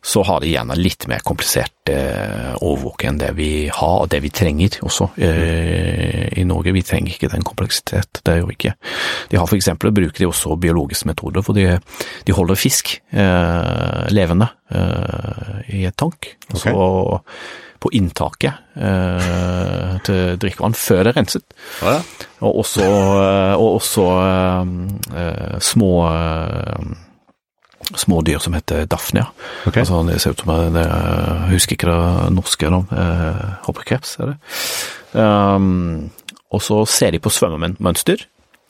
så 0.07 0.23
har 0.23 0.41
de 0.41 0.53
gjerne 0.53 0.77
litt 0.79 1.09
mer 1.11 1.23
komplisert 1.27 1.91
eh, 1.91 2.53
overvåking 2.63 3.11
enn 3.11 3.19
det 3.19 3.33
vi 3.35 3.51
har, 3.67 3.97
og 4.05 4.11
det 4.13 4.21
vi 4.23 4.31
trenger 4.31 4.79
også 4.87 5.09
eh, 5.19 6.29
i 6.39 6.45
Norge. 6.47 6.75
Vi 6.77 6.85
trenger 6.87 7.17
ikke 7.17 7.31
den 7.33 7.47
kompleksitet, 7.47 8.21
det 8.23 8.37
gjør 8.39 8.47
vi 8.47 8.55
ikke. 8.55 8.75
De 9.33 9.41
har 9.41 9.51
for 9.51 9.59
eksempel, 9.59 9.91
bruker 9.97 10.23
de 10.23 10.29
også 10.31 10.55
biologiske 10.63 11.11
metoder, 11.11 11.43
for 11.43 11.59
de, 11.59 11.81
de 12.27 12.37
holder 12.37 12.61
fisk 12.61 12.95
eh, 13.11 14.07
levende 14.15 14.47
eh, 14.71 15.75
i 15.75 15.83
et 15.91 15.99
tank. 15.99 16.37
Og 16.53 16.63
så 16.63 16.77
på 17.83 17.91
inntaket 17.97 18.61
eh, 18.75 19.97
til 20.07 20.37
drikkevann 20.43 20.77
før 20.79 21.03
det 21.05 21.13
er 21.13 21.19
renset. 21.21 21.45
Ja, 21.83 21.99
ja. 21.99 22.29
Og 22.47 22.63
også, 22.63 22.85
eh, 22.85 23.55
og 23.57 23.79
også 23.79 24.07
eh, 24.23 24.73
eh, 25.23 25.59
små 25.65 25.93
eh, 26.11 26.95
små 27.95 28.21
dyr 28.27 28.39
som 28.43 28.57
heter 28.57 28.87
Daphnia. 28.91 29.29
Okay. 29.67 29.85
Altså, 29.85 30.03
det 30.09 30.21
ser 30.23 30.35
ut 30.35 30.43
som 30.43 30.53
eh, 30.55 30.83
Jeg 30.83 31.53
husker 31.55 31.77
ikke 31.77 31.91
det 31.93 32.31
norske 32.35 32.71
navnet. 32.71 32.93
Eh, 32.93 33.43
Hopperkreps, 33.69 34.17
er 34.21 34.35
det. 34.35 34.39
Um, 35.17 36.11
og 36.53 36.63
så 36.63 36.83
ser 36.91 37.15
de 37.15 37.23
på 37.23 37.33
svømmemønster 37.33 38.27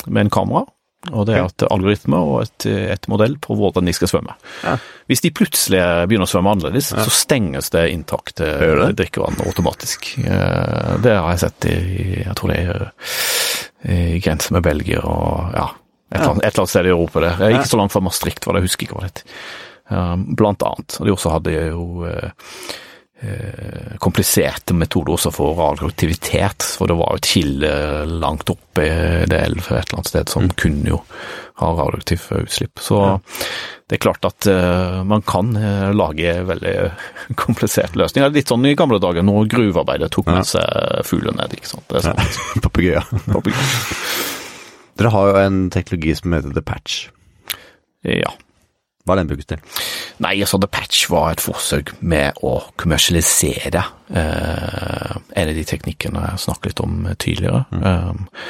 med 0.06 0.26
en 0.26 0.32
kamera. 0.32 0.66
Og 1.12 1.26
det 1.28 1.36
er 1.36 1.44
et 1.46 1.64
algoritme 1.70 2.18
og 2.18 2.42
et, 2.42 2.66
et 2.96 3.08
modell 3.10 3.36
på 3.42 3.54
hvordan 3.58 3.86
de 3.86 3.94
skal 3.96 4.10
svømme. 4.10 4.34
Ja. 4.64 4.76
Hvis 5.06 5.22
de 5.22 5.30
plutselig 5.30 5.82
begynner 6.08 6.26
å 6.26 6.30
svømme 6.30 6.54
annerledes, 6.56 6.90
så 6.90 7.12
stenges 7.14 7.70
det 7.74 7.84
inntak 7.92 8.32
til 8.38 8.50
Gjør 8.50 8.82
drikkevann 8.98 9.38
automatisk. 9.46 10.12
Eh, 10.24 10.96
Det 11.04 11.14
har 11.14 11.30
jeg 11.34 11.44
sett 11.44 11.68
i 11.70 11.76
jeg 12.24 12.34
tror 12.38 12.52
det 12.52 12.58
er 12.64 12.86
i 13.86 14.18
grensen 14.24 14.56
med 14.56 14.64
Belgia 14.66 15.02
og 15.04 15.52
ja, 15.54 15.68
et 16.10 16.18
eller 16.18 16.32
annet, 16.32 16.44
et 16.44 16.52
eller 16.54 16.62
annet 16.64 16.72
sted 16.72 16.88
i 16.88 16.94
Europa. 16.94 17.22
Jeg 17.26 17.38
er 17.46 17.58
ikke 17.60 17.70
så 17.74 17.78
langt 17.78 17.94
fra 17.94 18.02
Maastricht, 18.02 18.46
var 18.46 18.56
det, 18.56 18.64
jeg 18.64 18.70
husker 18.70 18.86
ikke 18.86 18.98
hva 18.98 19.04
det 19.06 19.12
het. 19.12 19.24
Blant 20.38 20.62
annet. 20.66 20.96
Og 20.98 21.06
de 21.06 21.12
også 21.14 21.32
hadde 21.36 21.54
jo 21.54 21.84
eh, 22.08 22.30
eh, 22.30 22.85
kompliserte 24.02 24.74
metoder 24.76 25.14
også 25.14 25.30
for 25.32 25.56
radioaktivitet, 25.56 26.66
for 26.76 26.90
det 26.90 26.98
var 26.98 27.14
jo 27.14 27.20
et 27.22 27.28
kilde 27.30 27.70
langt 28.20 28.50
oppe 28.52 28.84
i 28.84 29.24
det 29.30 29.38
elv 29.40 29.62
et 29.62 29.70
eller 29.72 29.96
annet 29.96 30.10
sted 30.10 30.32
som 30.34 30.50
kunne 30.52 30.90
jo 30.92 30.98
ha 31.62 31.70
radioaktive 31.72 32.42
utslipp. 32.44 32.78
Så 32.84 33.00
det 33.86 33.96
er 33.96 34.02
klart 34.02 34.24
at 34.26 34.48
uh, 34.50 35.02
man 35.06 35.22
kan 35.24 35.52
uh, 35.56 35.92
lage 35.96 36.32
veldig 36.48 36.74
kompliserte 37.42 37.98
løsninger. 38.00 38.32
Litt 38.34 38.50
sånn 38.52 38.66
i 38.68 38.76
gamle 38.78 38.98
dager 39.02 39.24
når 39.24 39.48
gruvearbeidet 39.52 40.10
tok 40.12 40.28
med 40.32 40.48
seg 40.48 41.04
fugler 41.06 41.36
ned, 41.38 41.54
ikke 41.56 41.70
sant. 41.70 41.86
Det 41.88 42.02
er 42.02 42.08
sånn. 42.10 42.34
Papegøye. 42.66 43.04
Dere 44.96 45.12
har 45.12 45.30
jo 45.30 45.38
en 45.44 45.62
teknologi 45.72 46.16
som 46.18 46.34
heter 46.36 46.56
The 46.56 46.64
Patch. 46.66 47.06
Ja. 48.06 48.34
Hva 49.06 49.14
er 49.14 49.22
den 49.22 49.30
brukes 49.30 49.46
til? 49.46 49.60
Nei, 50.24 50.34
altså 50.42 50.58
The 50.58 50.70
Patch 50.70 51.06
var 51.12 51.30
et 51.32 51.42
forsøk 51.44 51.94
med 52.02 52.40
å 52.42 52.56
kommersialisere 52.80 53.84
eh, 54.10 55.12
en 55.14 55.50
av 55.52 55.54
de 55.54 55.66
teknikkene 55.68 56.24
jeg 56.24 56.42
snakket 56.46 56.72
litt 56.72 56.82
om 56.82 57.04
tidligere. 57.14 57.62
Eh, 57.78 58.40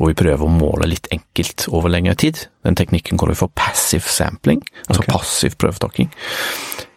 hvor 0.00 0.08
vi 0.08 0.16
prøver 0.16 0.46
å 0.46 0.52
måle 0.52 0.88
litt 0.88 1.10
enkelt 1.12 1.66
over 1.68 1.92
lengre 1.92 2.16
tid. 2.18 2.46
Den 2.64 2.78
teknikken 2.78 3.20
kaller 3.20 3.36
vi 3.36 3.42
for 3.42 3.52
passive 3.52 4.08
sampling, 4.08 4.62
altså 4.86 5.04
okay. 5.04 5.12
passiv 5.12 5.58
prøvetaking. 5.60 6.08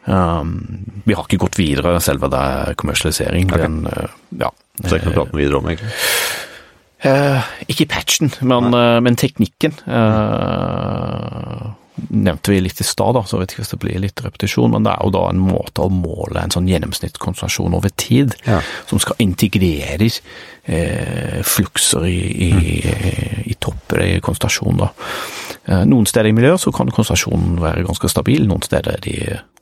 Um, 0.08 0.54
vi 1.04 1.16
har 1.16 1.28
ikke 1.28 1.42
gått 1.44 1.60
videre 1.60 1.98
selve 2.04 2.30
det 2.32 2.78
kommersialisering. 2.80 3.52
Okay. 3.52 3.68
Den, 3.68 3.84
uh, 3.92 4.08
ja. 4.40 4.50
Så 4.80 4.96
det 4.96 5.04
kan 5.04 5.16
prate 5.16 5.38
videre 5.38 5.60
om, 5.60 5.68
egentlig. 5.70 5.92
Eh, 7.04 7.52
ikke 7.68 7.90
patchen, 7.92 8.32
men, 8.48 8.72
uh, 8.72 8.98
men 9.04 9.20
teknikken. 9.20 9.76
eh, 9.86 11.72
nevnte 12.10 12.52
vi 12.52 12.62
litt 12.62 12.82
i 12.82 12.84
stad, 12.84 13.20
så 13.28 13.38
vet 13.38 13.52
ikke 13.54 13.62
hvis 13.62 13.74
det 13.76 13.80
blir 13.84 14.00
litt 14.02 14.22
repetisjon, 14.26 14.72
men 14.74 14.84
det 14.84 14.94
er 14.96 15.04
jo 15.06 15.12
da 15.14 15.28
en 15.30 15.42
måte 15.44 15.84
å 15.86 15.92
måle 15.94 16.42
en 16.42 16.54
sånn 16.54 16.68
gjennomsnittskonsentrasjon 16.72 17.76
over 17.78 17.90
tid, 17.96 18.34
Ja. 18.48 18.62
som 18.90 19.00
skal 19.00 19.16
integrere 19.20 20.10
eh, 20.10 20.63
flukser 20.64 22.06
i, 22.08 22.20
i, 22.48 22.52
i 23.52 23.56
topper 23.60 24.00
i 24.06 24.20
konsentrasjonen. 24.24 24.86
Eh, 25.66 25.84
noen 25.88 26.08
steder 26.10 26.32
i 26.32 26.36
miljøet 26.36 26.62
så 26.62 26.74
kan 26.76 26.92
konsentrasjonen 26.92 27.60
være 27.64 27.86
ganske 27.88 28.12
stabil, 28.12 28.48
noen 28.50 28.64
steder 28.66 28.98
er 28.98 29.04
de 29.04 29.18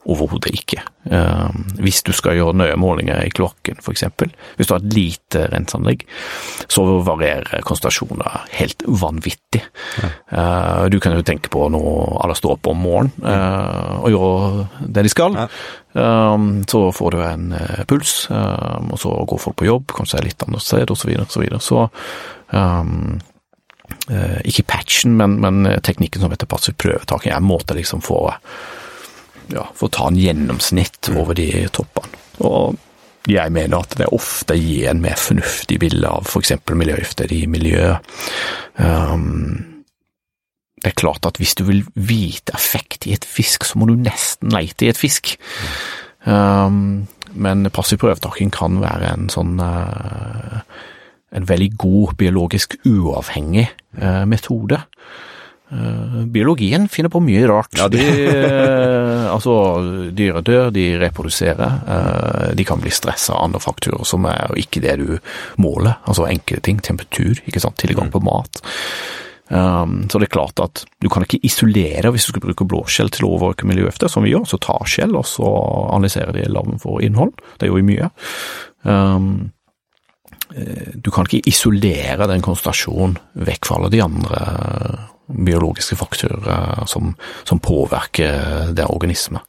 overhodet 0.10 0.50
ikke. 0.58 0.82
Eh, 1.14 1.58
hvis 1.86 2.02
du 2.08 2.10
skal 2.16 2.40
gjøre 2.40 2.56
nøye 2.58 2.78
målinger 2.80 3.22
i 3.22 3.34
kloakken, 3.34 3.78
f.eks., 3.84 4.08
hvis 4.58 4.70
du 4.70 4.74
har 4.74 4.82
et 4.82 4.96
lite 4.96 5.44
renseanlegg, 5.52 6.08
så 6.66 6.86
varierer 7.06 7.62
konsentrasjoner 7.68 8.48
helt 8.58 8.82
vanvittig. 8.88 9.62
Eh, 10.02 10.84
du 10.90 10.98
kan 11.04 11.14
jo 11.14 11.26
tenke 11.28 11.54
på 11.54 11.68
når 11.70 12.18
alle 12.26 12.38
står 12.40 12.58
opp 12.58 12.72
om 12.72 12.82
morgenen 12.82 13.30
eh, 13.30 14.02
og 14.02 14.10
gjør 14.16 14.90
det 14.90 15.06
de 15.06 15.14
skal. 15.14 15.38
Um, 15.94 16.64
så 16.68 16.92
får 16.92 17.12
du 17.12 17.24
en 17.24 17.52
eh, 17.52 17.84
puls, 17.88 18.28
um, 18.30 18.92
og 18.96 19.00
så 19.00 19.12
går 19.28 19.42
folk 19.44 19.58
på 19.60 19.68
jobb, 19.68 19.92
kanskje 19.92 20.22
er 20.22 20.30
litt 20.30 20.46
annet 20.46 20.64
sted, 20.64 20.92
osv. 20.92 21.12
Og 21.20 21.34
så, 21.34 21.42
videre. 21.42 21.60
så 21.60 21.82
um, 22.56 23.20
eh, 24.08 24.38
ikke 24.48 24.70
patchen, 24.72 25.18
men, 25.20 25.40
men 25.44 25.68
teknikken 25.84 26.24
som 26.24 26.32
heter 26.32 26.50
passiv 26.52 26.78
prøvetaking, 26.80 27.34
er 27.34 27.42
en 27.42 27.50
måte 27.50 27.76
liksom 27.78 28.04
for 28.06 28.38
ja, 29.52 29.66
for 29.76 29.90
å 29.90 29.92
ta 29.92 30.08
en 30.08 30.20
gjennomsnitt 30.20 31.12
over 31.12 31.36
de 31.36 31.50
toppene. 31.76 32.20
Og 32.48 32.78
jeg 33.30 33.54
mener 33.54 33.84
at 33.84 33.98
det 34.00 34.08
ofte 34.16 34.56
gir 34.58 34.88
en 34.90 35.02
mer 35.04 35.20
fornuftig 35.20 35.78
bilde 35.84 36.08
av 36.08 36.26
f.eks. 36.26 36.56
miljøgifter 36.72 37.34
i 37.36 37.44
miljøet. 37.52 38.16
Um, 38.80 39.71
det 40.82 40.92
er 40.92 40.98
klart 40.98 41.28
at 41.30 41.38
hvis 41.38 41.54
du 41.58 41.66
vil 41.68 41.84
vite 41.94 42.56
effekt 42.58 43.06
i 43.06 43.14
et 43.14 43.26
fisk, 43.26 43.66
så 43.68 43.78
må 43.78 43.88
du 43.90 43.98
nesten 44.00 44.54
leite 44.54 44.88
i 44.88 44.92
et 44.92 45.00
fisk. 45.00 45.36
Um, 46.26 47.08
men 47.34 47.70
passiv 47.74 48.02
prøvetaking 48.02 48.52
kan 48.54 48.82
være 48.82 49.14
en 49.14 49.30
sånn 49.32 49.62
uh, 49.62 50.62
en 51.32 51.46
veldig 51.48 51.70
god 51.80 52.16
biologisk 52.20 52.80
uavhengig 52.90 53.68
uh, 54.02 54.26
metode. 54.30 54.82
Uh, 55.72 56.26
biologien 56.34 56.90
finner 56.92 57.14
på 57.14 57.22
mye 57.24 57.46
rart. 57.48 57.78
Ja, 57.78 57.86
de, 57.94 58.02
altså, 59.36 59.56
dyret 60.18 60.50
dør, 60.50 60.74
de 60.74 60.90
reproduserer. 61.06 61.78
de 62.58 62.66
kan 62.68 62.82
bli 62.82 62.92
stressa 62.92 63.38
av 63.38 63.46
andre 63.46 63.62
faktorer 63.64 64.04
som 64.04 64.26
er 64.28 64.58
ikke 64.60 64.82
det 64.82 64.98
du 65.00 65.10
måler. 65.62 66.02
Altså 66.10 66.26
enkle 66.28 66.60
ting. 66.60 66.82
Temperatur, 66.82 67.38
ikke 67.46 67.62
sant? 67.62 67.78
tilgang 67.80 68.10
på 68.12 68.26
mat. 68.26 68.66
Um, 69.52 70.06
så 70.08 70.20
det 70.22 70.30
er 70.30 70.36
klart 70.38 70.62
at 70.64 70.86
du 71.04 71.10
kan 71.12 71.26
ikke 71.26 71.42
isolere 71.44 72.12
hvis 72.14 72.28
du 72.28 72.32
skal 72.32 72.46
bruke 72.46 72.68
blåskjell 72.72 73.12
til 73.12 73.28
å 73.28 73.34
overvåke 73.36 73.68
miljøgifter, 73.68 74.12
som 74.12 74.24
vi 74.24 74.32
gjør. 74.32 74.48
Så 74.48 74.62
ta 74.64 74.78
skjell, 74.88 75.16
og 75.20 75.28
så 75.28 75.48
analyserer 75.92 76.38
de 76.38 76.48
larven 76.52 76.80
for 76.82 77.04
innhold. 77.04 77.36
Det 77.60 77.70
gjør 77.70 77.82
vi 77.82 77.88
mye. 77.92 78.12
Um, 78.88 79.32
eh, 80.56 80.92
du 80.96 81.12
kan 81.12 81.28
ikke 81.28 81.52
isolere 81.52 82.30
den 82.32 82.46
konsentrasjonen 82.46 83.18
vekk 83.52 83.68
fra 83.68 83.80
alle 83.82 83.92
de 83.94 84.04
andre 84.06 84.44
eh, 84.48 85.08
biologiske 85.32 85.96
faktorer 86.00 86.86
som, 86.90 87.14
som 87.48 87.60
påvirker 87.64 88.72
det 88.76 88.88
organismet. 88.92 89.44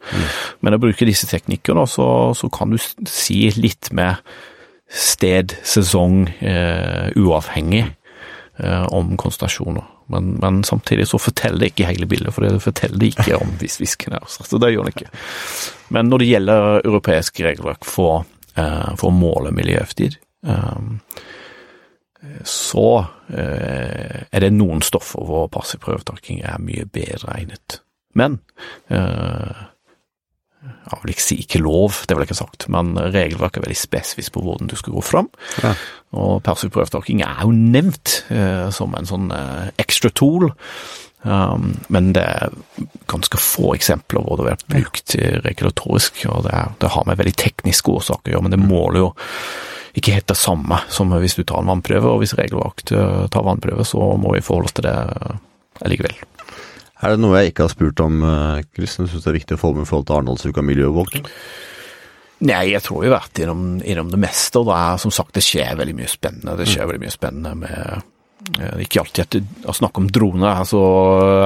Men 0.62 0.76
å 0.76 0.82
bruke 0.82 1.08
disse 1.08 1.26
teknikkene, 1.30 1.86
så, 1.90 2.06
så 2.38 2.50
kan 2.54 2.74
du 2.74 2.78
si 3.08 3.44
litt 3.56 3.90
med 3.94 4.18
sted, 4.92 5.56
sesong, 5.64 6.26
eh, 6.44 7.08
uavhengig 7.16 7.86
eh, 8.58 8.86
om 8.92 9.16
konsentrasjoner. 9.16 9.88
Men, 10.12 10.34
men 10.42 10.62
samtidig 10.66 11.06
så 11.10 11.20
forteller 11.20 11.62
det 11.62 11.72
ikke 11.72 11.88
hele 11.88 12.08
bildet, 12.10 12.34
for 12.34 12.46
det 12.46 12.62
forteller 12.64 12.98
det 13.00 13.12
ikke 13.12 13.38
om 13.38 13.54
hvis 13.60 13.78
fisken 13.82 14.16
er 14.18 14.26
så 14.28 14.60
det 14.60 14.72
gjør 14.74 14.88
det 14.88 14.96
ikke. 14.96 15.12
Men 15.94 16.10
når 16.10 16.22
det 16.22 16.30
gjelder 16.30 16.68
europeisk 16.80 17.42
regelverk 17.44 17.86
for, 17.88 18.24
eh, 18.56 18.90
for 18.96 19.10
å 19.10 19.16
måle 19.16 19.52
miljøgifter, 19.54 20.18
eh, 20.46 20.80
så 22.46 22.86
eh, 23.34 24.22
er 24.30 24.44
det 24.44 24.52
noen 24.54 24.82
stoffer 24.84 25.24
hvor 25.26 25.48
passiv 25.52 25.82
prøvetaking 25.82 26.42
er 26.46 26.62
mye 26.62 26.86
bedre 26.86 27.34
egnet. 27.34 27.80
Men 28.18 28.38
eh, 28.92 29.62
jeg 30.62 31.00
vil 31.02 31.14
ikke 31.14 31.24
si 31.24 31.38
ikke 31.42 31.62
lov, 31.62 32.02
det 32.06 32.14
vil 32.14 32.22
jeg 32.22 32.30
ikke 32.30 32.38
ha 32.38 32.44
sagt, 32.44 32.68
men 32.70 32.94
regelverket 32.98 33.58
er 33.58 33.66
veldig 33.66 33.80
spesifikt 33.80 34.32
på 34.34 34.44
hvordan 34.44 34.70
du 34.70 34.76
skal 34.78 34.94
gå 34.94 35.02
fram. 35.04 35.30
Ja. 35.64 35.74
Og 36.12 36.42
passiv 36.44 36.72
prøvetaking 36.74 37.22
er 37.24 37.44
jo 37.44 37.54
nevnt 37.56 38.18
eh, 38.32 38.68
som 38.74 38.92
en 38.98 39.08
sånn 39.08 39.30
eh, 39.32 39.70
extra 39.80 40.10
tool, 40.12 40.50
um, 41.24 41.70
men 41.88 42.10
det 42.12 42.24
er 42.28 42.56
ganske 43.08 43.40
få 43.40 43.72
eksempler 43.78 44.20
hvor 44.20 44.36
det 44.36 44.44
har 44.44 44.50
vært 44.52 44.66
brukt 44.74 45.16
eh, 45.16 45.38
regulatorisk, 45.46 46.24
og 46.28 46.44
det, 46.48 46.52
er, 46.52 46.74
det 46.82 46.92
har 46.92 47.08
med 47.08 47.20
veldig 47.20 47.36
tekniske 47.40 47.94
årsaker 47.96 48.28
å 48.28 48.34
gjøre, 48.36 48.48
men 48.48 48.56
det 48.56 48.60
måler 48.60 49.00
jo 49.06 49.12
ikke 49.96 50.14
helt 50.16 50.28
det 50.28 50.38
samme 50.40 50.78
som 50.92 51.12
hvis 51.12 51.36
du 51.36 51.44
tar 51.44 51.60
en 51.60 51.72
vannprøve, 51.72 52.12
og 52.12 52.20
hvis 52.22 52.36
regelverket 52.36 52.94
eh, 52.96 53.24
tar 53.32 53.48
vannprøve, 53.48 53.88
så 53.88 54.12
må 54.20 54.36
vi 54.36 54.44
forholde 54.44 54.68
oss 54.68 54.76
til 54.76 54.88
det 54.88 54.98
allikevel. 55.82 56.12
likevel. 56.12 56.28
Er 57.02 57.16
det 57.16 57.22
noe 57.24 57.40
jeg 57.40 57.50
ikke 57.50 57.66
har 57.66 57.72
spurt 57.72 58.00
om, 58.04 58.22
eh, 58.22 58.62
Chris, 58.76 58.94
som 58.94 59.06
du 59.06 59.10
syns 59.10 59.26
er 59.26 59.34
viktig 59.34 59.56
å 59.56 59.60
få 59.60 59.72
med 59.74 59.84
i 59.84 59.90
forhold 59.90 60.06
til 60.06 60.20
Arendalsuka 60.20 60.62
miljøovervåkning? 60.62 61.26
Nei, 62.42 62.62
jeg 62.72 62.82
tror 62.82 63.02
vi 63.02 63.10
har 63.10 63.20
vært 63.20 63.42
innom, 63.44 63.66
innom 63.86 64.08
det 64.10 64.18
meste, 64.22 64.60
og 64.60 64.70
det 64.70 64.78
er 64.78 65.02
som 65.02 65.12
sagt, 65.14 65.34
det 65.36 65.44
skjer 65.46 65.76
veldig 65.78 65.94
mye 65.98 66.10
spennende. 66.10 66.56
Det 66.58 66.66
skjer 66.70 66.88
veldig 66.88 67.04
mye 67.04 67.14
spennende 67.14 67.52
med 67.60 67.76
eh, 68.58 68.80
ikke 68.82 69.04
alltid 69.04 69.36
å 69.70 69.74
snakke 69.76 70.02
om 70.02 70.08
droner 70.10 70.48
er 70.50 70.66
så, 70.66 70.82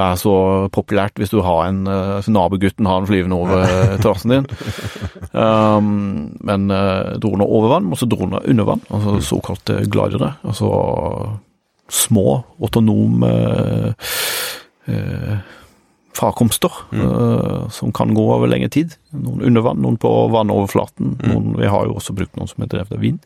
er 0.01 0.15
så 0.17 0.35
populært 0.73 1.21
hvis 1.21 1.33
du 1.35 1.43
har 1.45 1.67
en 1.67 1.83
uh, 1.85 2.29
nabogutten 2.33 2.89
har 2.89 3.03
en 3.03 3.09
flyvende 3.09 3.37
over 3.37 3.65
eh, 3.67 3.97
terrassen 4.01 4.33
din. 4.33 4.47
Um, 5.37 5.91
men 6.41 6.71
uh, 6.73 7.13
droner 7.21 7.45
over 7.45 7.75
vann, 7.75 7.91
og 7.93 8.01
så 8.01 8.09
droner 8.09 8.47
under 8.49 8.71
vann, 8.71 8.87
altså 8.89 9.19
såkalte 9.35 9.83
glidere. 9.85 10.33
Altså 10.47 10.71
små, 11.89 12.43
autonome 12.61 13.29
eh, 14.87 15.37
farkomster 16.17 16.73
eh, 16.97 17.67
som 17.73 17.93
kan 17.95 18.13
gå 18.17 18.25
over 18.35 18.49
lengre 18.49 18.71
tid. 18.73 18.95
Noen 19.15 19.45
under 19.49 19.65
vann, 19.65 19.83
noen 19.85 19.99
på 20.01 20.13
vannoverflaten. 20.33 21.19
Noen, 21.27 21.53
vi 21.59 21.69
har 21.69 21.85
jo 21.87 21.99
også 21.99 22.15
brukt 22.17 22.35
noen 22.39 22.49
som 22.49 22.65
er 22.65 22.73
drevet 22.73 22.97
av 22.97 23.03
vind. 23.03 23.21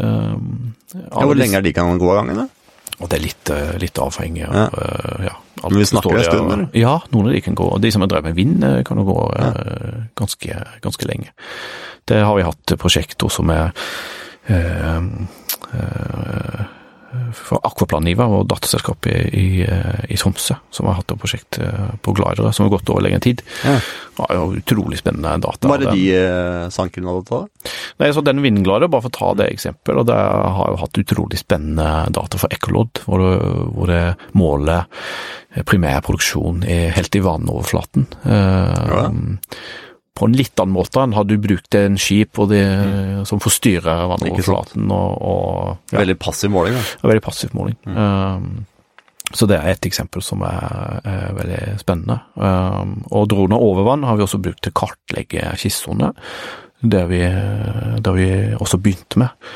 Um, 0.00 0.72
Ja, 0.94 1.22
hvor 1.26 1.36
lenge 1.36 1.58
er 1.58 1.62
de 1.66 1.74
kan 1.76 1.98
gå 1.98 2.08
av 2.10 2.22
gangen? 2.22 2.44
da? 2.44 2.48
og 3.00 3.08
det 3.08 3.16
er 3.16 3.22
litt, 3.24 3.50
eh, 3.50 3.76
litt 3.80 3.98
avhengig 3.98 4.44
av 4.44 4.56
Uh, 4.60 5.24
ja. 5.24 5.34
Men 5.62 5.78
vi 5.78 5.86
snakker 5.88 6.16
en 6.16 6.24
stund, 6.24 6.52
eller? 6.52 6.68
Ja, 6.76 7.00
noen 7.12 7.28
av 7.28 7.32
de 7.32 7.40
kan 7.40 7.54
gå. 7.56 7.68
De 7.80 7.90
som 7.92 8.02
er 8.02 8.10
drevet 8.12 8.28
med 8.28 8.36
vind, 8.36 8.64
kan 8.84 9.00
jo 9.00 9.04
gå 9.08 9.16
eh, 9.40 10.04
ganske, 10.16 10.56
ganske 10.84 11.08
lenge. 11.08 11.32
Det 12.08 12.20
har 12.24 12.36
vi 12.36 12.44
hatt 12.44 12.74
prosjekter 12.80 13.28
som 13.32 13.50
er 13.52 13.72
eh, 14.48 15.00
eh, 17.12 17.30
for 17.36 17.60
Aquaplan 17.66 18.04
Niva, 18.06 18.26
vår 18.30 18.44
datterselskap 18.50 19.06
i, 19.10 19.16
i, 19.40 19.46
eh, 19.66 20.04
i 20.10 20.18
Tromsø, 20.20 20.56
som 20.70 20.86
har 20.90 20.98
hatt 21.00 21.10
et 21.14 21.20
prosjekt 21.20 21.58
eh, 21.62 21.90
på 22.02 22.14
glidere 22.16 22.52
som 22.56 22.66
har 22.66 22.72
gått 22.76 22.90
over 22.92 23.04
lengre 23.06 23.20
tid. 23.24 23.42
Ja. 23.64 23.76
Det 23.80 24.20
var 24.20 24.36
jo 24.36 24.46
utrolig 24.60 24.98
spennende 25.00 25.34
data. 25.40 25.68
Hva 25.68 25.76
er 25.78 25.84
det 25.86 25.94
de 25.96 26.06
eh, 26.16 26.68
sankerne 26.74 27.14
hadde 27.14 27.28
tatt? 27.30 27.74
Nei, 28.00 28.10
så 28.16 28.24
den 28.24 28.42
vindglade, 28.44 28.88
bare 28.92 29.04
for 29.06 29.12
å 29.12 29.18
ta 29.18 29.30
det 29.42 29.50
eksempelet, 29.54 30.02
og 30.04 30.08
det 30.10 30.16
har 30.60 30.72
jo 30.74 30.80
hatt 30.84 31.02
utrolig 31.04 31.40
spennende 31.40 31.90
data 32.16 32.40
for 32.40 32.52
ekkolodd, 32.52 33.02
hvor 33.06 33.22
det, 33.24 33.30
hvor 33.76 33.90
det 33.92 34.02
måler 34.38 34.86
primærproduksjon 35.66 36.62
helt 36.94 37.16
i 37.16 37.22
vannoverflaten. 37.24 38.06
Eh, 38.24 38.90
Ja. 38.90 39.06
På 40.20 40.28
en 40.28 40.36
litt 40.36 40.60
annen 40.60 40.76
måte 40.76 41.00
enn 41.00 41.16
hadde 41.16 41.32
du 41.32 41.40
brukt 41.48 41.76
en 41.78 41.96
skip 42.00 42.36
de, 42.50 42.60
mm. 42.60 43.22
som 43.28 43.40
forstyrrer 43.40 44.04
vannoverflaten 44.12 44.92
og, 44.92 45.14
og 45.32 45.94
ja, 45.94 46.02
Veldig 46.02 46.18
passiv 46.20 46.52
måling, 46.52 46.76
da. 46.76 47.08
veldig 47.08 47.24
passiv 47.24 47.56
måling. 47.56 47.78
Mm. 47.88 47.96
Um, 47.96 48.66
så 49.30 49.46
det 49.46 49.60
er 49.60 49.72
et 49.72 49.86
eksempel 49.86 50.24
som 50.26 50.42
er, 50.42 51.00
er 51.06 51.36
veldig 51.36 51.60
spennende. 51.80 52.18
Um, 52.34 52.96
og 53.14 53.28
droner 53.30 53.62
over 53.62 53.86
vann 53.86 54.04
har 54.04 54.18
vi 54.18 54.26
også 54.26 54.40
brukt 54.42 54.60
til 54.66 54.74
å 54.74 54.80
kartlegge 54.82 55.52
kystsonene. 55.62 56.10
Det 56.80 57.02
vi, 57.10 57.20
det 58.00 58.12
vi 58.16 58.26
også 58.56 58.78
begynte 58.80 59.20
med. 59.20 59.48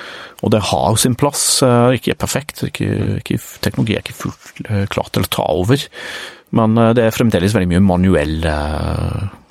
Og 0.44 0.50
det 0.52 0.60
har 0.68 0.90
jo 0.92 0.98
sin 1.00 1.14
plass. 1.16 1.62
eh, 1.64 1.96
Ikke 1.96 2.14
perfekt, 2.20 2.60
ikke, 2.68 2.88
ikke, 3.22 3.38
teknologi 3.64 3.96
er 3.96 4.04
ikke 4.04 4.18
fullt 4.18 4.60
eh, 4.68 4.84
klar 4.92 5.08
til 5.08 5.24
å 5.24 5.30
ta 5.32 5.46
over. 5.56 5.86
Men 6.54 6.76
eh, 6.76 6.92
det 6.98 7.06
er 7.06 7.16
fremdeles 7.16 7.56
veldig 7.56 7.70
mye 7.72 7.84
manuell 7.86 8.44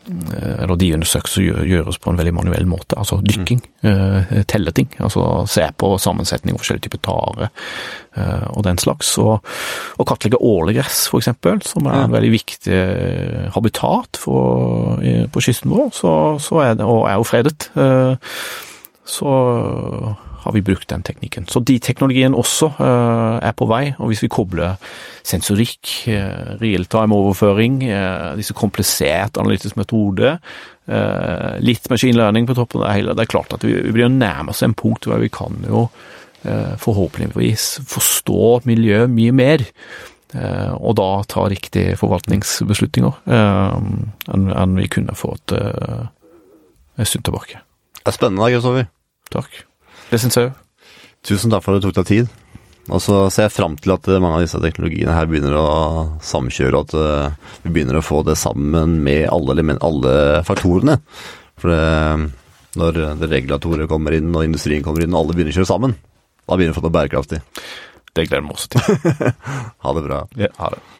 eller 0.06 0.76
de 0.80 0.90
undersøkelser 0.98 1.64
gjøres 1.68 2.00
på 2.02 2.12
en 2.12 2.18
veldig 2.20 2.34
manuell 2.36 2.66
måte, 2.68 2.98
altså 3.00 3.20
dykking, 3.24 3.62
mm. 3.86 4.44
telle 4.52 4.74
ting. 4.76 4.90
Altså 5.04 5.44
se 5.50 5.66
på 5.80 5.94
sammensetning 6.02 6.56
av 6.56 6.64
forskjellige 6.64 6.90
typer 6.90 7.04
tare 7.08 7.50
og 8.54 8.62
den 8.68 8.82
slags. 8.82 9.14
Og, 9.22 9.40
og 9.98 10.10
kartlegge 10.10 10.42
ålegress, 10.44 11.06
eksempel, 11.18 11.64
som 11.66 11.88
er 11.88 12.04
en 12.04 12.14
veldig 12.14 12.34
viktig 12.34 12.82
habitat 13.56 14.20
for, 14.20 15.00
på 15.02 15.46
kysten 15.48 15.74
vår, 15.74 15.90
så, 15.96 16.14
så 16.44 16.62
er 16.66 16.78
det, 16.78 16.86
og 16.88 17.08
er 17.10 17.18
jo 17.18 17.28
fredet. 17.28 17.70
Så 19.04 19.32
har 20.44 20.54
vi 20.56 20.64
brukt 20.66 20.90
den 20.92 21.04
teknikken. 21.06 21.48
Så 21.50 21.62
de 21.64 21.78
teknologien 21.80 22.36
også 22.36 22.70
uh, 22.78 23.40
er 23.40 23.56
på 23.58 23.68
vei, 23.70 23.94
og 23.98 24.12
hvis 24.12 24.24
vi 24.26 24.32
kobler 24.32 24.76
sensorikk, 25.24 25.92
uh, 26.12 26.56
realtime-overføring, 26.62 27.80
uh, 27.88 28.34
disse 28.40 28.56
komplisert 28.58 29.40
analytisk 29.40 29.80
metode, 29.80 30.38
litt 31.64 31.86
machine 31.88 32.18
learning 32.20 32.44
på 32.44 32.58
toppen 32.58 32.82
av 32.82 32.90
det 32.90 32.96
hele, 32.98 33.14
det 33.16 33.24
er 33.24 33.30
klart 33.32 33.54
at 33.56 33.62
vi, 33.64 33.72
blir 33.96 34.10
nærmest 34.12 34.66
en 34.66 34.74
punkt 34.76 35.08
hvor 35.08 35.22
vi 35.22 35.30
kan 35.32 35.64
jo 35.64 35.86
forhåpentligvis 36.44 37.68
forstå 37.88 38.50
miljøet 38.68 39.08
mye 39.08 39.32
mer. 39.32 39.64
Og 40.84 40.98
da 41.00 41.08
ta 41.32 41.46
riktige 41.48 41.96
forvaltningsbeslutninger 42.02 43.22
enn 43.32 44.76
vi 44.76 44.92
kunne 44.92 45.16
fått 45.16 45.56
en 45.56 47.08
stund 47.08 47.30
tilbake. 47.32 47.64
Det 48.04 48.12
er 48.12 48.20
spennende, 48.20 48.52
Kristoffer. 48.52 48.92
Takk. 49.32 49.64
Det 50.14 50.20
syns 50.22 50.38
jeg 50.38 50.52
òg. 50.52 50.58
Tusen 51.26 51.50
takk 51.50 51.64
for 51.66 51.74
at 51.74 51.82
du 51.82 51.88
tok 51.88 52.04
deg 52.04 52.10
tid. 52.12 52.28
Og 52.92 53.00
så 53.02 53.16
ser 53.34 53.48
jeg 53.48 53.56
fram 53.56 53.78
til 53.80 53.96
at 53.96 54.10
mange 54.22 54.38
av 54.38 54.44
disse 54.44 54.60
teknologiene 54.62 55.16
her 55.16 55.30
begynner 55.32 55.56
å 55.58 55.70
samkjøre, 56.22 56.78
og 56.78 56.84
at 56.84 56.96
eh, 57.00 57.54
vi 57.64 57.72
begynner 57.74 57.98
å 57.98 58.04
få 58.06 58.20
det 58.28 58.36
sammen 58.38 59.00
med 59.06 59.24
alle, 59.32 59.56
element, 59.56 59.82
alle 59.82 60.44
faktorene. 60.46 61.00
For 61.58 61.72
det, 61.72 62.28
når 62.78 63.00
det 63.24 63.32
regulatoret 63.32 63.90
kommer 63.90 64.14
inn, 64.20 64.30
og 64.36 64.46
industrien 64.46 64.86
kommer 64.86 65.06
inn, 65.06 65.16
og 65.16 65.24
alle 65.24 65.38
begynner 65.40 65.56
å 65.56 65.62
kjøre 65.62 65.72
sammen, 65.72 65.96
da 66.44 66.60
begynner 66.60 66.76
vi 66.76 66.78
å 66.78 66.82
få 66.82 66.86
det 66.86 66.96
bærekraftig. 67.00 67.42
Det 68.14 68.28
gleder 68.28 68.46
vi 68.46 68.54
oss 68.54 68.70
til. 68.70 69.34
ha 69.88 69.96
det 69.98 70.06
bra. 70.12 70.26
Ja, 70.44 70.52
ha 70.60 70.74
det. 70.76 70.84